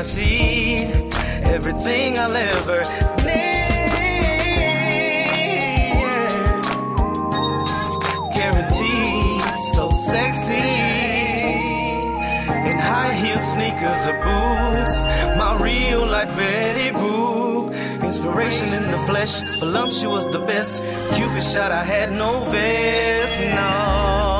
I 0.00 0.02
see 0.02 0.76
everything 1.56 2.18
I'll 2.18 2.34
ever 2.34 2.78
need. 3.20 3.60
Guaranteed, 8.34 9.42
so 9.74 9.90
sexy. 9.90 10.54
In 12.70 12.78
high 12.78 13.12
heel 13.12 13.38
sneakers 13.40 14.06
or 14.06 14.16
boots, 14.24 14.96
my 15.36 15.58
real 15.60 16.06
life 16.06 16.34
Betty 16.34 16.96
Boop. 16.96 17.68
Inspiration 18.02 18.72
in 18.72 18.90
the 18.90 18.98
flesh, 19.06 19.42
voluptuous 19.58 20.24
the 20.28 20.38
best. 20.38 20.82
Cupid 21.12 21.42
shot, 21.42 21.72
I 21.72 21.84
had 21.84 22.10
no 22.10 22.40
vest, 22.50 23.38
no. 23.38 24.39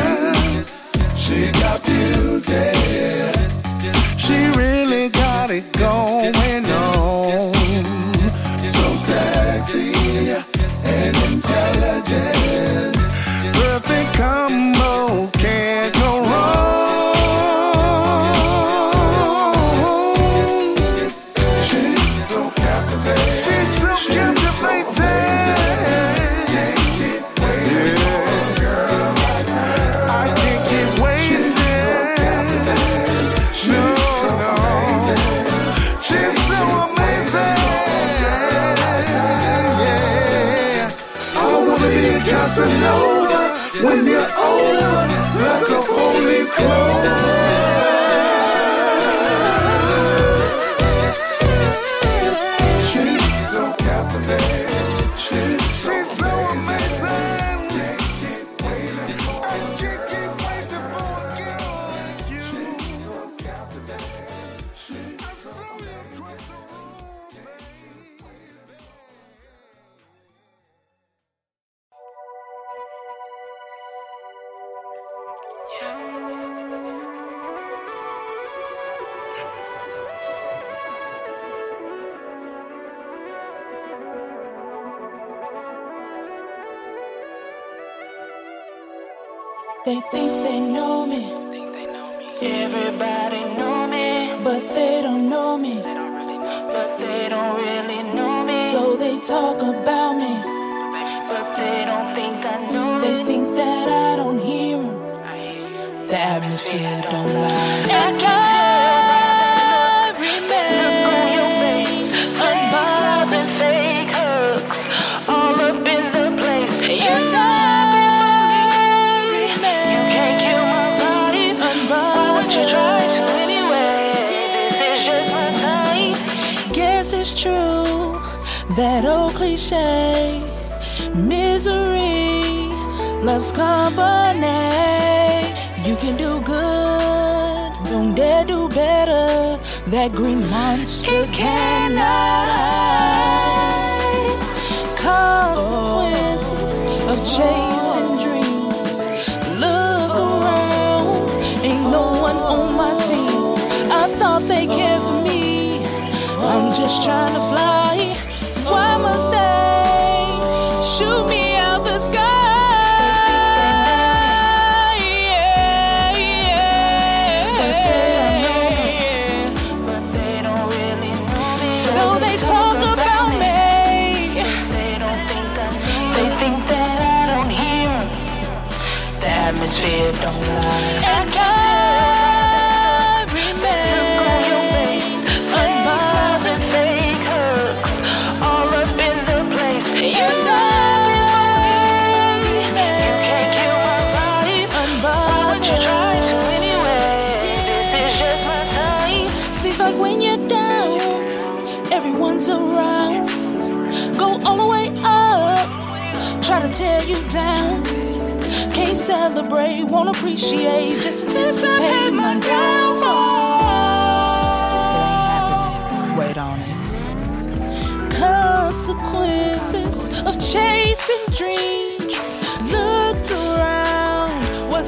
She 1.16 1.52
got 1.52 1.84
beauty. 1.86 2.72
She 4.18 4.48
really 4.58 5.10
got 5.10 5.52
it 5.52 5.72
going 5.74 6.66
on. 6.66 7.54
So 8.76 8.86
sexy 9.10 9.94
and 10.84 11.16
intelligent. 11.16 12.95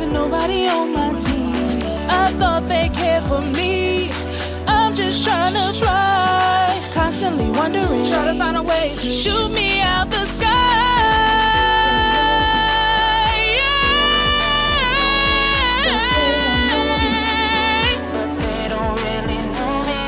wasn't 0.08 0.14
nobody 0.14 0.68
on 0.68 0.94
my 0.94 1.18
team. 1.20 1.82
I 2.10 2.32
thought 2.38 2.68
they 2.68 2.90
cared 2.90 3.24
for 3.24 3.42
me. 3.42 4.12
I'm 4.68 4.94
just 4.94 5.24
trying 5.26 5.54
to 5.54 5.80
fly. 5.80 6.90
Constantly 6.94 7.50
wondering, 7.52 8.06
try 8.06 8.26
to 8.26 8.36
find 8.36 8.58
a 8.58 8.64
way 8.64 8.96
to 9.00 9.10
shoot 9.10 9.50
me 9.52 9.82
out 9.82 10.10
the 10.10 10.26
sky. 10.26 10.46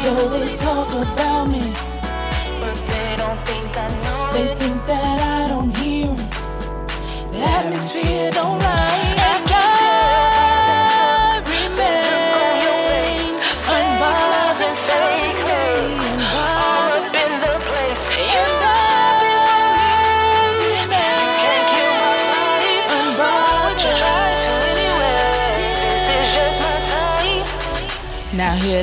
So 0.04 0.30
they 0.30 0.56
talk 0.56 0.90
about 0.94 1.46
me, 1.46 1.74
but 2.62 2.76
they 2.88 3.16
don't 3.18 3.40
think 3.46 3.78
I 3.78 3.88
know. 4.04 4.34
They 4.34 4.52
it. 4.52 4.58
think 4.58 4.86
that. 4.88 5.09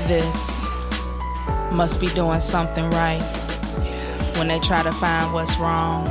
hear 0.00 0.08
this, 0.08 0.70
must 1.72 2.00
be 2.00 2.08
doing 2.08 2.40
something 2.40 2.88
right. 2.90 3.22
When 4.36 4.48
they 4.48 4.58
try 4.58 4.82
to 4.82 4.92
find 4.92 5.32
what's 5.32 5.56
wrong, 5.58 6.04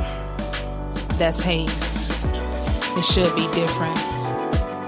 that's 1.18 1.40
hate. 1.40 1.70
It 2.96 3.04
should 3.04 3.34
be 3.36 3.46
different, 3.54 3.96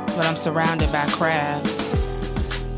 but 0.09 0.27
I'm 0.27 0.37
surrounded 0.37 0.91
by 0.91 1.07
crabs. 1.11 1.89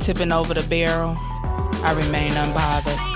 Tipping 0.00 0.32
over 0.32 0.54
the 0.54 0.62
barrel, 0.62 1.16
I 1.18 1.94
remain 1.96 2.32
unbothered. 2.32 3.09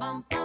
bum. 0.00 0.39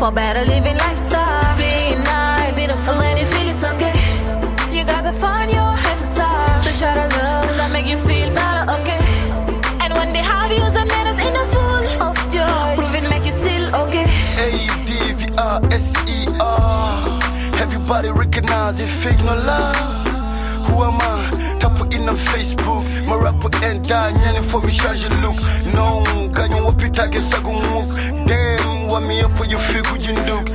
For 0.00 0.10
better 0.10 0.44
living 0.46 0.78
lifestyle, 0.78 1.56
being 1.58 2.02
nice, 2.02 2.54
beautiful 2.54 2.94
and 2.94 3.18
you 3.18 3.26
feel 3.26 3.48
it's 3.50 3.62
okay. 3.62 3.92
You 4.74 4.82
gotta 4.86 5.12
find 5.12 5.50
your 5.50 5.72
happy 5.76 6.04
side 6.16 6.64
to 6.64 6.72
show 6.72 6.94
the 6.94 7.06
love 7.18 7.54
that 7.58 7.70
make 7.70 7.86
you 7.86 7.98
feel 7.98 8.32
better, 8.32 8.72
okay. 8.80 8.98
And 9.84 9.92
when 9.92 10.14
they 10.14 10.24
have 10.24 10.50
you, 10.50 10.64
the 10.72 10.86
manners 10.86 11.20
in 11.20 11.36
a 11.36 11.44
full 11.52 11.84
of 12.08 12.16
joy, 12.32 12.76
prove 12.78 12.94
it 12.94 13.10
make 13.10 13.26
you 13.26 13.32
still 13.32 13.76
okay. 13.76 14.06
A-D-V-R-S-E-R 14.40 15.60
Everybody 17.60 18.08
recognize 18.08 18.80
it, 18.80 18.88
fake 18.88 19.22
no 19.22 19.34
love. 19.34 19.76
Who 20.66 20.82
am 20.82 20.98
I? 20.98 21.28
In 21.92 22.08
on 22.08 22.16
Facebook. 22.16 22.86
And 23.62 23.86
die, 23.86 24.12
nyani 24.12 24.42
for 24.44 24.60
me 24.62 24.70
charge 24.70 25.04
look. 25.20 25.36
No, 25.74 26.02
ganyo 26.32 26.64
wapita 26.66 27.08
ke 27.10 27.20
sagu 27.20 27.52
muk 27.52 27.90
Damn, 27.90 28.08
what 28.08 28.09
me 29.06 29.20
up 29.20 29.38
when 29.38 29.50
you 29.50 29.58
feel 29.58 29.82
good 29.84 30.04
you 30.04 30.14
look 30.30 30.48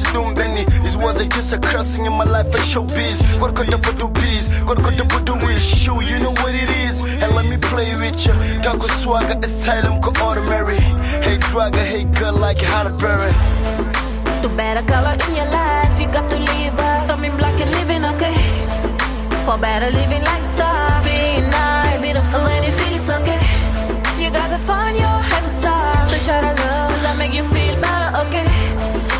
it, 0.00 0.12
don't 0.12 0.34
Benny. 0.34 0.64
It 0.86 0.96
was 0.96 1.20
a 1.20 1.26
just 1.26 1.52
a 1.52 1.58
crossing 1.58 2.06
in 2.06 2.12
my 2.12 2.24
life 2.24 2.46
I 2.46 2.50
for 2.50 2.58
showbiz. 2.58 3.18
What 3.40 3.54
could 3.54 3.68
the 3.68 3.78
do 3.98 4.08
bees? 4.08 4.46
What 4.68 4.78
could 4.82 4.96
the 4.96 5.34
wish? 5.46 5.64
Show 5.64 6.00
you 6.00 6.18
know 6.18 6.32
what 6.42 6.54
it 6.54 6.70
is. 6.86 7.02
And 7.04 7.34
let 7.34 7.46
me 7.46 7.56
play 7.56 7.90
with 7.90 8.26
you 8.26 8.32
Dago 8.62 8.88
swagger, 9.02 9.38
it's 9.38 9.64
time 9.64 9.86
I'm 9.86 10.00
ordinary 10.26 10.80
Hey 11.24 11.38
dragger, 11.38 11.84
hey 11.84 12.04
girl 12.04 12.34
like 12.34 12.58
Halle 12.58 12.92
Berry. 12.98 13.32
To 14.42 14.48
better 14.56 14.84
color 14.86 15.16
in 15.28 15.36
your 15.36 15.50
life, 15.50 16.00
you 16.00 16.06
got 16.08 16.28
to 16.30 16.38
live 16.38 16.76
by 16.76 16.98
something 16.98 17.34
black 17.36 17.58
and 17.60 17.70
living 17.78 18.04
okay. 18.12 18.36
For 19.44 19.58
better 19.58 19.90
living 19.90 20.22
lifestyle, 20.22 21.04
being 21.04 21.48
nice, 21.50 22.00
beautiful 22.00 22.40
and 22.54 22.64
you 22.64 22.72
feel 22.72 22.94
it's 22.98 23.10
okay. 23.18 23.42
You 24.22 24.30
gotta 24.30 24.58
find 24.58 24.96
your 24.96 25.18
happy 25.30 25.52
side 25.62 26.10
to 26.10 26.18
show 26.20 26.40
the 26.40 26.52
love 26.62 27.02
that 27.04 27.16
make 27.18 27.34
you 27.34 27.44
feel 27.44 27.63
okay. 28.22 28.46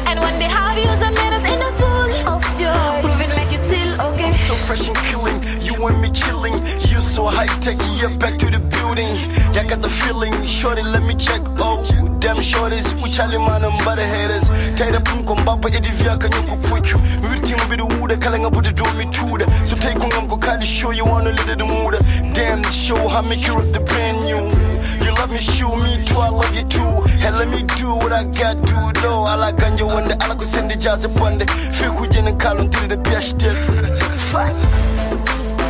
And 0.06 0.20
when 0.20 0.38
they 0.38 0.48
have 0.48 0.76
you, 0.78 0.90
the 1.02 1.10
manners 1.10 1.44
in 1.50 1.60
a 1.60 1.72
full 1.80 2.12
of 2.28 2.42
joy, 2.58 3.02
prove 3.02 3.20
it 3.20 3.30
make 3.36 3.50
you 3.50 3.58
still 3.58 4.00
okay. 4.08 4.32
So 4.48 4.54
fresh 4.66 4.86
and 4.88 4.96
killing, 5.08 5.38
you 5.60 5.74
and 5.86 6.00
me 6.00 6.10
chilling. 6.10 6.54
You 6.88 7.00
so 7.00 7.26
high 7.26 7.46
tech, 7.60 7.76
yeah, 7.98 8.16
back 8.18 8.38
to 8.38 8.50
the 8.50 8.58
building. 8.58 9.08
Yeah, 9.54 9.64
got 9.64 9.80
the 9.82 9.88
feeling, 9.88 10.34
shorty, 10.46 10.82
let 10.82 11.02
me 11.02 11.14
check. 11.14 11.42
Oh, 11.58 11.82
damn 12.20 12.36
shorties, 12.36 12.86
we 13.02 13.10
challenge 13.10 13.44
man 13.46 13.64
and 13.64 13.84
butter 13.84 14.06
haters. 14.06 14.48
Tied 14.78 14.94
up 14.94 15.08
in 15.12 15.24
Kombapa, 15.24 15.68
Edivia, 15.70 16.18
can 16.20 16.32
you 16.32 16.56
quick? 16.68 16.86
Muting 17.22 17.68
with 17.68 17.78
the 17.78 17.86
wood, 18.00 18.20
calling 18.20 18.44
up 18.44 18.54
with 18.54 18.66
the 18.66 18.72
do 18.72 18.84
me 18.98 19.04
too. 19.10 19.38
So 19.64 19.76
take 19.76 20.02
on 20.02 20.12
Uncle 20.12 20.38
Cardi 20.38 20.64
show 20.64 20.90
you 20.90 21.04
wanna 21.04 21.32
let 21.32 21.58
the 21.58 21.64
mood. 21.64 21.94
Damn, 22.34 22.62
the 22.62 22.70
show, 22.70 23.08
how 23.08 23.22
make 23.22 23.46
you 23.46 23.60
the 23.72 23.80
brand 23.80 24.24
new. 24.24 24.63
You 25.02 25.12
love 25.14 25.30
me, 25.30 25.38
show 25.38 25.74
me 25.76 26.04
too, 26.04 26.18
I 26.18 26.28
love 26.28 26.54
you 26.54 26.64
too. 26.64 26.92
And 27.24 27.36
let 27.36 27.48
me 27.48 27.62
do 27.78 27.94
what 27.94 28.12
I 28.12 28.24
got 28.24 28.56
to 28.66 29.00
do. 29.00 29.08
I 29.08 29.34
like 29.36 29.56
Ganja 29.56 30.44
send 30.44 30.70
the 30.70 30.76
jazz 30.76 31.04
upon 31.04 31.38
the 31.38 31.46
Fiku 31.76 32.04
and 32.18 32.40
Kalun 32.40 32.70
to 32.70 32.86
the 32.86 32.96
best. 32.96 33.38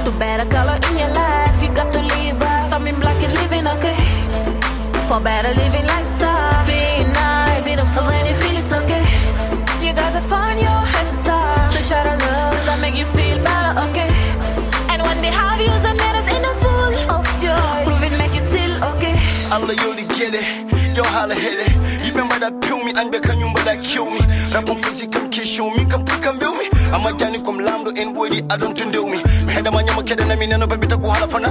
To 0.04 0.10
better 0.18 0.48
color 0.50 0.78
in 0.90 0.98
your 0.98 1.12
life, 1.22 1.62
you 1.62 1.70
got 1.74 1.92
to 1.92 2.02
live 2.02 2.38
by 2.38 2.60
something 2.68 2.98
black 3.00 3.16
and 3.22 3.32
living 3.40 3.66
okay. 3.74 4.00
For 5.08 5.20
better 5.20 5.52
living 5.54 5.86
lifestyle, 5.86 6.66
being 6.66 7.12
nice, 7.12 7.62
beautiful 7.64 8.04
and 8.16 8.28
you 8.28 8.34
feel 8.42 8.56
it's 8.60 8.72
okay. 8.80 9.04
You 9.84 9.92
gotta 9.94 10.20
find 10.32 10.58
your 10.58 10.80
happy 10.94 11.14
side 11.24 11.72
to 11.74 11.82
show 11.82 12.02
the 12.08 12.16
love 12.26 12.58
that 12.66 12.78
make 12.80 12.96
you 12.96 13.06
feel 13.16 13.38
better, 13.48 13.72
okay. 13.86 14.10
And 14.90 15.02
when 15.02 15.18
they 15.24 15.32
have 15.40 15.60
you, 15.60 15.83
okay. 19.62 19.64
Alla 19.64 19.72
you 19.72 20.06
to 20.06 20.14
get 20.14 20.34
it, 20.34 20.96
yo 20.96 21.04
holla 21.04 21.34
hit 21.34 21.60
it. 21.60 22.04
You 22.04 22.10
remember 22.10 22.38
that 22.38 22.60
pill 22.60 22.82
me 22.82 22.92
and 22.96 23.10
become 23.10 23.38
you 23.38 23.50
but 23.54 23.64
that 23.64 23.82
kill 23.82 24.10
me. 24.10 24.20
Rap 24.52 24.68
on 24.68 24.80
pussy 24.82 25.06
come 25.06 25.30
kiss 25.30 25.48
show 25.48 25.70
me, 25.70 25.84
come 25.86 26.04
pick 26.04 26.26
and 26.26 26.38
build 26.38 26.58
me. 26.58 26.68
I'm 26.92 27.06
a 27.06 27.16
Johnny 27.18 27.38
come 27.42 27.58
lambdo 27.58 27.90
and 27.96 28.14
body, 28.14 28.42
I 28.50 28.56
don't 28.56 28.76
do 28.76 29.06
me. 29.06 29.22
Me 29.44 29.52
had 29.52 29.66
a 29.66 29.70
man 29.70 29.86
yama 29.86 30.02
kid 30.02 30.20
and 30.20 30.32
I 30.32 30.36
mean 30.36 30.50
no 30.50 30.66
baby 30.66 30.86
to 30.88 30.96
go 30.96 31.08
holla 31.08 31.28
for 31.28 31.40
no. 31.40 31.50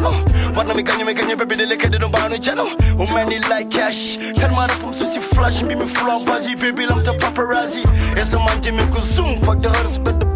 What 0.53 0.67
na 0.67 0.73
me 0.73 0.83
can 0.83 0.99
you 0.99 1.05
make 1.05 1.19
any 1.19 1.35
baby. 1.35 1.55
Oh 1.55 3.29
it 3.29 3.49
like 3.49 3.69
cash. 3.69 4.17
Tell 4.17 4.51
my 4.51 4.67
rap 4.67 4.83
um 4.83 4.93
sushi 4.93 5.19
flash 5.19 5.61
fuzzy 5.61 6.55
baby 6.55 6.85
I'm 6.85 7.03
the 7.03 7.13
paparazzi. 7.13 7.83
Yes 8.15 8.33
a 8.33 8.37
man 8.37 8.61
give 8.61 8.75
me 8.75 8.85
go 8.91 8.99
zoom 8.99 9.39
fuck 9.39 9.59
the 9.59 9.69
hurts 9.69 9.97
but 9.97 10.19
the 10.19 10.32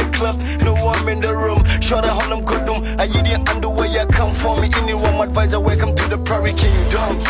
the 0.00 0.10
club. 0.16 0.36
No 0.60 0.74
one 0.74 1.08
in 1.08 1.20
the 1.20 1.36
room. 1.36 1.60
Short 1.80 2.04
I'm 2.04 2.44
good 2.44 2.68
I 3.00 3.04
you 3.04 3.22
the 3.22 3.34
underwear 3.50 3.88
you 3.88 4.06
come 4.06 4.32
for 4.32 4.60
me. 4.60 4.68
Anyone 4.80 5.28
advisor 5.28 5.60
welcome 5.60 5.94
to 5.94 6.04
the 6.08 6.18
prairie 6.18 6.54
kingdom. 6.54 7.20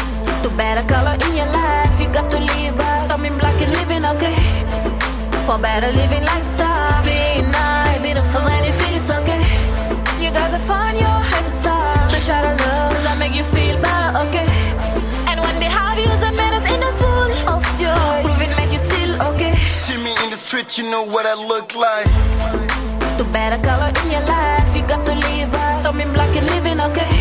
To 0.43 0.49
better 0.57 0.87
color 0.87 1.17
in 1.27 1.35
your 1.37 1.51
life, 1.53 2.01
you 2.01 2.09
got 2.13 2.31
to 2.31 2.39
live 2.39 2.77
by 2.77 2.99
something 3.09 3.37
black 3.39 3.57
and 3.61 3.73
living 3.73 4.05
okay. 4.13 4.39
For 5.47 5.59
better 5.59 5.91
living 5.93 6.25
lifestyle, 6.25 7.05
being 7.05 7.51
nice, 7.51 8.01
beautiful 8.03 8.43
and 8.47 8.75
feel 8.79 8.95
it's 8.99 9.11
okay. 9.19 9.43
You 10.23 10.31
gotta 10.31 10.61
find 10.71 10.97
your 10.99 11.19
happy 11.33 11.51
side 11.65 12.11
to 12.13 12.21
show 12.21 12.41
the 12.47 12.55
love 12.63 12.97
that 13.05 13.17
make 13.19 13.35
you 13.35 13.45
feel 13.45 13.77
better, 13.81 14.29
okay. 14.29 14.50
Bitch, 20.61 20.77
you 20.77 20.91
know 20.91 21.05
what 21.05 21.25
I 21.25 21.33
look 21.33 21.75
like. 21.75 22.05
Too 23.17 23.25
bad 23.33 23.57
a 23.57 23.59
color 23.65 23.89
in 24.05 24.11
your 24.13 24.21
life. 24.29 24.77
You 24.77 24.83
got 24.87 25.03
to 25.07 25.15
live 25.15 25.49
So 25.77 25.89
something 25.89 26.13
black 26.13 26.37
and 26.37 26.45
living, 26.53 26.79
okay? 26.89 27.17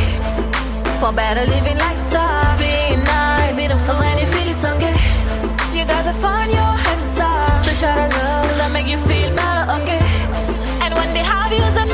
For 0.99 1.13
better 1.13 1.45
living 1.47 1.77
like 1.77 1.97
stars. 1.97 2.59
Being 2.59 3.01
nice, 3.05 3.55
We 3.55 3.69
don't 3.69 3.79
feel 3.79 3.95
any 4.11 4.25
feelings, 4.25 4.59
okay. 4.73 4.91
You 5.71 5.85
gotta 5.87 6.13
find 6.19 6.51
your 6.51 6.73
happy 6.83 7.07
side. 7.15 7.63
The 7.63 7.73
shot 7.79 7.97
of 8.03 8.11
love 8.11 8.57
that 8.59 8.71
make 8.73 8.87
you 8.91 8.99
feel 9.07 9.31
better, 9.31 9.71
okay? 9.79 10.03
And 10.83 10.91
when 10.99 11.13
they 11.15 11.23
have 11.23 11.53
you, 11.53 11.63
then 11.79 11.87